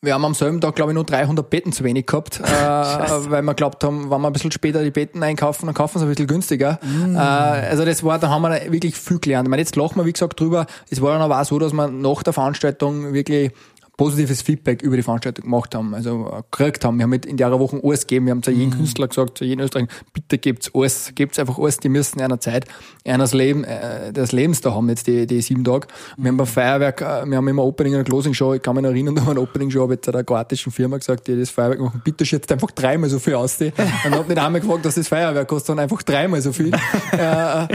Wir 0.02 0.14
haben 0.14 0.24
am 0.24 0.34
selben 0.34 0.60
Tag, 0.60 0.74
glaube 0.74 0.92
ich, 0.92 0.94
nur 0.94 1.04
300 1.04 1.48
Betten 1.48 1.72
zu 1.72 1.84
wenig 1.84 2.06
gehabt, 2.06 2.40
äh, 2.40 2.44
weil 2.44 3.42
wir 3.42 3.54
glaubt 3.54 3.82
haben, 3.84 4.10
wenn 4.10 4.20
wir 4.20 4.26
ein 4.26 4.32
bisschen 4.32 4.50
später 4.50 4.82
die 4.82 4.90
Betten 4.90 5.22
einkaufen, 5.22 5.66
dann 5.66 5.74
kaufen 5.74 5.98
sie 5.98 6.04
ein 6.04 6.08
bisschen 6.08 6.26
günstiger. 6.26 6.78
Mm. 6.82 7.16
Also 7.16 7.84
das 7.84 8.02
war, 8.04 8.18
da 8.18 8.28
haben 8.28 8.42
wir 8.42 8.72
wirklich 8.72 8.96
viel 8.96 9.18
gelernt. 9.18 9.46
Ich 9.46 9.50
meine, 9.50 9.62
jetzt 9.62 9.76
lachen 9.76 9.96
wir, 9.96 10.04
wie 10.04 10.12
gesagt, 10.12 10.38
drüber. 10.38 10.66
Es 10.90 11.00
war 11.00 11.12
dann 11.12 11.22
aber 11.22 11.40
auch 11.40 11.44
so, 11.44 11.58
dass 11.58 11.72
man 11.72 12.00
nach 12.00 12.22
der 12.22 12.32
Veranstaltung 12.32 13.14
wirklich 13.14 13.52
positives 13.96 14.42
Feedback 14.42 14.82
über 14.82 14.96
die 14.96 15.02
Veranstaltung 15.02 15.44
gemacht 15.44 15.74
haben, 15.74 15.94
also 15.94 16.30
äh, 16.30 16.42
gekriegt 16.50 16.84
haben. 16.84 16.98
Wir 16.98 17.04
haben 17.04 17.12
in 17.14 17.36
der 17.36 17.58
Woche 17.58 17.80
alles 17.82 18.06
gegeben. 18.06 18.26
Wir 18.26 18.32
haben 18.32 18.42
zu 18.42 18.50
jedem 18.50 18.70
mhm. 18.70 18.78
Künstler 18.78 19.08
gesagt, 19.08 19.38
zu 19.38 19.44
jedem 19.44 19.64
Österreicher, 19.64 19.88
bitte 20.12 20.38
gebt's 20.38 20.70
alles, 20.74 21.12
gebt's 21.14 21.38
einfach 21.38 21.58
alles. 21.58 21.78
Die 21.78 21.88
müssen 21.88 22.18
in 22.18 22.24
einer 22.24 22.38
Zeit 22.38 22.66
eines 23.04 23.32
Leben, 23.32 23.64
äh, 23.64 24.12
des 24.12 24.32
Lebens 24.32 24.60
da 24.60 24.74
haben, 24.74 24.88
jetzt 24.88 25.06
die, 25.06 25.26
die 25.26 25.40
sieben 25.40 25.64
Tage. 25.64 25.86
Wir 26.16 26.28
haben 26.28 26.40
ein 26.40 26.46
Feuerwerk, 26.46 27.00
äh, 27.00 27.26
wir 27.26 27.36
haben 27.36 27.48
immer 27.48 27.64
Opening 27.64 27.94
und 27.96 28.04
Closing 28.04 28.34
Show. 28.34 28.52
Ich 28.54 28.62
kann 28.62 28.76
mich 28.76 28.84
erinnern, 28.84 29.14
da 29.14 29.24
war 29.24 29.32
ein 29.32 29.38
Opening 29.38 29.70
Show, 29.70 29.82
habe 29.82 29.94
jetzt 29.94 30.08
einer 30.08 30.24
kroatischen 30.24 30.72
Firma 30.72 30.98
gesagt, 30.98 31.26
die 31.26 31.38
das 31.38 31.50
Feuerwerk 31.50 31.80
machen, 31.80 32.02
bitte 32.04 32.26
schätzt 32.26 32.52
einfach 32.52 32.70
dreimal 32.72 33.08
so 33.08 33.18
viel 33.18 33.34
aus. 33.34 33.56
Und 33.60 33.78
habe 33.78 34.28
nicht 34.28 34.38
einmal 34.38 34.60
gefragt, 34.60 34.84
dass 34.84 34.96
das 34.96 35.08
Feuerwerk 35.08 35.48
kostet, 35.48 35.68
sondern 35.68 35.84
einfach 35.84 36.02
dreimal 36.02 36.42
so 36.42 36.52
viel. 36.52 36.72
äh, 37.12 37.66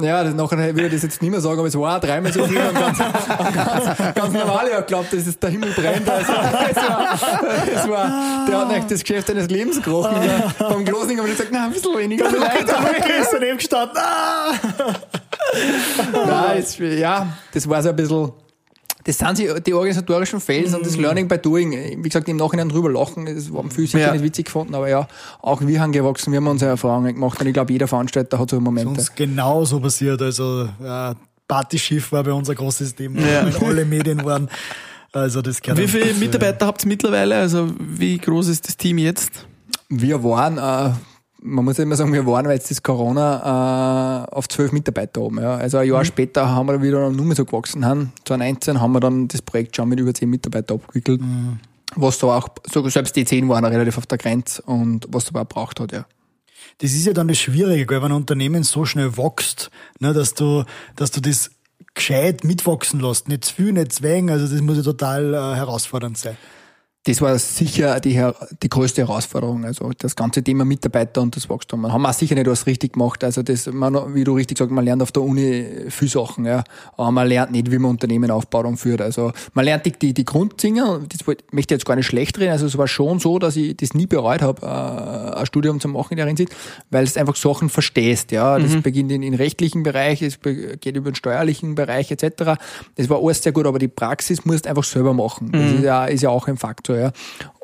Ja, 0.00 0.24
das, 0.24 0.34
nachher 0.34 0.58
würde 0.58 0.86
ich 0.86 0.92
das 0.92 1.02
jetzt 1.02 1.22
nicht 1.22 1.30
mehr 1.30 1.40
sagen, 1.40 1.58
aber 1.58 1.68
es 1.68 1.78
war 1.78 2.00
dreimal 2.00 2.32
so 2.32 2.44
viel 2.46 2.58
und 2.58 2.74
ganz, 2.74 2.98
ganz, 2.98 4.14
ganz 4.14 4.32
normal. 4.32 4.66
Ich 4.66 4.72
habe 4.72 4.82
geglaubt, 4.82 5.12
dass 5.12 5.26
es 5.26 5.38
der 5.38 5.50
Himmel 5.50 5.70
brennt. 5.70 6.08
Also, 6.08 6.32
es 6.70 6.76
war, 6.76 7.14
es 7.74 7.88
war, 7.88 8.46
der 8.46 8.58
hat 8.58 8.70
eigentlich 8.70 8.84
das 8.86 9.00
Geschäft 9.00 9.28
seines 9.28 9.48
Lebens 9.48 9.80
gerochen. 9.82 10.16
Ja. 10.22 10.68
Beim 10.68 10.84
Closing 10.84 11.18
haben 11.18 11.26
wir 11.26 11.32
gesagt, 11.32 11.52
nein, 11.52 11.64
ein 11.64 11.72
bisschen 11.72 11.96
weniger 11.96 12.26
vielleicht. 12.30 12.68
Da 12.74 12.80
habe 12.80 12.94
ich 12.96 13.26
daneben 13.30 13.58
gestanden. 13.58 13.98
Ah! 13.98 14.52
Nein, 16.12 16.58
es, 16.58 16.78
ja, 16.78 17.26
das 17.52 17.68
war 17.68 17.82
so 17.82 17.90
ein 17.90 17.96
bisschen, 17.96 18.32
das 19.04 19.18
sind 19.18 19.36
sie, 19.36 19.48
die 19.64 19.74
organisatorischen 19.74 20.40
Fails 20.40 20.74
und 20.74 20.84
das 20.84 20.96
Learning 20.96 21.28
by 21.28 21.38
Doing. 21.38 21.72
Wie 22.02 22.08
gesagt, 22.08 22.28
im 22.28 22.36
Nachhinein 22.38 22.68
drüber 22.68 22.90
lachen, 22.90 23.26
das 23.26 23.52
haben 23.52 23.70
viele 23.70 23.86
sicher 23.86 23.98
Ja. 24.00 24.12
nicht 24.12 24.24
witzig 24.24 24.46
gefunden, 24.46 24.74
aber 24.74 24.88
ja, 24.88 25.06
auch 25.42 25.60
wir 25.60 25.80
haben 25.80 25.92
gewachsen, 25.92 26.32
wir 26.32 26.38
haben 26.38 26.46
unsere 26.46 26.70
Erfahrungen 26.70 27.14
gemacht 27.14 27.40
und 27.40 27.46
ich 27.46 27.52
glaube, 27.52 27.72
jeder 27.72 27.86
Veranstalter 27.86 28.38
hat 28.38 28.50
so 28.50 28.60
Momente. 28.60 28.88
Uns 28.88 29.14
genauso 29.14 29.78
passiert. 29.80 30.20
Also 30.22 30.68
ja, 30.82 31.14
Partyschiff 31.46 32.10
war 32.12 32.22
bei 32.24 32.32
uns 32.32 32.48
ein 32.48 32.56
großes 32.56 32.94
Thema, 32.94 33.20
Ja. 33.20 33.46
alle 33.60 33.84
Medien 33.84 34.24
waren. 34.24 34.48
Also 35.12 35.42
das 35.42 35.60
gehört 35.60 35.78
Wie 35.78 35.86
viele 35.86 36.12
Mitarbeiter 36.14 36.66
habt 36.66 36.84
ihr 36.84 36.88
mittlerweile? 36.88 37.36
Also 37.36 37.68
wie 37.78 38.18
groß 38.18 38.48
ist 38.48 38.66
das 38.66 38.76
Team 38.76 38.98
jetzt? 38.98 39.46
Wir 39.88 40.24
waren, 40.24 40.58
äh, 40.58 40.92
man 41.46 41.64
muss 41.64 41.76
ja 41.76 41.84
immer 41.84 41.94
sagen, 41.94 42.12
wir 42.12 42.26
waren, 42.26 42.46
weil 42.46 42.54
jetzt 42.54 42.70
das 42.70 42.82
Corona 42.82 44.24
äh, 44.24 44.34
auf 44.34 44.48
zwölf 44.48 44.72
Mitarbeiter 44.72 45.20
oben. 45.20 45.40
Ja. 45.40 45.56
Also 45.56 45.78
ein 45.78 45.86
Jahr 45.88 46.00
Mhm. 46.00 46.06
später 46.06 46.48
haben 46.48 46.66
wir 46.68 46.80
wieder 46.82 47.10
nur 47.10 47.26
mehr 47.26 47.36
so 47.36 47.44
gewachsen. 47.44 47.84
Haben. 47.84 48.12
2019 48.24 48.80
haben 48.80 48.92
wir 48.92 49.00
dann 49.00 49.28
das 49.28 49.42
Projekt 49.42 49.76
schon 49.76 49.88
mit 49.90 50.00
über 50.00 50.14
zehn 50.14 50.30
Mitarbeitern 50.30 50.78
abgewickelt. 50.78 51.20
Mhm. 51.20 51.58
Was 51.96 52.18
da 52.18 52.28
auch, 52.28 52.48
so, 52.72 52.88
selbst 52.88 53.14
die 53.14 53.24
zehn 53.24 53.48
waren 53.48 53.64
relativ 53.64 53.98
auf 53.98 54.06
der 54.06 54.18
Grenze 54.18 54.62
und 54.62 55.06
was 55.10 55.28
aber 55.28 55.42
auch 55.42 55.48
braucht 55.48 55.80
hat, 55.80 55.92
ja. 55.92 56.06
Das 56.78 56.92
ist 56.92 57.06
ja 57.06 57.12
dann 57.12 57.28
das 57.28 57.38
Schwierige, 57.38 57.86
gell, 57.86 58.02
wenn 58.02 58.10
ein 58.10 58.16
Unternehmen 58.16 58.64
so 58.64 58.84
schnell 58.84 59.16
wächst, 59.16 59.70
ne, 60.00 60.12
dass 60.12 60.34
du, 60.34 60.64
dass 60.96 61.10
du 61.10 61.20
das 61.20 61.50
gescheit 61.94 62.42
mitwachsen 62.42 63.00
lässt. 63.00 63.28
Nicht 63.28 63.44
zu 63.44 63.54
viel, 63.54 63.72
nicht 63.72 63.92
zu 63.92 64.02
wenig. 64.02 64.32
Also 64.32 64.48
das 64.48 64.60
muss 64.62 64.78
ja 64.78 64.82
total 64.82 65.34
äh, 65.34 65.56
herausfordernd 65.56 66.16
sein. 66.18 66.36
Das 67.06 67.20
war 67.20 67.38
sicher 67.38 68.00
die, 68.00 68.18
die 68.62 68.68
größte 68.70 69.02
Herausforderung. 69.02 69.66
Also 69.66 69.90
das 69.98 70.16
ganze 70.16 70.42
Thema 70.42 70.64
Mitarbeiter 70.64 71.20
und 71.20 71.36
das 71.36 71.50
Wachstum. 71.50 71.82
Man 71.82 71.92
haben 71.92 72.06
auch 72.06 72.14
sicher 72.14 72.34
nicht 72.34 72.46
was 72.46 72.66
richtig 72.66 72.94
gemacht. 72.94 73.22
Also 73.22 73.42
das, 73.42 73.66
man, 73.66 74.14
wie 74.14 74.24
du 74.24 74.34
richtig 74.34 74.56
sagst, 74.56 74.72
man 74.72 74.86
lernt 74.86 75.02
auf 75.02 75.12
der 75.12 75.22
Uni 75.22 75.66
viel 75.90 76.08
Sachen, 76.08 76.46
ja. 76.46 76.64
Aber 76.96 77.10
man 77.10 77.28
lernt 77.28 77.52
nicht, 77.52 77.70
wie 77.70 77.78
man 77.78 77.90
Unternehmen 77.90 78.30
aufbaut 78.30 78.64
und 78.64 78.78
führt. 78.78 79.02
Also 79.02 79.32
man 79.52 79.66
lernt 79.66 79.84
die, 79.84 79.92
die, 79.92 80.14
die 80.14 80.24
Grunddinge, 80.24 80.86
und 80.86 81.12
das 81.12 81.26
möchte 81.26 81.44
ich 81.52 81.70
jetzt 81.70 81.84
gar 81.84 81.94
nicht 81.96 82.06
schlecht 82.06 82.38
reden. 82.38 82.52
Also 82.52 82.64
es 82.64 82.78
war 82.78 82.88
schon 82.88 83.18
so, 83.18 83.38
dass 83.38 83.56
ich 83.56 83.76
das 83.76 83.92
nie 83.92 84.06
bereut 84.06 84.40
habe, 84.40 84.62
äh, 84.64 85.38
ein 85.40 85.44
Studium 85.44 85.80
zu 85.80 85.88
machen 85.88 86.12
in 86.12 86.16
der 86.16 86.26
Hinsicht, 86.26 86.56
weil 86.90 87.04
es 87.04 87.18
einfach 87.18 87.36
Sachen 87.36 87.68
verstehst, 87.68 88.32
ja. 88.32 88.58
Das 88.58 88.80
beginnt 88.80 89.12
in, 89.12 89.22
in 89.22 89.34
rechtlichen 89.34 89.82
Bereich, 89.82 90.22
es 90.22 90.40
geht 90.40 90.96
über 90.96 91.10
den 91.10 91.16
steuerlichen 91.16 91.74
Bereich 91.74 92.10
etc. 92.10 92.58
Das 92.96 93.10
war 93.10 93.22
alles 93.22 93.42
sehr 93.42 93.52
gut, 93.52 93.66
aber 93.66 93.78
die 93.78 93.88
Praxis 93.88 94.46
musst 94.46 94.64
du 94.64 94.70
einfach 94.70 94.84
selber 94.84 95.12
machen. 95.12 95.52
Das 95.52 95.72
ist 95.72 95.82
ja, 95.82 96.06
ist 96.06 96.22
ja 96.22 96.30
auch 96.30 96.48
ein 96.48 96.56
Faktor, 96.56 96.93
ja. 96.96 97.12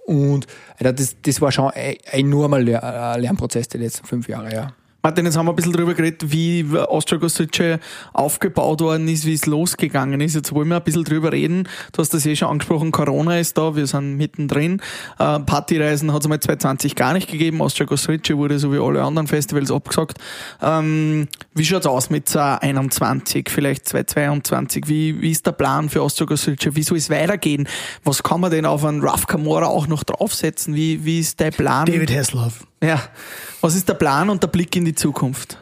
Und 0.06 0.46
das, 0.78 1.16
das 1.22 1.40
war 1.40 1.52
schon 1.52 1.70
ein 1.70 1.96
enormer 2.10 2.58
äh, 2.58 3.20
Lernprozess 3.20 3.68
die 3.68 3.78
letzten 3.78 4.06
fünf 4.06 4.28
Jahre, 4.28 4.52
ja. 4.52 4.72
Martin, 5.02 5.24
jetzt 5.24 5.38
haben 5.38 5.46
wir 5.46 5.52
ein 5.52 5.56
bisschen 5.56 5.72
drüber 5.72 5.94
geredet, 5.94 6.30
wie 6.30 6.66
Austria 6.76 7.18
Gossitsche 7.18 7.80
aufgebaut 8.12 8.82
worden 8.82 9.08
ist, 9.08 9.24
wie 9.24 9.32
es 9.32 9.46
losgegangen 9.46 10.20
ist. 10.20 10.34
Jetzt 10.34 10.52
wollen 10.54 10.68
wir 10.68 10.76
ein 10.76 10.82
bisschen 10.82 11.04
drüber 11.04 11.32
reden. 11.32 11.66
Du 11.92 12.00
hast 12.00 12.12
das 12.12 12.26
eh 12.26 12.36
schon 12.36 12.48
angesprochen, 12.48 12.90
Corona 12.90 13.38
ist 13.38 13.56
da, 13.56 13.74
wir 13.74 13.86
sind 13.86 14.18
mittendrin. 14.18 14.82
Äh, 15.18 15.40
Partyreisen 15.40 16.12
hat 16.12 16.20
es 16.20 16.28
mal 16.28 16.38
2020 16.38 16.96
gar 16.96 17.14
nicht 17.14 17.30
gegeben. 17.30 17.62
Austria 17.62 17.86
Gossitsche 17.86 18.36
wurde 18.36 18.58
so 18.58 18.74
wie 18.74 18.78
alle 18.78 19.02
anderen 19.02 19.26
Festivals 19.26 19.70
abgesagt. 19.70 20.18
Ähm, 20.60 21.28
wie 21.54 21.64
schaut's 21.64 21.86
aus 21.86 22.10
mit 22.10 22.28
2021, 22.28 23.48
vielleicht 23.48 23.88
2022? 23.88 24.86
Wie, 24.86 25.18
wie 25.22 25.30
ist 25.30 25.46
der 25.46 25.52
Plan 25.52 25.88
für 25.88 26.02
Austria 26.02 26.26
Gossitsche? 26.26 26.76
Wie 26.76 26.82
soll 26.82 26.98
es 26.98 27.08
weitergehen? 27.08 27.66
Was 28.04 28.22
kann 28.22 28.42
man 28.42 28.50
denn 28.50 28.66
auf 28.66 28.84
einen 28.84 29.00
Rough 29.00 29.26
Camora 29.26 29.66
auch 29.66 29.86
noch 29.86 30.04
draufsetzen? 30.04 30.74
Wie, 30.74 31.06
wie 31.06 31.20
ist 31.20 31.40
dein 31.40 31.52
Plan? 31.52 31.86
David 31.86 32.14
Hasselhoff. 32.14 32.66
Ja. 32.82 33.00
Was 33.60 33.74
ist 33.74 33.88
der 33.88 33.94
Plan 33.94 34.30
und 34.30 34.42
der 34.42 34.48
Blick 34.48 34.74
in 34.76 34.84
die 34.84 34.94
Zukunft? 34.94 35.58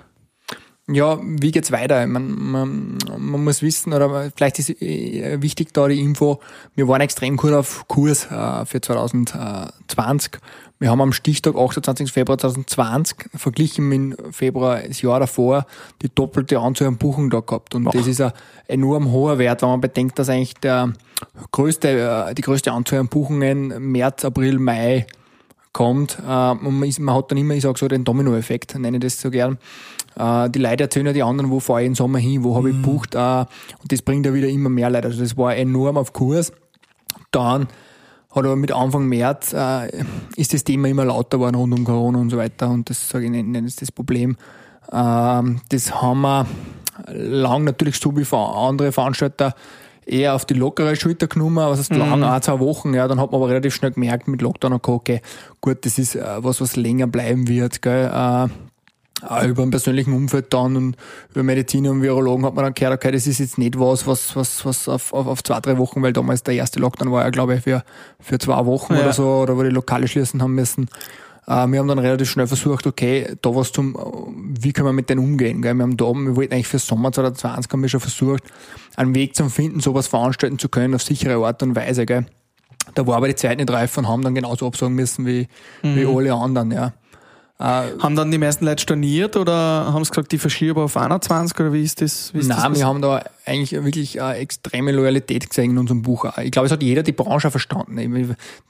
Ja, 0.90 1.18
wie 1.22 1.50
geht's 1.50 1.70
weiter? 1.70 2.07
Man, 2.07 2.31
man, 2.31 2.98
man 3.18 3.44
muss 3.44 3.61
wissen, 3.61 3.92
oder 3.92 4.33
vielleicht 4.35 4.59
ist 4.59 4.70
äh, 4.81 5.42
wichtig 5.42 5.74
da 5.74 5.87
die 5.87 6.00
Info, 6.00 6.40
wir 6.76 6.88
waren 6.88 7.02
extrem 7.02 7.37
gut 7.37 7.52
auf 7.52 7.87
Kurs 7.88 8.24
äh, 8.31 8.64
für 8.64 8.81
2020. 8.81 10.38
Wir 10.78 10.90
haben 10.90 11.02
am 11.02 11.12
Stichtag 11.12 11.57
28. 11.57 12.11
Februar 12.11 12.38
2020 12.38 13.31
verglichen 13.35 13.87
mit 13.87 14.35
Februar 14.35 14.81
das 14.81 15.02
Jahr 15.02 15.20
davor 15.20 15.66
die 16.00 16.09
doppelte 16.09 16.59
Anzahl 16.59 16.88
an 16.88 16.96
Buchungen 16.96 17.28
da 17.28 17.40
gehabt. 17.40 17.74
Und 17.74 17.85
das 17.92 18.07
ist 18.07 18.22
ein 18.22 18.33
enorm 18.66 19.11
hoher 19.11 19.38
Wert, 19.38 19.61
wenn 19.61 19.68
man 19.68 19.81
bedenkt, 19.83 20.18
dass 20.18 20.31
eigentlich 20.31 20.54
der 20.54 20.94
größte, 21.52 22.28
äh, 22.31 22.35
die 22.35 22.42
größte 22.42 22.72
Anzahl 22.72 23.00
an 23.00 23.09
Buchungen 23.09 23.90
März, 23.92 24.24
April, 24.24 24.59
Mai 24.59 25.07
kommt. 25.79 26.19
Äh, 26.19 26.51
und 26.51 26.81
man, 26.81 26.88
ist, 26.88 26.99
man 26.99 27.14
hat 27.14 27.31
dann 27.31 27.38
immer, 27.38 27.55
ich 27.55 27.62
sag 27.62 27.79
so, 27.79 27.87
den 27.87 28.03
Dominoeffekt, 28.03 28.77
nenne 28.77 28.97
ich 28.97 29.03
das 29.03 29.21
so 29.21 29.31
gern. 29.31 29.59
Äh, 30.19 30.51
die 30.51 30.59
Leute 30.59 30.83
erzählen 30.83 31.07
ja 31.07 31.12
die 31.12 31.23
anderen, 31.23 31.53
wo 31.53 31.61
fahre 31.61 31.83
ich 31.83 31.87
im 31.87 31.95
Sommer 31.95 32.19
hin, 32.19 32.43
wo 32.43 32.57
habe 32.57 32.71
ich 32.71 32.77
gebucht. 32.77 33.14
Äh, 33.14 33.19
und 33.81 33.93
das 33.93 34.03
bringt 34.03 34.27
ja 34.27 34.35
wieder 34.35 34.49
immer 34.49 34.71
mehr 34.71 34.91
Leute. 34.91 35.07
Also 35.07 35.23
das 35.23 35.37
war 35.37 35.55
enorm 35.55 35.97
auf 35.97 36.12
Kurs. 36.12 36.53
Dann 37.31 37.69
hat 38.31 38.45
aber 38.45 38.57
mit 38.57 38.73
Anfang 38.73 39.07
März 39.07 39.53
äh, 39.53 40.03
ist 40.35 40.53
das 40.53 40.64
Thema 40.64 40.88
immer 40.88 41.05
lauter 41.05 41.38
geworden 41.38 41.55
rund 41.55 41.79
um 41.79 41.85
Corona 41.85 42.19
und 42.19 42.31
so 42.31 42.38
weiter. 42.38 42.69
Und 42.69 42.91
das 42.91 43.09
sage 43.09 43.27
ich 43.27 43.31
nenne 43.31 43.64
ist 43.64 43.81
das 43.81 43.93
Problem. 43.93 44.37
Ähm, 44.93 45.61
das 45.69 46.03
haben 46.03 46.23
wir 46.23 46.47
lang 47.07 47.62
natürlich 47.62 48.01
so 48.01 48.17
wie 48.17 48.27
andere 48.35 48.91
Veranstalter 48.91 49.55
eher 50.09 50.35
auf 50.35 50.44
die 50.44 50.55
lockere 50.55 50.97
Schulter 50.97 51.27
genommen, 51.27 51.57
was 51.57 51.79
heißt 51.79 51.94
lang, 51.94 52.23
ein, 52.25 52.42
zwei 52.42 52.59
Wochen, 52.61 52.94
ja, 52.94 53.07
dann 53.09 53.21
hat 53.21 53.31
man 53.33 53.40
aber 53.40 53.51
relativ 53.51 53.75
schnell 53.75 53.92
gemerkt 53.92 54.29
mit 54.29 54.42
Lockdown, 54.42 54.73
okay, 54.73 54.92
okay 54.92 55.21
gut, 55.61 55.85
das 55.85 55.99
ist 55.99 56.16
äh, 56.16 56.25
was, 56.38 56.61
was 56.61 56.77
länger 56.77 57.07
bleiben 57.07 57.49
wird, 57.49 57.83
gell, 57.83 58.07
äh, 58.07 58.49
auch 59.27 59.42
über 59.44 59.62
dem 59.62 59.71
persönlichen 59.71 60.12
Umfeld 60.12 60.55
dann 60.55 60.77
und 60.77 60.97
über 61.33 61.42
Mediziner 61.42 61.90
und 61.90 62.03
Virologen 62.03 62.47
hat 62.47 62.55
man 62.55 62.64
dann 62.64 62.75
gehört, 62.75 62.94
okay, 62.94 63.11
das 63.11 63.27
ist 63.27 63.38
jetzt 63.38 63.59
nicht 63.59 63.79
was, 63.79 64.07
was, 64.07 64.37
was, 64.37 64.64
was 64.64 64.88
auf, 64.88 65.12
auf, 65.12 65.27
auf 65.27 65.42
zwei, 65.42 65.59
drei 65.61 65.77
Wochen, 65.77 66.03
weil 66.03 66.12
damals 66.12 66.44
der 66.44 66.55
erste 66.55 66.79
Lockdown 66.79 67.11
war 67.11 67.25
ja, 67.25 67.31
glaube 67.31 67.57
ich, 67.57 67.62
für, 67.62 67.83
für 68.21 68.38
zwei 68.38 68.64
Wochen 68.64 68.94
Ja. 68.94 69.01
oder 69.01 69.12
so, 69.12 69.27
oder 69.27 69.57
wo 69.57 69.62
die 69.64 69.71
Lokale 69.71 70.07
schließen 70.07 70.40
haben 70.40 70.55
müssen. 70.55 70.88
Äh, 71.48 71.66
wir 71.66 71.78
haben 71.78 71.88
dann 71.88 71.98
relativ 71.98 72.30
schnell 72.30 72.46
versucht, 72.46 72.87
okay, 72.87 73.34
da 73.40 73.54
was 73.54 73.72
zum, 73.72 73.96
wie 74.61 74.72
können 74.72 74.87
wir 74.87 74.92
mit 74.92 75.08
denen 75.08 75.24
umgehen, 75.24 75.62
gell? 75.62 75.74
Wir 75.74 75.82
haben 75.82 75.96
da 75.96 76.04
oben, 76.04 76.26
wir 76.26 76.37
wollten 76.37 76.52
eigentlich 76.52 76.68
für 76.68 76.78
Sommer 76.78 77.11
2020 77.11 77.72
haben 77.72 77.82
wir 77.82 77.88
schon 77.88 78.00
versucht, 78.00 78.42
einen 78.96 79.14
Weg 79.14 79.34
zu 79.34 79.48
finden, 79.48 79.80
sowas 79.80 80.08
veranstalten 80.08 80.58
zu 80.58 80.68
können 80.68 80.94
auf 80.94 81.02
sichere 81.02 81.44
Art 81.44 81.62
und 81.62 81.74
Weise, 81.74 82.04
gell? 82.04 82.26
Da 82.94 83.06
war 83.06 83.16
aber 83.16 83.28
die 83.28 83.34
Zeit 83.34 83.58
nicht 83.58 83.70
reif 83.70 83.96
und 83.96 84.08
haben 84.08 84.22
dann 84.22 84.34
genauso 84.34 84.66
absagen 84.66 84.94
müssen 84.94 85.26
wie, 85.26 85.48
wie 85.82 86.06
alle 86.06 86.34
anderen, 86.34 86.70
ja. 86.70 86.92
Äh, 87.61 87.90
Haben 87.99 88.14
dann 88.14 88.31
die 88.31 88.38
meisten 88.38 88.64
Leute 88.64 88.81
storniert 88.83 89.37
oder 89.37 89.53
haben 89.92 90.05
sie 90.05 90.11
gesagt, 90.11 90.31
die 90.31 90.38
verschieben 90.38 90.79
auf 90.79 90.97
21 90.97 91.59
oder 91.59 91.73
wie 91.73 91.83
ist 91.83 92.01
das? 92.01 92.33
Wie 92.33 92.38
ist 92.38 92.47
Nein, 92.47 92.71
das 92.71 92.79
wir 92.79 92.87
haben 92.87 93.03
da 93.03 93.25
eigentlich 93.44 93.73
wirklich 93.73 94.23
eine 94.23 94.37
extreme 94.38 94.92
Loyalität 94.92 95.49
gesehen 95.51 95.73
in 95.73 95.79
unserem 95.79 96.03
Buch. 96.03 96.25
Ich 96.40 96.53
glaube, 96.53 96.66
es 96.66 96.73
hat 96.73 96.83
jeder 96.85 97.03
die 97.03 97.11
Branche 97.12 97.51
verstanden. 97.51 97.97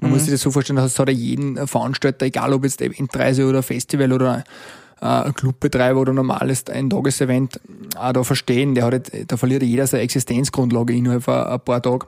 Man 0.00 0.10
muss 0.10 0.22
sich 0.22 0.30
das 0.32 0.40
so 0.40 0.50
vorstellen, 0.50 0.76
dass 0.78 0.92
es 0.92 0.98
hat 0.98 1.08
ja 1.08 1.14
jeden 1.14 1.66
Veranstalter, 1.66 2.24
egal 2.24 2.54
ob 2.54 2.64
jetzt 2.64 2.80
Eventreise 2.80 3.44
oder 3.46 3.62
Festival 3.62 4.10
oder 4.10 4.44
äh, 5.02 5.32
Clubbetreiber 5.32 6.00
oder 6.00 6.14
normales 6.14 6.64
ein 6.68 6.88
Tagesevent, 6.88 7.60
auch 7.94 8.12
da 8.14 8.24
verstehen, 8.24 8.74
der 8.74 8.84
hat, 8.86 8.92
jetzt- 8.94 9.12
da 9.30 9.36
verliert 9.36 9.62
jeder 9.64 9.86
seine 9.86 10.02
Existenzgrundlage 10.02 10.94
innerhalb 10.94 11.24
von 11.24 11.34
ein 11.34 11.60
paar 11.60 11.82
Tagen. 11.82 12.06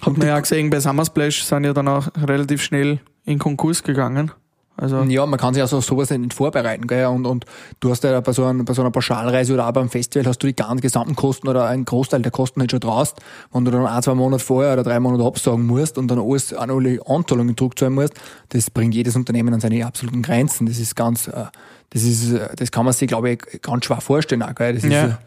Hat 0.00 0.16
man 0.16 0.26
ja 0.26 0.40
gesehen, 0.40 0.70
bei 0.70 0.80
Summersplash 0.80 1.44
sind 1.44 1.64
ja 1.64 1.74
dann 1.74 1.86
auch 1.86 2.08
relativ 2.16 2.62
schnell 2.62 2.98
in 3.26 3.38
Konkurs 3.38 3.82
gegangen. 3.82 4.32
Also, 4.76 5.02
Ja, 5.04 5.24
man 5.24 5.38
kann 5.38 5.54
sich 5.54 5.62
also 5.62 5.80
sowas 5.80 6.10
nicht 6.10 6.34
vorbereiten, 6.34 6.86
gell? 6.88 7.06
Und, 7.06 7.26
und 7.26 7.44
du 7.78 7.90
hast 7.90 8.02
ja 8.02 8.20
bei 8.20 8.32
so, 8.32 8.44
einer, 8.44 8.64
bei 8.64 8.72
so 8.74 8.82
einer 8.82 8.90
Pauschalreise 8.90 9.54
oder 9.54 9.68
auch 9.68 9.72
beim 9.72 9.88
Festival 9.88 10.26
hast 10.26 10.42
du 10.42 10.48
die 10.48 10.56
ganz 10.56 10.80
gesamten 10.80 11.14
Kosten 11.14 11.46
oder 11.48 11.66
einen 11.66 11.84
Großteil 11.84 12.22
der 12.22 12.32
Kosten 12.32 12.60
halt 12.60 12.72
schon 12.72 12.80
draus. 12.80 13.14
Wenn 13.52 13.64
du 13.64 13.70
dann 13.70 13.86
ein, 13.86 14.02
zwei 14.02 14.14
Monate 14.14 14.42
vorher 14.44 14.72
oder 14.72 14.82
drei 14.82 14.98
Monate 14.98 15.22
absagen 15.24 15.64
musst 15.64 15.96
und 15.96 16.08
dann 16.08 16.18
alles 16.18 16.52
an 16.52 16.70
alle 16.72 16.98
Anzahlungen 17.06 17.56
zurückzahlen 17.56 17.94
musst, 17.94 18.14
das 18.48 18.68
bringt 18.70 18.94
jedes 18.94 19.14
Unternehmen 19.14 19.54
an 19.54 19.60
seine 19.60 19.86
absoluten 19.86 20.22
Grenzen. 20.22 20.66
Das 20.66 20.78
ist 20.78 20.96
ganz, 20.96 21.28
äh, 21.28 21.44
das 21.90 22.02
ist, 22.02 22.32
äh, 22.32 22.48
das 22.56 22.72
kann 22.72 22.84
man 22.84 22.94
sich, 22.94 23.06
glaube 23.06 23.30
ich, 23.30 23.62
ganz 23.62 23.84
schwer 23.84 24.00
vorstellen, 24.00 24.42
auch, 24.42 24.54
gell? 24.56 24.74
Das 24.74 24.82
ist, 24.82 24.92
Ja. 24.92 25.18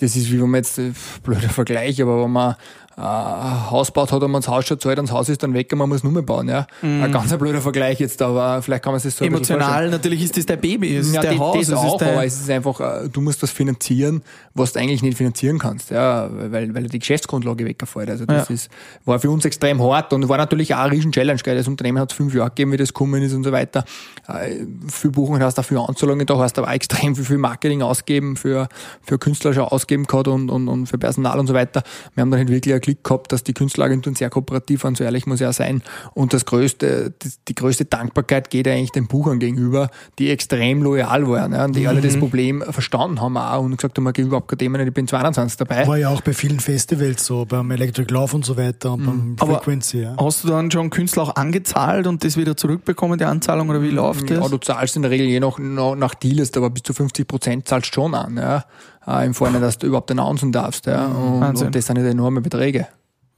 das 0.00 0.16
ist 0.16 0.28
wie 0.32 0.42
wenn 0.42 0.50
man 0.50 0.58
jetzt, 0.58 0.78
äh, 0.78 0.90
blöder 1.22 1.50
Vergleich, 1.50 2.02
aber 2.02 2.24
wenn 2.24 2.32
man 2.32 2.56
äh, 2.96 3.00
ein 3.00 3.70
Haus 3.70 3.90
baut 3.90 4.12
hat 4.12 4.22
und 4.22 4.30
man 4.30 4.42
das 4.42 4.48
Haus 4.48 4.66
schon 4.66 4.78
zahlt 4.78 4.98
das 4.98 5.10
Haus 5.12 5.28
ist 5.28 5.42
dann 5.42 5.54
weg 5.54 5.72
und 5.72 5.78
man 5.78 5.88
muss 5.88 6.02
nur 6.02 6.12
mehr 6.12 6.22
bauen, 6.22 6.48
ja. 6.48 6.66
Ein 6.82 7.10
ganz 7.10 7.32
ein 7.32 7.38
blöder 7.38 7.60
Vergleich 7.60 8.00
jetzt, 8.00 8.20
aber 8.22 8.60
vielleicht 8.62 8.82
kann 8.84 8.92
man 8.92 9.00
sich 9.00 9.14
so 9.14 9.24
ein 9.24 9.32
emotional, 9.32 9.88
natürlich 9.90 10.22
ist 10.22 10.36
das 10.36 10.46
dein 10.46 10.60
Baby, 10.60 10.96
es 10.96 11.06
ist 11.08 11.14
Ja, 11.14 11.22
dein 11.22 11.32
das, 11.32 11.40
Haus, 11.40 11.56
das 11.58 11.68
es 11.68 11.74
auch, 11.74 11.94
ist 11.94 12.00
dein, 12.02 12.14
aber 12.14 12.24
es 12.24 12.40
ist 12.40 12.50
einfach, 12.50 12.80
äh, 12.80 13.08
du 13.08 13.20
musst 13.20 13.42
das 13.42 13.50
finanzieren, 13.50 14.22
was 14.54 14.72
du 14.72 14.80
eigentlich 14.80 15.02
nicht 15.02 15.16
finanzieren 15.16 15.58
kannst, 15.58 15.90
ja, 15.90 16.28
weil, 16.32 16.74
weil 16.74 16.84
die 16.88 16.98
Geschäftsgrundlage 16.98 17.64
weggefällt. 17.64 18.10
Also 18.10 18.26
das 18.26 18.48
Ja. 18.48 18.54
ist, 18.54 18.70
war 19.04 19.18
für 19.18 19.30
uns 19.30 19.44
extrem 19.44 19.82
hart 19.82 20.12
und 20.12 20.28
war 20.28 20.36
natürlich 20.38 20.74
auch 20.74 20.80
eine 20.80 20.92
riesen 20.92 21.12
Challenge, 21.12 21.40
gell. 21.42 21.56
Das 21.56 21.68
Unternehmen 21.68 21.98
hat 21.98 22.10
es 22.12 22.16
fünf 22.16 22.34
Jahre 22.34 22.50
gegeben, 22.50 22.72
wie 22.72 22.76
das 22.76 22.88
gekommen 22.88 23.22
ist 23.22 23.32
und 23.32 23.44
so 23.44 23.52
weiter. 23.52 23.84
Äh, 24.28 24.66
Für 24.88 25.10
Buchungen 25.10 25.42
hast 25.42 25.56
du 25.56 25.62
dafür 25.62 25.88
Anzahlungen, 25.88 26.26
da 26.26 26.36
hast 26.38 26.56
du 26.56 26.62
aber 26.62 26.70
auch 26.70 26.74
extrem 26.74 27.14
viel 27.16 27.24
für 27.24 27.38
Marketing 27.38 27.82
ausgeben, 27.82 28.36
für, 28.36 28.68
für 29.02 29.18
Künstler 29.18 29.52
schon 29.54 29.64
ausgeben 29.64 30.06
gehabt 30.06 30.28
und, 30.28 30.50
und, 30.50 30.68
und 30.68 30.86
für 30.86 30.98
Personal 30.98 31.38
und 31.38 31.46
so 31.46 31.54
weiter. 31.54 31.82
Wir 32.14 32.22
haben 32.22 32.30
dann 32.30 32.38
halt 32.38 32.50
wirklich 32.50 32.74
Klick 32.92 33.04
gehabt, 33.04 33.32
dass 33.32 33.42
die 33.42 33.54
Künstleragenturen 33.54 34.14
sehr 34.14 34.30
kooperativ 34.30 34.84
waren, 34.84 34.94
so 34.94 35.04
ehrlich 35.04 35.26
muss 35.26 35.40
ich 35.40 35.46
auch 35.46 35.52
sein. 35.52 35.82
Und 36.14 36.32
das 36.32 36.44
größte, 36.44 37.12
die, 37.48 37.54
größte 37.54 37.84
Dankbarkeit 37.84 38.50
geht 38.50 38.68
eigentlich 38.68 38.92
den 38.92 39.06
Buchern 39.06 39.38
gegenüber, 39.38 39.90
die 40.18 40.30
extrem 40.30 40.82
loyal 40.82 41.28
waren, 41.28 41.52
ja, 41.52 41.64
und 41.64 41.76
die 41.76 41.86
alle 41.86 42.00
das 42.00 42.18
Problem 42.18 42.62
verstanden 42.68 43.20
haben 43.20 43.36
auch 43.36 43.62
und 43.62 43.76
gesagt 43.76 43.96
haben, 43.98 44.08
ich 44.08 44.18
überhaupt 44.18 44.48
keine 44.48 44.58
Themen, 44.58 44.86
ich 44.86 44.94
bin 44.94 45.08
22 45.08 45.56
dabei. 45.56 45.86
War 45.86 45.98
ja 45.98 46.10
auch 46.10 46.20
bei 46.20 46.32
vielen 46.32 46.60
Festivals 46.60 47.24
so, 47.24 47.44
beim 47.44 47.70
Electric 47.70 48.12
Love 48.12 48.36
und 48.36 48.44
so 48.44 48.56
weiter 48.56 48.92
und 48.92 49.04
beim 49.04 49.36
Aber 49.40 49.54
Frequency. 49.54 50.02
Ja. 50.02 50.16
Hast 50.18 50.44
du 50.44 50.48
dann 50.48 50.70
schon 50.70 50.90
Künstler 50.90 51.22
auch 51.24 51.36
angezahlt 51.36 52.06
und 52.06 52.24
das 52.24 52.36
wieder 52.36 52.56
zurückbekommen, 52.56 53.18
die 53.18 53.24
Anzahlung, 53.24 53.70
oder 53.70 53.82
wie 53.82 53.90
läuft 53.90 54.30
Ja, 54.30 54.40
das? 54.40 54.50
du 54.50 54.58
zahlst 54.58 54.96
in 54.96 55.02
der 55.02 55.10
Regel 55.10 55.26
je 55.26 55.40
nach, 55.40 55.58
nach, 55.58 56.14
Deal 56.14 56.40
ist, 56.40 56.56
aber 56.56 56.70
bis 56.70 56.82
zu 56.82 56.92
50 56.92 57.26
Prozent 57.26 57.68
zahlst 57.68 57.90
du 57.90 57.94
schon 57.94 58.14
an, 58.14 58.36
ja. 58.36 58.64
Äh, 59.06 59.26
Im 59.26 59.34
Vorhinein, 59.34 59.62
dass 59.62 59.78
du 59.78 59.86
überhaupt 59.86 60.10
announcen 60.10 60.52
darfst, 60.52 60.86
ja. 60.86 61.06
Und, 61.06 61.60
und 61.60 61.74
das 61.74 61.86
sind 61.86 61.98
nicht 61.98 62.08
enorme 62.08 62.40
Beträge. 62.40 62.86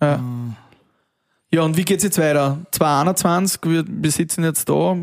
Ja. 0.02 0.20
ja, 1.52 1.62
und 1.62 1.76
wie 1.76 1.84
geht's 1.84 2.04
jetzt 2.04 2.18
weiter? 2.18 2.58
2021, 2.72 3.60
wir, 3.64 3.84
wir 3.86 4.10
sitzen 4.10 4.44
jetzt 4.44 4.68
da. 4.68 4.96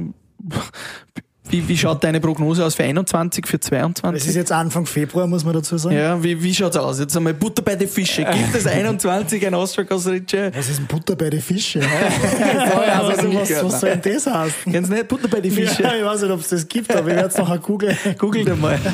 Wie, 1.49 1.67
wie 1.67 1.77
schaut 1.77 2.01
deine 2.03 2.21
Prognose 2.21 2.63
aus 2.63 2.75
für 2.75 2.83
21, 2.83 3.45
für 3.45 3.57
Es 3.57 3.63
ist 3.63 3.69
22? 3.69 4.35
jetzt 4.35 4.51
Anfang 4.53 4.85
Februar, 4.85 5.27
muss 5.27 5.43
man 5.43 5.53
dazu 5.53 5.77
sagen. 5.77 5.97
Ja, 5.97 6.23
wie, 6.23 6.41
wie 6.41 6.53
schaut's 6.53 6.77
aus? 6.77 6.99
Jetzt 6.99 7.17
einmal 7.17 7.33
Butter 7.33 7.61
bei 7.61 7.75
den 7.75 7.89
Fische. 7.89 8.23
Gibt 8.23 8.55
es 8.55 8.65
21 8.65 9.45
ein 9.45 9.53
Costa 9.53 9.81
Was 9.83 10.05
ist 10.07 10.79
denn 10.79 10.87
Butter 10.87 11.15
bei 11.17 11.29
den 11.29 11.41
Fischen? 11.41 11.81
ja, 12.87 13.01
was, 13.03 13.17
das 13.17 13.25
nicht 13.25 13.41
was, 13.41 13.47
gehört, 13.49 13.65
was 13.65 13.79
soll 13.81 13.97
denn 13.97 14.13
das 14.13 14.27
heißen? 14.27 14.71
Kennst 14.71 14.91
du 14.91 14.95
nicht? 14.95 15.07
Butter 15.09 15.27
bei 15.27 15.41
den 15.41 15.51
Fische. 15.51 15.83
Ja, 15.83 15.93
ich 15.95 16.05
weiß 16.05 16.21
nicht, 16.21 16.31
ob 16.31 16.39
es 16.39 16.47
das 16.47 16.67
gibt, 16.67 16.95
aber 16.95 17.09
ich 17.09 17.15
werde 17.15 17.27
es 17.27 17.37
nachher 17.37 17.57
googeln. 17.57 17.97
Google 18.17 18.45
dir 18.45 18.55
mal. 18.55 18.79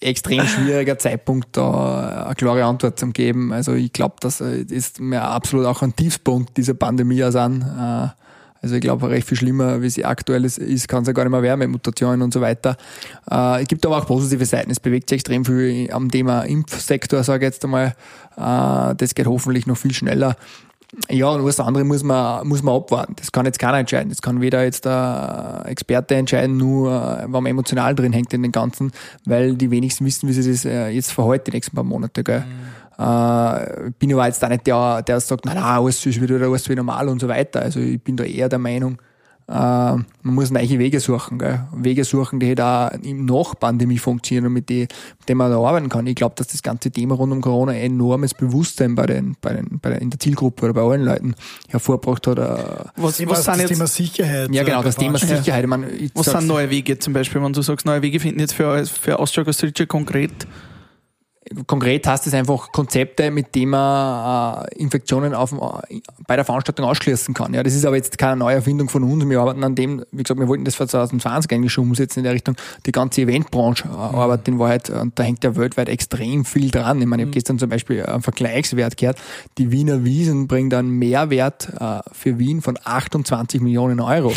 extrem 0.00 0.46
schwieriger 0.46 0.98
Zeitpunkt, 0.98 1.56
da 1.56 2.24
eine 2.26 2.34
klare 2.34 2.64
Antwort 2.64 2.98
zu 2.98 3.06
geben. 3.08 3.52
Also 3.52 3.74
ich 3.74 3.92
glaube, 3.92 4.16
das 4.20 4.40
äh, 4.40 4.62
ist 4.62 5.00
mir 5.00 5.22
absolut 5.22 5.66
auch 5.66 5.82
ein 5.82 5.94
Tiefpunkt 5.94 6.56
dieser 6.56 6.74
Pandemie 6.74 7.22
aus 7.22 7.36
an. 7.36 7.62
Äh, 7.62 8.20
Also 8.62 8.74
ich 8.74 8.82
glaube, 8.82 9.08
recht 9.08 9.26
viel 9.26 9.38
schlimmer, 9.38 9.80
wie 9.80 9.88
sie 9.88 10.04
aktuell 10.04 10.44
ist, 10.44 10.58
ist 10.58 10.86
kann 10.86 11.02
es 11.02 11.06
ja 11.06 11.14
gar 11.14 11.24
nicht 11.24 11.32
mehr 11.32 11.42
werden 11.42 11.60
mit 11.60 11.70
Mutationen 11.70 12.20
und 12.20 12.34
so 12.34 12.40
weiter. 12.42 12.76
Äh, 13.30 13.62
es 13.62 13.68
gibt 13.68 13.86
aber 13.86 13.96
auch 13.96 14.06
positive 14.06 14.44
Seiten. 14.44 14.70
Es 14.70 14.80
bewegt 14.80 15.08
sich 15.08 15.16
extrem 15.16 15.44
viel 15.44 15.90
am 15.92 16.10
Thema 16.10 16.42
Impfsektor, 16.42 17.24
sage 17.24 17.46
ich 17.46 17.52
jetzt 17.52 17.64
einmal. 17.64 17.94
Äh, 18.36 18.94
das 18.96 19.14
geht 19.14 19.26
hoffentlich 19.26 19.66
noch 19.66 19.78
viel 19.78 19.94
schneller. 19.94 20.36
Ja, 21.08 21.28
und 21.28 21.42
alles 21.42 21.60
andere 21.60 21.84
muss 21.84 22.02
man, 22.02 22.46
muss 22.48 22.62
man 22.62 22.74
abwarten. 22.74 23.14
Das 23.16 23.30
kann 23.30 23.46
jetzt 23.46 23.58
keiner 23.58 23.78
entscheiden. 23.78 24.08
Das 24.08 24.22
kann 24.22 24.40
weder 24.40 24.64
jetzt 24.64 24.84
der 24.84 25.62
Experte 25.66 26.16
entscheiden, 26.16 26.56
nur 26.56 26.90
äh, 26.90 27.22
wenn 27.22 27.30
man 27.30 27.46
emotional 27.46 27.94
drin 27.94 28.12
hängt 28.12 28.32
in 28.32 28.42
den 28.42 28.52
Ganzen, 28.52 28.90
weil 29.24 29.54
die 29.54 29.70
wenigsten 29.70 30.04
wissen, 30.04 30.28
wie 30.28 30.32
sich 30.32 30.46
das 30.46 30.64
äh, 30.64 30.88
jetzt 30.88 31.12
verhält 31.12 31.46
die 31.46 31.52
nächsten 31.52 31.76
paar 31.76 31.84
Monate. 31.84 32.24
Gell? 32.24 32.44
Äh, 32.98 33.90
bin 33.98 34.12
aber 34.12 34.26
jetzt 34.26 34.44
auch 34.44 34.48
nicht 34.48 34.66
der, 34.66 35.02
der 35.02 35.20
sagt, 35.20 35.44
nein, 35.44 35.54
nein, 35.54 35.64
alles 35.64 36.04
ist 36.04 36.20
wieder, 36.20 36.40
alles 36.40 36.68
wieder 36.68 36.82
normal 36.82 37.08
und 37.08 37.20
so 37.20 37.28
weiter. 37.28 37.62
Also 37.62 37.78
ich 37.78 38.02
bin 38.02 38.16
da 38.16 38.24
eher 38.24 38.48
der 38.48 38.58
Meinung, 38.58 38.98
man 39.52 40.04
muss 40.22 40.50
neue 40.52 40.78
Wege 40.78 41.00
suchen. 41.00 41.38
Gell? 41.38 41.66
Wege 41.74 42.04
suchen, 42.04 42.38
die 42.38 42.46
halt 42.48 42.60
auch 42.60 42.90
im 43.02 43.24
Nach-Pandemie 43.24 43.98
funktionieren 43.98 44.46
und 44.46 44.52
mit, 44.52 44.68
die, 44.68 44.82
mit 44.82 45.28
denen 45.28 45.38
man 45.38 45.50
da 45.50 45.58
arbeiten 45.58 45.88
kann. 45.88 46.06
Ich 46.06 46.14
glaube, 46.14 46.36
dass 46.36 46.48
das 46.48 46.62
ganze 46.62 46.90
Thema 46.92 47.16
rund 47.16 47.32
um 47.32 47.40
Corona 47.40 47.72
ein 47.72 47.78
enormes 47.78 48.32
Bewusstsein 48.32 48.94
bei 48.94 49.06
den, 49.06 49.36
bei 49.40 49.54
den, 49.54 49.80
bei 49.80 49.90
den, 49.90 49.98
in 49.98 50.10
der 50.10 50.20
Zielgruppe 50.20 50.66
oder 50.66 50.74
bei 50.74 50.82
allen 50.82 51.04
Leuten 51.04 51.34
hervorgebracht 51.68 52.28
hat. 52.28 52.38
Äh, 52.38 52.84
Was, 52.96 53.16
Thema, 53.16 53.32
was 53.32 53.44
sind 53.44 53.54
das 53.54 53.60
jetzt, 53.62 53.68
Thema 53.70 53.86
Sicherheit. 53.88 54.54
ja, 54.54 54.62
genau, 54.62 54.82
äh, 54.82 54.84
das 54.84 54.96
Thema 54.96 55.18
bewahren. 55.18 55.36
Sicherheit. 55.38 55.64
Ich 55.64 55.68
meine, 55.70 55.90
ich 55.90 56.12
was 56.14 56.26
sind 56.26 56.46
neue 56.46 56.70
Wege 56.70 56.98
zum 57.00 57.12
Beispiel, 57.12 57.42
wenn 57.42 57.52
du 57.52 57.62
sagst, 57.62 57.86
neue 57.86 58.02
Wege 58.02 58.20
finden 58.20 58.38
jetzt 58.38 58.54
für, 58.54 58.86
für 58.86 59.18
Austria 59.18 59.44
Rica 59.44 59.86
konkret? 59.86 60.46
Konkret 61.66 62.06
heißt 62.06 62.28
es 62.28 62.34
einfach 62.34 62.70
Konzepte, 62.70 63.30
mit 63.32 63.56
denen 63.56 63.72
man 63.72 64.64
äh, 64.64 64.74
Infektionen 64.76 65.34
auf, 65.34 65.52
äh, 65.52 66.00
bei 66.26 66.36
der 66.36 66.44
Veranstaltung 66.44 66.86
ausschließen 66.86 67.34
kann. 67.34 67.52
Ja, 67.54 67.64
das 67.64 67.74
ist 67.74 67.84
aber 67.84 67.96
jetzt 67.96 68.18
keine 68.18 68.36
neue 68.36 68.54
Erfindung 68.54 68.88
von 68.88 69.02
uns. 69.02 69.28
Wir 69.28 69.40
arbeiten 69.40 69.64
an 69.64 69.74
dem, 69.74 70.04
wie 70.12 70.22
gesagt, 70.22 70.38
wir 70.38 70.46
wollten 70.46 70.64
das 70.64 70.76
für 70.76 70.86
2020 70.86 71.52
eigentlich 71.52 71.72
schon 71.72 71.88
umsetzen 71.88 72.20
in 72.20 72.24
der 72.24 72.34
Richtung, 72.34 72.54
die 72.86 72.92
ganze 72.92 73.22
Eventbranche 73.22 73.88
äh, 73.88 73.90
arbeitet 73.90 74.46
in 74.46 74.58
Wahrheit, 74.60 74.90
und 74.90 75.18
da 75.18 75.24
hängt 75.24 75.42
ja 75.42 75.56
weltweit 75.56 75.88
extrem 75.88 76.44
viel 76.44 76.70
dran. 76.70 77.00
Ich 77.00 77.06
meine, 77.06 77.22
ich 77.22 77.26
habe 77.26 77.34
gestern 77.34 77.58
zum 77.58 77.68
Beispiel 77.68 78.04
einen 78.04 78.22
Vergleichswert 78.22 78.96
gehört, 78.96 79.18
die 79.58 79.72
Wiener 79.72 80.04
Wiesen 80.04 80.46
bringt 80.46 80.72
einen 80.72 80.90
Mehrwert 80.90 81.68
äh, 81.80 81.98
für 82.12 82.38
Wien 82.38 82.62
von 82.62 82.78
28 82.82 83.60
Millionen 83.60 83.98
Euro. 83.98 84.32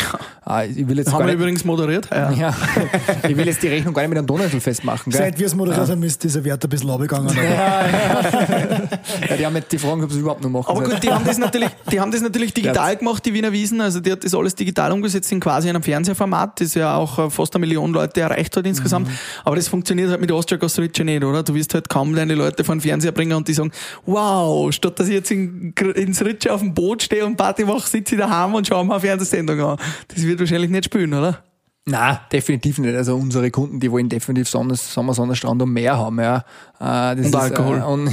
Äh, 0.48 0.68
ich 0.68 0.88
will 0.88 0.98
jetzt 0.98 1.12
Haben 1.12 1.20
gar 1.20 1.26
wir 1.28 1.34
nicht, 1.34 1.40
übrigens 1.40 1.64
moderiert. 1.64 2.08
Ja. 2.10 2.32
ja, 2.32 2.54
ich 3.28 3.36
will 3.36 3.46
jetzt 3.46 3.62
die 3.62 3.68
Rechnung 3.68 3.94
gar 3.94 4.02
nicht 4.02 4.10
mit 4.10 4.18
einem 4.18 4.26
Donauinsel 4.26 4.60
festmachen. 4.60 5.12
Gell? 5.12 5.20
Seit 5.20 5.38
wir 5.38 5.46
es 5.46 5.54
moderiert 5.54 5.88
haben, 5.88 6.02
ist 6.02 6.24
dieser 6.24 6.44
Wert 6.44 6.64
ein 6.64 6.68
bisschen 6.68 6.90
runtergegangen. 7.10 7.28
aber- 7.30 8.98
Ja, 9.28 9.36
die 9.36 9.46
haben 9.46 9.56
jetzt 9.56 9.72
die 9.72 9.78
Fragen, 9.78 10.02
ob 10.04 10.12
sie 10.12 10.20
überhaupt 10.20 10.42
noch 10.42 10.50
machen. 10.50 10.66
Aber 10.68 10.82
gut, 10.82 11.02
die 11.02 11.10
haben 11.10 11.24
das 11.24 11.38
natürlich, 11.38 11.70
die 11.90 12.00
haben 12.00 12.10
das 12.10 12.20
natürlich 12.20 12.52
digital 12.54 12.96
gemacht, 12.96 13.24
die 13.24 13.32
Wiener 13.34 13.52
Wiesen. 13.52 13.80
Also 13.80 14.00
die 14.00 14.10
hat 14.12 14.24
das 14.24 14.34
alles 14.34 14.54
digital 14.54 14.92
umgesetzt 14.92 15.30
in 15.32 15.40
quasi 15.40 15.68
einem 15.68 15.82
Fernsehformat, 15.82 16.60
das 16.60 16.74
ja 16.74 16.96
auch 16.96 17.18
äh, 17.18 17.30
fast 17.30 17.54
eine 17.54 17.60
Million 17.66 17.92
Leute 17.92 18.20
erreicht 18.20 18.56
hat 18.56 18.66
insgesamt. 18.66 19.08
Aber 19.44 19.56
das 19.56 19.68
funktioniert 19.68 20.10
halt 20.10 20.20
mit 20.20 20.30
Austria 20.32 20.58
Costa 20.58 20.82
Rica 20.82 21.04
nicht, 21.04 21.24
oder? 21.24 21.42
Du 21.42 21.54
wirst 21.54 21.74
halt 21.74 21.88
kaum 21.88 22.14
deine 22.14 22.34
Leute 22.34 22.64
vor 22.64 22.74
den 22.74 22.80
Fernseher 22.80 23.12
bringen 23.12 23.32
und 23.36 23.48
die 23.48 23.54
sagen, 23.54 23.70
wow, 24.06 24.72
statt 24.72 24.98
dass 24.98 25.08
ich 25.08 25.14
jetzt 25.14 25.30
in, 25.30 25.72
ins 25.94 26.22
Ritsche 26.24 26.52
auf 26.52 26.60
dem 26.60 26.74
Boot 26.74 27.02
stehe 27.02 27.24
und 27.24 27.36
Party 27.36 27.64
mache, 27.64 27.88
sitze 27.88 28.14
ich 28.14 28.20
daheim 28.20 28.54
und 28.54 28.66
schaue 28.66 28.84
mir 28.84 28.92
eine 28.92 29.00
Fernsehsendung 29.00 29.60
an. 29.60 29.76
Das 30.08 30.22
wird 30.22 30.40
wahrscheinlich 30.40 30.70
nicht 30.70 30.86
spielen, 30.86 31.12
oder? 31.14 31.42
Nein, 31.86 32.18
definitiv 32.32 32.78
nicht. 32.78 32.94
Also 32.94 33.14
unsere 33.14 33.50
Kunden, 33.50 33.78
die 33.78 33.90
wollen 33.92 34.08
definitiv 34.08 34.48
Sommer, 34.48 34.74
Sommer 34.74 35.12
Sonnenstrand 35.12 35.60
und 35.60 35.70
mehr 35.70 35.98
haben. 35.98 36.18
Ja. 36.18 36.38
Äh, 36.80 37.16
das 37.16 37.26
Und 37.26 37.36
Alkohol. 37.36 37.78
Äh, 37.78 37.82
und, 37.82 38.06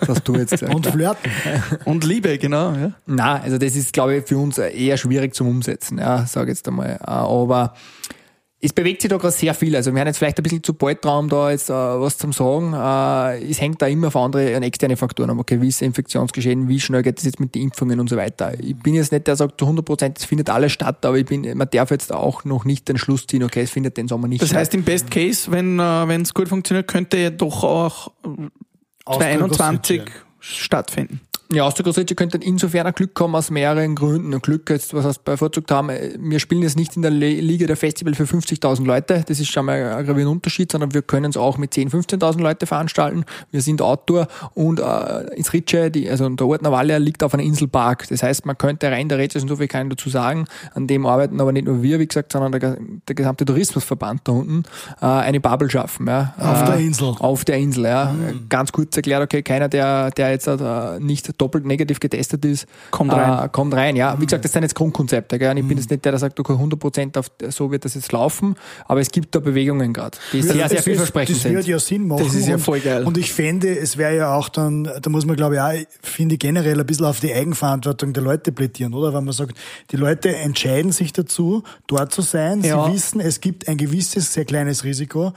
das 0.00 0.08
hast 0.08 0.26
du 0.26 0.34
jetzt 0.34 0.50
gesagt. 0.50 0.74
Und 0.74 0.86
flirten. 0.86 1.30
Und 1.84 2.02
Liebe, 2.04 2.36
genau. 2.38 2.72
Ja. 2.72 2.92
Nein, 3.06 3.42
also 3.42 3.58
das 3.58 3.76
ist, 3.76 3.92
glaube 3.92 4.16
ich, 4.16 4.26
für 4.26 4.38
uns 4.38 4.58
eher 4.58 4.96
schwierig 4.96 5.36
zum 5.36 5.46
Umsetzen, 5.46 5.98
ja, 5.98 6.26
sage 6.26 6.50
jetzt 6.50 6.66
einmal. 6.66 6.98
Äh, 7.00 7.04
Aber 7.04 7.74
es 8.62 8.74
bewegt 8.74 9.00
sich 9.00 9.08
da 9.08 9.16
gerade 9.16 9.32
sehr 9.32 9.54
viel. 9.54 9.74
Also 9.74 9.92
wir 9.92 10.00
haben 10.00 10.06
jetzt 10.06 10.18
vielleicht 10.18 10.38
ein 10.38 10.42
bisschen 10.42 10.62
zu 10.62 10.74
bald 10.74 11.02
dran, 11.02 11.20
um 11.24 11.28
da 11.30 11.50
jetzt 11.50 11.70
äh, 11.70 11.72
was 11.72 12.18
zum 12.18 12.32
sagen. 12.32 12.74
Äh, 12.74 13.50
es 13.50 13.58
hängt 13.60 13.80
da 13.80 13.86
immer 13.86 14.10
von 14.10 14.24
andere 14.24 14.54
an 14.54 14.62
externe 14.62 14.98
Faktoren 14.98 15.30
ab. 15.30 15.38
Okay, 15.38 15.62
wie 15.62 15.68
ist 15.68 15.80
das 15.80 15.86
Infektionsgeschehen, 15.86 16.68
wie 16.68 16.78
schnell 16.78 17.02
geht 17.02 17.16
das 17.16 17.24
jetzt 17.24 17.40
mit 17.40 17.54
den 17.54 17.62
Impfungen 17.62 17.98
und 18.00 18.10
so 18.10 18.16
weiter. 18.18 18.52
Ich 18.60 18.76
bin 18.76 18.94
jetzt 18.94 19.12
nicht 19.12 19.26
der, 19.26 19.32
der 19.32 19.36
sagt 19.36 19.58
zu 19.58 19.64
100 19.64 19.84
Prozent, 19.84 20.18
es 20.18 20.26
findet 20.26 20.50
alles 20.50 20.72
statt, 20.72 21.04
aber 21.06 21.16
ich 21.16 21.24
bin, 21.24 21.56
man 21.56 21.70
darf 21.70 21.90
jetzt 21.90 22.12
auch 22.12 22.44
noch 22.44 22.66
nicht 22.66 22.86
den 22.88 22.98
Schluss 22.98 23.26
ziehen, 23.26 23.42
okay, 23.44 23.62
es 23.62 23.70
findet 23.70 23.96
den 23.96 24.08
Sommer 24.08 24.28
nicht 24.28 24.42
Das 24.42 24.50
statt. 24.50 24.60
heißt, 24.60 24.74
im 24.74 24.82
Best 24.82 25.10
Case, 25.10 25.50
wenn 25.50 25.78
äh, 25.78 26.20
es 26.20 26.34
gut 26.34 26.48
funktioniert, 26.48 26.86
könnte 26.86 27.16
ja 27.16 27.30
doch 27.30 27.64
auch 27.64 28.08
äh, 28.24 28.28
Austria 29.06 29.38
2021 29.38 29.98
Costa 29.98 30.12
Rica. 30.12 30.12
stattfinden. 30.40 31.20
Ja, 31.52 31.66
Rica 31.66 32.14
könnte 32.14 32.38
insofern 32.38 32.86
ein 32.86 32.92
Glück 32.92 33.18
haben 33.20 33.34
aus 33.34 33.50
mehreren 33.50 33.96
Gründen. 33.96 34.32
Ein 34.32 34.40
Glück 34.40 34.70
jetzt, 34.70 34.94
was 34.94 35.04
heißt 35.04 35.24
bevorzugt 35.24 35.72
haben, 35.72 35.88
äh, 35.90 36.14
wir 36.16 36.38
spielen 36.38 36.62
jetzt 36.62 36.76
nicht 36.76 36.94
in 36.94 37.02
der 37.02 37.10
Liga 37.10 37.66
der 37.66 37.76
Festival 37.76 38.14
für 38.14 38.22
50.000 38.22 38.84
Leute, 38.84 39.24
das 39.26 39.40
ist 39.40 39.50
schon 39.50 39.66
mal 39.66 39.74
ein 39.74 40.06
gravierender 40.06 40.30
Unterschied, 40.30 40.70
sondern 40.70 40.94
wir 40.94 41.02
können 41.02 41.30
es 41.30 41.36
auch 41.36 41.58
mit 41.58 41.72
10.000, 41.72 42.20
15.000 42.20 42.40
Leute 42.40 42.66
veranstalten. 42.66 43.24
Wir 43.50 43.62
sind 43.62 43.82
Outdoor 43.82 44.28
und 44.54 44.78
äh, 44.78 45.34
ins 45.34 45.52
Ritsche, 45.52 45.90
die, 45.90 46.08
also 46.08 46.28
der 46.28 46.46
Ort 46.46 46.62
Navalia 46.62 46.98
liegt 46.98 47.24
auf 47.24 47.34
einer 47.34 47.42
Inselpark. 47.42 48.06
Das 48.08 48.22
heißt, 48.22 48.46
man 48.46 48.56
könnte 48.56 48.88
rein 48.88 49.08
der 49.08 49.18
Rätsel, 49.18 49.46
so 49.48 49.56
viel 49.56 49.66
kann 49.66 49.88
ich 49.88 49.96
dazu 49.96 50.08
sagen, 50.08 50.44
an 50.74 50.86
dem 50.86 51.04
arbeiten 51.04 51.40
aber 51.40 51.50
nicht 51.50 51.66
nur 51.66 51.82
wir, 51.82 51.98
wie 51.98 52.06
gesagt, 52.06 52.30
sondern 52.30 52.52
der, 52.52 52.78
der 53.08 53.14
gesamte 53.16 53.44
Tourismusverband 53.44 54.20
da 54.22 54.32
unten, 54.32 54.62
äh, 55.00 55.06
eine 55.06 55.40
Bubble 55.40 55.68
schaffen. 55.68 56.06
Ja. 56.06 56.32
Auf 56.38 56.62
äh, 56.62 56.66
der 56.66 56.76
Insel. 56.76 57.14
Auf 57.18 57.44
der 57.44 57.56
Insel, 57.56 57.84
ja. 57.86 58.14
Ganz 58.48 58.70
kurz 58.70 58.96
erklärt, 58.96 59.24
okay, 59.24 59.42
keiner, 59.42 59.68
der, 59.68 60.12
der 60.12 60.30
jetzt 60.30 60.46
äh, 60.46 61.00
nicht 61.00 61.39
doppelt 61.40 61.64
negativ 61.64 62.00
getestet 62.00 62.44
ist, 62.44 62.66
Kommt 62.90 63.12
äh, 63.12 63.16
rein. 63.16 63.52
kommt 63.52 63.74
rein, 63.74 63.96
ja. 63.96 64.20
Wie 64.20 64.26
gesagt, 64.26 64.44
das 64.44 64.52
sind 64.52 64.62
jetzt 64.62 64.74
Grundkonzepte, 64.74 65.38
gell. 65.38 65.50
Und 65.50 65.56
ich 65.56 65.66
bin 65.66 65.78
jetzt 65.78 65.90
nicht 65.90 66.04
der, 66.04 66.12
der 66.12 66.18
sagt, 66.18 66.38
okay, 66.38 66.52
100% 66.52 67.18
auf, 67.18 67.30
so 67.48 67.70
wird 67.70 67.84
das 67.84 67.94
jetzt 67.94 68.12
laufen, 68.12 68.56
aber 68.86 69.00
es 69.00 69.10
gibt 69.10 69.34
da 69.34 69.40
Bewegungen 69.40 69.92
gerade, 69.92 70.18
die 70.32 70.42
sehr, 70.42 70.54
sehr 70.54 70.68
das, 70.68 70.84
vielversprechend 70.84 71.36
das 71.36 71.44
wird 71.44 71.64
sind. 71.64 71.72
ja 71.72 71.78
Sinn 71.78 72.06
machen. 72.06 72.24
Das 72.24 72.34
ist 72.34 72.46
ja 72.46 72.54
und, 72.54 72.60
voll 72.60 72.80
geil. 72.80 73.04
Und 73.04 73.16
ich 73.16 73.32
fände, 73.32 73.68
es 73.76 73.96
wäre 73.96 74.16
ja 74.16 74.34
auch 74.34 74.48
dann, 74.48 74.84
da 74.84 75.10
muss 75.10 75.26
man 75.26 75.36
glaube 75.36 75.54
ich 75.56 75.60
auch, 75.60 75.72
finde 76.02 76.34
ich 76.34 76.40
generell 76.40 76.78
ein 76.78 76.86
bisschen 76.86 77.06
auf 77.06 77.20
die 77.20 77.32
Eigenverantwortung 77.32 78.12
der 78.12 78.22
Leute 78.22 78.52
plädieren, 78.52 78.94
oder? 78.94 79.14
Wenn 79.14 79.24
man 79.24 79.32
sagt, 79.32 79.56
die 79.90 79.96
Leute 79.96 80.34
entscheiden 80.36 80.92
sich 80.92 81.12
dazu, 81.12 81.62
dort 81.86 82.12
zu 82.12 82.22
sein. 82.22 82.62
Ja. 82.62 82.86
Sie 82.86 82.94
wissen, 82.94 83.20
es 83.20 83.40
gibt 83.40 83.68
ein 83.68 83.76
gewisses, 83.76 84.32
sehr 84.32 84.44
kleines 84.44 84.84
Risiko. 84.84 85.32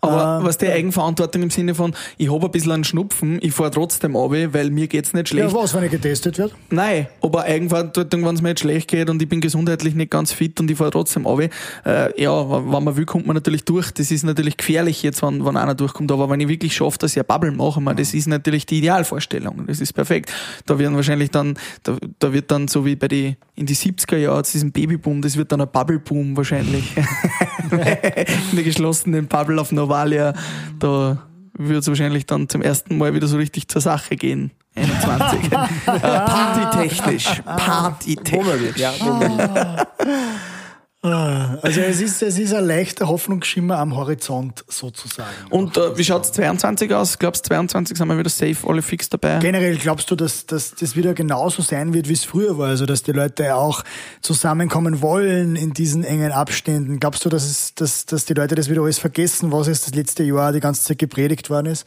Aber 0.00 0.44
was 0.44 0.58
die 0.58 0.68
Eigenverantwortung 0.68 1.42
im 1.42 1.50
Sinne 1.50 1.74
von, 1.74 1.94
ich 2.18 2.30
habe 2.30 2.46
ein 2.46 2.50
bisschen 2.50 2.72
einen 2.72 2.84
Schnupfen, 2.84 3.38
ich 3.42 3.52
fahre 3.52 3.70
trotzdem 3.70 4.16
ab, 4.16 4.30
weil 4.30 4.70
mir 4.70 4.88
geht's 4.88 5.12
nicht 5.12 5.28
schlecht. 5.28 5.52
Ja, 5.52 5.54
was, 5.54 5.74
wenn 5.74 5.84
ich 5.84 5.90
getestet 5.90 6.38
wird? 6.38 6.54
Nein, 6.70 7.08
aber 7.20 7.44
Eigenverantwortung, 7.44 8.24
wenn 8.24 8.34
es 8.34 8.42
mir 8.42 8.50
jetzt 8.50 8.60
schlecht 8.60 8.88
geht 8.88 9.10
und 9.10 9.20
ich 9.20 9.28
bin 9.28 9.40
gesundheitlich 9.40 9.94
nicht 9.94 10.10
ganz 10.10 10.32
fit 10.32 10.58
und 10.60 10.70
ich 10.70 10.78
fahre 10.78 10.90
trotzdem 10.90 11.26
ab. 11.26 11.40
Äh, 11.40 12.22
ja, 12.22 12.50
wenn 12.50 12.84
man 12.84 12.96
will, 12.96 13.04
kommt 13.04 13.26
man 13.26 13.34
natürlich 13.34 13.64
durch. 13.64 13.90
Das 13.90 14.10
ist 14.10 14.24
natürlich 14.24 14.56
gefährlich 14.56 15.02
jetzt, 15.02 15.22
wenn, 15.22 15.44
wenn 15.44 15.56
einer 15.56 15.74
durchkommt. 15.74 16.10
Aber 16.12 16.28
wenn 16.30 16.40
ich 16.40 16.48
wirklich 16.48 16.74
schaffe, 16.74 16.98
dass 16.98 17.12
ich 17.12 17.18
eine 17.18 17.24
Bubble 17.24 17.52
mache, 17.52 17.80
man, 17.80 17.96
das 17.96 18.14
ist 18.14 18.26
natürlich 18.26 18.66
die 18.66 18.78
Idealvorstellung. 18.78 19.66
Das 19.66 19.80
ist 19.80 19.92
perfekt. 19.92 20.32
Da 20.66 20.78
werden 20.78 20.96
wahrscheinlich 20.96 21.30
dann, 21.30 21.58
da, 21.82 21.96
da 22.18 22.32
wird 22.32 22.50
dann 22.50 22.68
so 22.68 22.84
wie 22.84 22.96
bei 22.96 23.08
die, 23.08 23.36
in 23.54 23.66
die 23.66 23.76
70er 23.76 24.16
Jahre, 24.16 24.42
diesen 24.42 24.72
Babyboom, 24.72 25.22
das 25.22 25.36
wird 25.36 25.52
dann 25.52 25.60
ein 25.60 25.68
Bubble-Boom 25.70 26.36
wahrscheinlich. 26.36 26.94
in 27.70 28.56
der 28.56 28.64
geschlossenen 28.64 29.26
Bubble 29.26 29.60
auf 29.60 29.72
Novalia, 29.86 30.34
da 30.78 31.18
wird 31.54 31.82
es 31.82 31.88
wahrscheinlich 31.88 32.26
dann 32.26 32.48
zum 32.48 32.62
ersten 32.62 32.98
Mal 32.98 33.14
wieder 33.14 33.26
so 33.26 33.36
richtig 33.36 33.68
zur 33.68 33.80
Sache 33.80 34.16
gehen. 34.16 34.50
21. 34.74 35.44
äh, 35.52 35.56
partytechnisch. 35.86 37.42
Partytechnisch. 37.44 38.76
Ja. 38.76 38.92
Also 41.12 41.80
es 41.80 42.00
ist, 42.00 42.22
es 42.22 42.38
ist 42.38 42.54
ein 42.54 42.64
leichter 42.64 43.08
Hoffnungsschimmer 43.08 43.78
am 43.78 43.96
Horizont 43.96 44.64
sozusagen. 44.68 45.30
Und 45.50 45.76
äh, 45.76 45.96
wie 45.96 46.04
schaut's 46.04 46.32
22 46.32 46.92
aus? 46.94 47.18
Glaubst 47.18 47.46
du, 47.46 47.48
22 47.48 47.96
sind 47.96 48.08
wir 48.08 48.18
wieder 48.18 48.30
safe, 48.30 48.56
alle 48.66 48.82
fix 48.82 49.08
dabei? 49.08 49.38
Generell 49.38 49.76
glaubst 49.76 50.10
du, 50.10 50.16
dass, 50.16 50.46
dass 50.46 50.74
das 50.74 50.96
wieder 50.96 51.14
genauso 51.14 51.62
sein 51.62 51.92
wird, 51.94 52.08
wie 52.08 52.14
es 52.14 52.24
früher 52.24 52.58
war? 52.58 52.68
Also 52.68 52.86
dass 52.86 53.02
die 53.02 53.12
Leute 53.12 53.54
auch 53.54 53.84
zusammenkommen 54.20 55.02
wollen 55.02 55.56
in 55.56 55.72
diesen 55.72 56.04
engen 56.04 56.32
Abständen? 56.32 57.00
Glaubst 57.00 57.24
du, 57.24 57.28
dass, 57.28 57.44
es, 57.44 57.74
dass, 57.74 58.06
dass 58.06 58.24
die 58.24 58.34
Leute 58.34 58.54
das 58.54 58.68
wieder 58.68 58.82
alles 58.82 58.98
vergessen, 58.98 59.52
was 59.52 59.66
jetzt 59.66 59.86
das 59.86 59.94
letzte 59.94 60.22
Jahr 60.22 60.52
die 60.52 60.60
ganze 60.60 60.82
Zeit 60.82 60.98
gepredigt 60.98 61.50
worden 61.50 61.66
ist? 61.66 61.86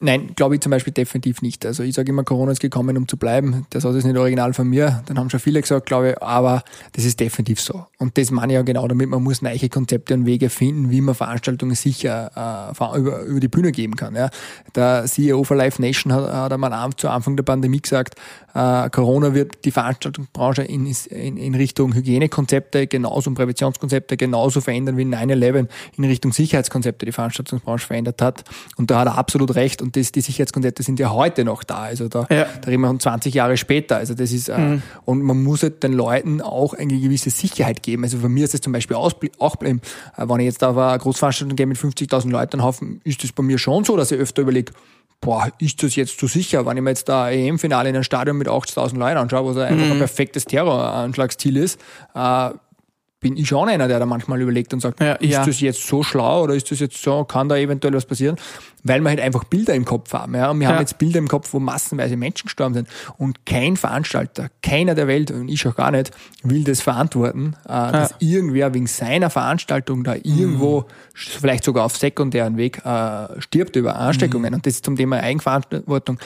Nein, 0.00 0.30
glaube 0.36 0.54
ich 0.54 0.60
zum 0.60 0.70
Beispiel 0.70 0.92
definitiv 0.92 1.42
nicht. 1.42 1.66
Also 1.66 1.82
ich 1.82 1.92
sage 1.92 2.12
immer, 2.12 2.22
Corona 2.22 2.52
ist 2.52 2.60
gekommen, 2.60 2.96
um 2.96 3.08
zu 3.08 3.16
bleiben. 3.16 3.66
Das 3.70 3.84
ist 3.84 4.04
nicht 4.04 4.16
original 4.16 4.52
von 4.54 4.68
mir. 4.68 5.02
Dann 5.06 5.18
haben 5.18 5.28
schon 5.28 5.40
viele 5.40 5.60
gesagt, 5.60 5.86
glaube 5.86 6.10
ich, 6.10 6.22
aber 6.22 6.62
das 6.92 7.04
ist 7.04 7.18
definitiv 7.18 7.60
so. 7.60 7.84
Und 7.98 8.16
das 8.16 8.30
meine 8.30 8.52
ich 8.52 8.54
ja 8.54 8.62
genau 8.62 8.86
damit, 8.86 9.08
man 9.08 9.24
muss 9.24 9.42
neue 9.42 9.68
Konzepte 9.68 10.14
und 10.14 10.24
Wege 10.24 10.50
finden, 10.50 10.92
wie 10.92 11.00
man 11.00 11.16
Veranstaltungen 11.16 11.74
sicher 11.74 12.70
äh, 12.80 12.98
über, 12.98 13.22
über 13.22 13.40
die 13.40 13.48
Bühne 13.48 13.72
geben 13.72 13.96
kann. 13.96 14.14
Ja. 14.14 14.30
Der 14.76 15.04
CEO 15.06 15.42
von 15.42 15.56
Live 15.56 15.80
Nation 15.80 16.12
hat, 16.12 16.32
hat 16.32 16.52
einmal 16.52 16.90
zu 16.96 17.08
Anfang 17.08 17.34
der 17.34 17.42
Pandemie 17.42 17.80
gesagt, 17.80 18.14
äh, 18.54 18.88
Corona 18.90 19.34
wird 19.34 19.64
die 19.64 19.72
Veranstaltungsbranche 19.72 20.62
in, 20.62 20.86
in, 20.86 21.36
in 21.36 21.54
Richtung 21.56 21.92
Hygienekonzepte 21.94 22.86
genauso 22.86 23.30
und 23.30 23.34
Präventionskonzepte 23.34 24.16
genauso 24.16 24.60
verändern, 24.60 24.96
wie 24.96 25.02
9-11 25.02 25.66
in 25.96 26.04
Richtung 26.04 26.32
Sicherheitskonzepte 26.32 27.04
die 27.04 27.12
Veranstaltungsbranche 27.12 27.86
verändert 27.86 28.22
hat. 28.22 28.44
Und 28.76 28.92
da 28.92 29.00
hat 29.00 29.08
er 29.08 29.18
absolut 29.18 29.56
recht. 29.56 29.82
Und 29.88 29.96
das, 29.96 30.12
die 30.12 30.20
Sicherheitskonzepte 30.20 30.82
sind 30.82 31.00
ja 31.00 31.10
heute 31.14 31.44
noch 31.46 31.64
da. 31.64 31.78
Also 31.78 32.08
da, 32.08 32.26
Ja. 32.30 32.44
da 32.60 32.66
reden 32.68 32.82
wir 32.82 32.88
von 32.88 33.00
20 33.00 33.32
Jahre 33.32 33.56
später. 33.56 33.96
Also 33.96 34.12
das 34.12 34.32
ist, 34.32 34.50
äh, 34.50 34.80
und 35.06 35.22
man 35.22 35.42
muss 35.42 35.62
halt 35.62 35.82
den 35.82 35.94
Leuten 35.94 36.42
auch 36.42 36.74
eine 36.74 37.00
gewisse 37.00 37.30
Sicherheit 37.30 37.82
geben. 37.82 38.04
Also 38.04 38.18
für 38.18 38.28
mich 38.28 38.42
ist 38.42 38.52
das 38.52 38.60
zum 38.60 38.74
Beispiel 38.74 38.96
auch 38.98 39.12
bleiben. 39.56 39.80
Äh, 40.18 40.28
wenn 40.28 40.40
ich 40.40 40.44
jetzt 40.44 40.62
auf 40.62 40.76
eine 40.76 40.98
Großveranstaltung 40.98 41.56
gehe 41.56 41.64
mit 41.66 41.78
50.000 41.78 42.30
Leuten, 42.30 42.62
Haufen, 42.62 43.00
ist 43.04 43.24
das 43.24 43.32
bei 43.32 43.42
mir 43.42 43.56
schon 43.56 43.84
so, 43.84 43.96
dass 43.96 44.12
ich 44.12 44.18
öfter 44.20 44.42
überlege, 44.42 44.72
boah, 45.22 45.48
ist 45.58 45.82
das 45.82 45.96
jetzt 45.96 46.20
zu 46.20 46.26
sicher? 46.26 46.66
Wenn 46.66 46.76
ich 46.76 46.82
mir 46.82 46.90
jetzt 46.90 47.08
da 47.08 47.30
EM-Finale 47.30 47.88
in 47.88 47.94
einem 47.96 48.04
Stadion 48.04 48.36
mit 48.36 48.46
80.000 48.48 48.98
Leuten 48.98 49.16
anschaue, 49.16 49.56
was 49.56 49.62
einfach 49.62 49.90
ein 49.90 49.96
perfektes 49.98 50.44
Terroranschlagsziel 50.44 51.56
ist, 51.56 51.80
äh, 52.14 52.50
bin 53.20 53.36
ich 53.36 53.48
schon 53.48 53.68
einer, 53.68 53.88
der 53.88 53.98
da 53.98 54.06
manchmal 54.06 54.40
überlegt 54.40 54.72
und 54.72 54.80
sagt, 54.80 55.00
Ja, 55.00 55.14
ist 55.14 55.30
ja. 55.32 55.44
das 55.44 55.60
jetzt 55.60 55.84
so 55.86 56.02
schlau 56.04 56.44
oder 56.44 56.54
ist 56.54 56.70
das 56.70 56.78
jetzt 56.78 57.02
so, 57.02 57.24
kann 57.24 57.48
da 57.48 57.56
eventuell 57.56 57.92
was 57.94 58.06
passieren? 58.06 58.36
Weil 58.84 59.00
wir 59.00 59.08
halt 59.08 59.20
einfach 59.20 59.42
Bilder 59.42 59.74
im 59.74 59.84
Kopf 59.84 60.12
haben. 60.12 60.36
Ja? 60.36 60.50
Und 60.52 60.60
wir 60.60 60.68
Ja. 60.68 60.74
haben 60.74 60.80
jetzt 60.80 60.98
Bilder 60.98 61.18
im 61.18 61.26
Kopf, 61.26 61.52
wo 61.52 61.58
massenweise 61.58 62.16
Menschen 62.16 62.44
gestorben 62.46 62.74
sind. 62.74 62.88
Und 63.16 63.44
kein 63.44 63.76
Veranstalter, 63.76 64.48
keiner 64.62 64.94
der 64.94 65.08
Welt, 65.08 65.32
und 65.32 65.48
ich 65.48 65.66
auch 65.66 65.74
gar 65.74 65.90
nicht, 65.90 66.12
will 66.44 66.62
das 66.62 66.80
verantworten, 66.80 67.56
äh, 67.64 67.68
dass 67.68 68.14
irgendwer 68.20 68.72
wegen 68.72 68.86
seiner 68.86 69.30
Veranstaltung 69.30 70.04
da 70.04 70.14
irgendwo, 70.14 70.84
vielleicht 71.12 71.64
sogar 71.64 71.86
auf 71.86 71.96
sekundären 71.96 72.56
Weg, 72.56 72.84
äh, 72.84 73.40
stirbt 73.40 73.74
über 73.74 73.96
Ansteckungen. 73.96 74.54
Und 74.54 74.64
das 74.64 74.74
ist 74.74 74.84
zum 74.84 74.94
Thema 74.94 75.16
Eigenverantwortung. 75.16 76.18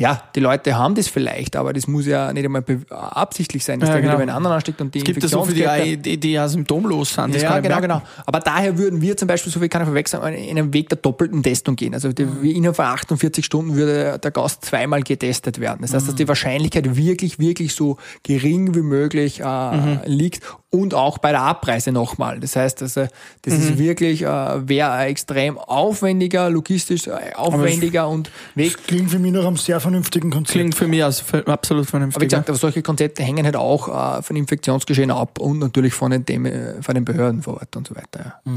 Ja, 0.00 0.22
die 0.34 0.40
Leute 0.40 0.78
haben 0.78 0.94
das 0.94 1.08
vielleicht, 1.08 1.56
aber 1.56 1.74
das 1.74 1.86
muss 1.86 2.06
ja 2.06 2.32
nicht 2.32 2.46
einmal 2.46 2.64
absichtlich 2.88 3.62
sein, 3.62 3.80
dass 3.80 3.90
Ja, 3.90 3.96
der 3.96 4.00
genau. 4.00 4.14
wieder 4.14 4.22
einen 4.22 4.30
anderen 4.30 4.56
ansteckt 4.56 4.80
und 4.80 4.94
die 4.94 5.00
Es 5.00 5.04
gibt 5.04 5.22
ja 5.22 5.28
so 5.28 5.44
viele, 5.44 5.98
die, 5.98 6.16
die, 6.16 6.32
ja 6.32 6.48
symptomlos 6.48 7.12
sind. 7.12 7.34
Das 7.34 7.42
ja, 7.42 7.58
genau, 7.58 7.68
merken. 7.68 7.82
genau. 7.82 8.02
Aber 8.24 8.40
daher 8.40 8.78
würden 8.78 9.02
wir 9.02 9.18
zum 9.18 9.28
Beispiel, 9.28 9.52
so 9.52 9.60
viel 9.60 9.68
kann 9.68 9.82
ich 9.82 9.86
verwechseln, 9.86 10.22
in 10.32 10.56
einem 10.56 10.72
Weg 10.72 10.88
der 10.88 10.96
doppelten 10.96 11.42
Testung 11.42 11.76
gehen. 11.76 11.92
Also 11.92 12.14
die, 12.14 12.26
wie 12.40 12.52
innerhalb 12.52 12.76
von 12.76 12.86
48 12.86 13.44
Stunden 13.44 13.74
würde 13.76 14.18
der 14.18 14.30
Gast 14.30 14.64
zweimal 14.64 15.02
getestet 15.02 15.60
werden. 15.60 15.80
Das 15.82 15.92
heißt, 15.92 16.08
dass 16.08 16.14
die 16.14 16.26
Wahrscheinlichkeit 16.26 16.96
wirklich, 16.96 17.38
wirklich 17.38 17.74
so 17.74 17.98
gering 18.22 18.74
wie 18.74 18.80
möglich 18.80 19.40
äh, 19.40 20.08
liegt 20.08 20.42
und 20.70 20.94
auch 20.94 21.18
bei 21.18 21.32
der 21.32 21.42
Abreise 21.42 21.90
nochmal. 21.90 22.38
Das 22.38 22.54
heißt, 22.54 22.82
also, 22.82 23.06
das 23.42 23.54
ist 23.54 23.76
wirklich, 23.78 24.22
äh, 24.22 24.68
wäre 24.68 24.92
ein 24.92 25.08
extrem 25.08 25.58
aufwendiger, 25.58 26.48
logistisch 26.48 27.08
äh, 27.08 27.34
aufwendiger 27.34 28.08
und 28.08 28.30
Weg. 28.54 28.86
Klingt 28.86 29.10
für 29.10 29.18
mich 29.18 29.32
nach 29.32 29.44
einem 29.44 29.56
sehr 29.56 29.80
vernünftigen 29.80 30.30
Konzept. 30.30 30.52
Klingt 30.52 30.74
für 30.76 30.86
mich 30.86 31.02
als 31.02 31.20
für, 31.20 31.46
absolut 31.48 31.82
Aber 31.82 31.86
wie 31.86 31.90
vernünftig. 31.90 32.28
gesagt, 32.28 32.48
aber 32.48 32.58
solche 32.58 32.82
Konzepte 32.82 33.24
hängen 33.24 33.44
halt 33.44 33.56
auch 33.56 34.18
äh, 34.18 34.22
von 34.22 34.36
Infektionsgeschehen 34.36 35.10
ab 35.10 35.40
und 35.40 35.58
natürlich 35.58 35.92
von 35.92 36.12
den, 36.12 36.24
Themen, 36.24 36.52
äh, 36.52 36.82
von 36.82 36.94
den 36.94 37.04
Behörden 37.04 37.42
vor 37.42 37.54
Ort 37.54 37.74
und 37.74 37.88
so 37.88 37.96
weiter. 37.96 38.40
Ja. 38.44 38.52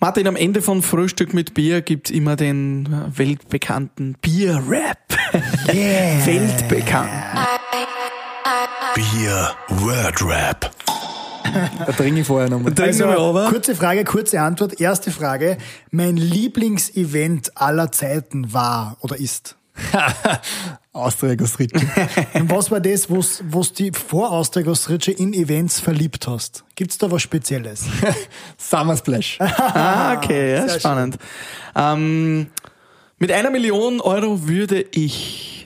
Martin, 0.00 0.28
am 0.28 0.36
Ende 0.36 0.62
von 0.62 0.80
Frühstück 0.80 1.34
mit 1.34 1.52
Bier 1.52 1.82
gibt's 1.82 2.10
immer 2.10 2.36
den 2.36 2.86
äh, 2.86 3.18
weltbekannten 3.18 4.16
Bier-Rap. 4.22 4.96
Weltbekannt. 6.24 7.10
Bier 8.94 9.50
Word 9.68 10.22
Rap. 10.24 10.77
Da 11.86 11.92
trinke 11.92 12.20
ich 12.20 12.26
vorher 12.26 12.48
nochmal. 12.48 12.72
Also, 12.78 13.04
kurze 13.50 13.74
Frage, 13.74 14.04
kurze 14.04 14.40
Antwort. 14.40 14.80
Erste 14.80 15.10
Frage. 15.10 15.58
Mein 15.90 16.16
Lieblingsevent 16.16 17.56
aller 17.56 17.92
Zeiten 17.92 18.52
war 18.52 18.96
oder 19.00 19.18
ist? 19.18 19.56
Austria 20.92 21.34
Gostritschi. 21.34 21.86
Und 22.34 22.50
was 22.50 22.70
war 22.70 22.80
das, 22.80 23.10
was 23.10 23.42
was 23.48 23.72
die 23.72 23.92
vor 23.92 24.32
Austria 24.32 24.64
Gostritsche 24.64 25.12
in 25.12 25.32
Events 25.32 25.80
verliebt 25.80 26.26
hast? 26.26 26.64
Gibt's 26.74 26.98
da 26.98 27.10
was 27.10 27.22
Spezielles? 27.22 27.86
Summer 28.56 28.96
Splash. 28.96 29.38
Ah, 29.40 30.16
okay, 30.16 30.54
ja, 30.54 30.68
spannend. 30.68 31.18
Ähm, 31.76 32.48
mit 33.18 33.32
einer 33.32 33.50
Million 33.50 34.00
Euro 34.00 34.46
würde 34.46 34.84
ich 34.92 35.57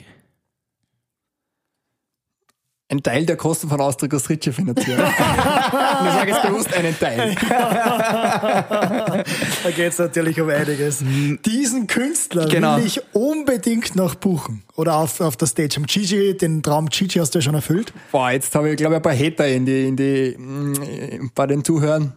Ein 2.93 3.01
Teil 3.01 3.25
der 3.25 3.37
Kosten 3.37 3.69
von 3.69 3.81
Austria 3.81 4.07
Gostritschi 4.07 4.51
finanzieren. 4.51 5.01
ich 5.07 6.13
sage 6.13 6.31
jetzt 6.31 6.43
bewusst 6.43 6.71
einen 6.75 6.95
Teil. 6.99 7.35
Da 9.63 9.71
geht's 9.75 9.97
natürlich 9.97 10.39
um 10.39 10.47
einiges. 10.49 11.03
Diesen 11.43 11.87
Künstler 11.87 12.47
Genau. 12.47 12.77
will 12.77 12.85
ich 12.85 13.01
unbedingt 13.13 13.95
noch 13.95 14.13
buchen. 14.13 14.61
Oder 14.75 14.97
auf, 14.97 15.21
auf 15.21 15.35
der 15.37 15.47
Stage. 15.47 15.77
Am 15.77 15.87
Gigi, 15.87 16.37
den 16.37 16.61
Traum 16.61 16.87
Gigi 16.87 17.17
hast 17.17 17.33
du 17.33 17.39
ja 17.39 17.43
schon 17.43 17.55
erfüllt. 17.55 17.91
Boah, 18.11 18.29
jetzt 18.29 18.53
habe 18.53 18.69
ich, 18.69 18.77
glaube 18.77 18.93
ich, 18.93 18.97
ein 18.97 19.01
paar 19.01 19.17
Hater 19.17 19.47
in 19.47 19.65
die, 19.65 19.87
in 19.87 19.95
die, 19.95 20.35
mm, 20.37 21.31
bei 21.33 21.47
den 21.47 21.63
Zuhörern. 21.63 22.13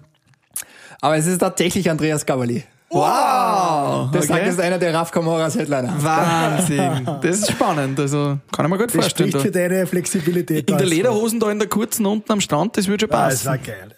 Aber 1.00 1.16
es 1.16 1.26
ist 1.26 1.38
tatsächlich 1.38 1.88
Andreas 1.88 2.26
Gabali. 2.26 2.64
Wow! 2.97 4.11
Das 4.12 4.26
sagt 4.26 4.40
okay. 4.40 4.49
jetzt 4.49 4.61
einer 4.61 4.78
der 4.78 4.94
Raf 4.94 5.11
Camoras 5.11 5.55
Headliner. 5.57 5.94
Wahnsinn. 6.03 7.05
Das 7.22 7.38
ist 7.40 7.51
spannend. 7.53 7.99
Also 8.01 8.38
kann 8.53 8.66
ich 8.66 8.70
mir 8.70 8.78
gut 8.78 8.86
Das 8.88 8.94
vorstellen. 8.94 9.30
spricht 9.30 9.47
für 9.47 9.51
deine 9.53 9.86
Flexibilität. 9.86 10.70
In 10.70 10.76
der. 10.78 10.86
Lederhosen 10.86 11.40
da 11.40 11.51
in 11.51 11.59
der 11.59 11.68
kurzen 11.68 12.07
unten 12.07 12.30
am 12.32 12.40
Strand, 12.40 12.76
das 12.76 12.86
würde 12.88 13.07
schon 13.07 13.14
Ah, 13.14 13.28
das 13.28 13.44
war 13.44 13.57
passen. 13.59 13.66
geil. 13.66 13.94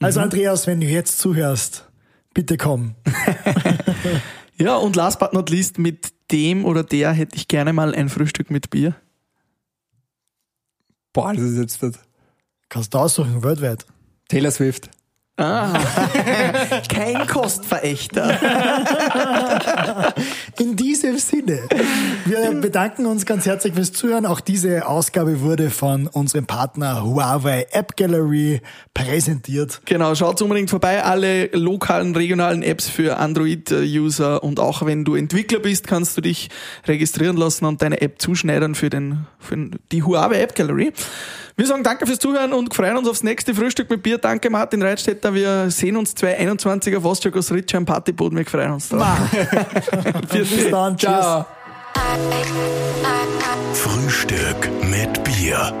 Also 0.00 0.20
Andreas, 0.20 0.66
wenn 0.66 0.80
du 0.80 0.86
jetzt 0.86 1.18
zuhörst, 1.18 1.88
bitte 2.34 2.56
komm. 2.56 2.94
Ja, 4.58 4.76
und 4.76 4.94
last 4.94 5.18
but 5.18 5.32
not 5.32 5.50
least, 5.50 5.78
mit 5.78 6.12
dem 6.30 6.64
oder 6.64 6.84
der 6.84 7.10
hätte 7.12 7.34
ich 7.36 7.48
gerne 7.48 7.72
mal 7.72 7.94
ein 7.94 8.08
Frühstück 8.08 8.48
mit 8.50 8.70
Bier. 8.70 8.94
Boah, 11.12 11.32
das 11.32 11.42
ist 11.42 11.58
jetzt 11.58 11.82
das. 11.82 11.94
Kannst 12.68 12.94
du 12.94 12.98
aussuchen, 12.98 13.42
weltweit. 13.42 13.86
Taylor 14.28 14.50
Swift. 14.50 14.88
Ah. 15.42 15.72
Kein 16.88 17.26
Kostverächter. 17.26 18.38
In 20.60 20.76
diesem 20.76 21.18
Sinne, 21.18 21.58
wir 22.26 22.60
bedanken 22.60 23.06
uns 23.06 23.26
ganz 23.26 23.44
herzlich 23.44 23.74
fürs 23.74 23.92
Zuhören. 23.92 24.24
Auch 24.24 24.38
diese 24.38 24.86
Ausgabe 24.86 25.40
wurde 25.40 25.70
von 25.70 26.06
unserem 26.06 26.46
Partner 26.46 27.02
Huawei 27.04 27.66
App 27.72 27.96
Gallery 27.96 28.60
präsentiert. 28.94 29.80
Genau, 29.84 30.14
schaut 30.14 30.40
unbedingt 30.42 30.70
vorbei. 30.70 31.02
Alle 31.02 31.46
lokalen, 31.46 32.14
regionalen 32.14 32.62
Apps 32.62 32.88
für 32.88 33.16
Android-User 33.16 34.44
und 34.44 34.60
auch 34.60 34.86
wenn 34.86 35.04
du 35.04 35.16
Entwickler 35.16 35.58
bist, 35.58 35.88
kannst 35.88 36.16
du 36.16 36.20
dich 36.20 36.50
registrieren 36.86 37.36
lassen 37.36 37.64
und 37.64 37.82
deine 37.82 38.00
App 38.00 38.22
zuschneidern 38.22 38.76
für, 38.76 38.90
den, 38.90 39.26
für 39.40 39.70
die 39.90 40.04
Huawei 40.04 40.40
App 40.40 40.54
Gallery. 40.54 40.92
Wir 41.56 41.66
sagen 41.66 41.82
danke 41.82 42.06
fürs 42.06 42.18
Zuhören 42.18 42.52
und 42.52 42.74
freuen 42.74 42.96
uns 42.96 43.08
aufs 43.08 43.22
nächste 43.22 43.54
Frühstück 43.54 43.90
mit 43.90 44.02
Bier. 44.02 44.18
Danke 44.18 44.48
Martin 44.48 44.82
Reitstetter. 44.82 45.34
Wir 45.34 45.70
sehen 45.70 45.96
uns 45.96 46.14
2021 46.14 46.96
auf 46.96 47.04
Ostschokos 47.04 47.52
Ritscher 47.52 47.78
am 47.78 47.84
Partyboden. 47.84 48.38
Wir 48.38 48.46
freuen 48.46 48.72
uns 48.72 48.88
drauf. 48.88 49.06
Bis 50.32 50.70
dann. 50.70 50.96
Tschüss. 50.96 51.10
Ciao. 51.10 51.46
Frühstück 53.74 54.70
mit 54.82 55.24
Bier. 55.24 55.72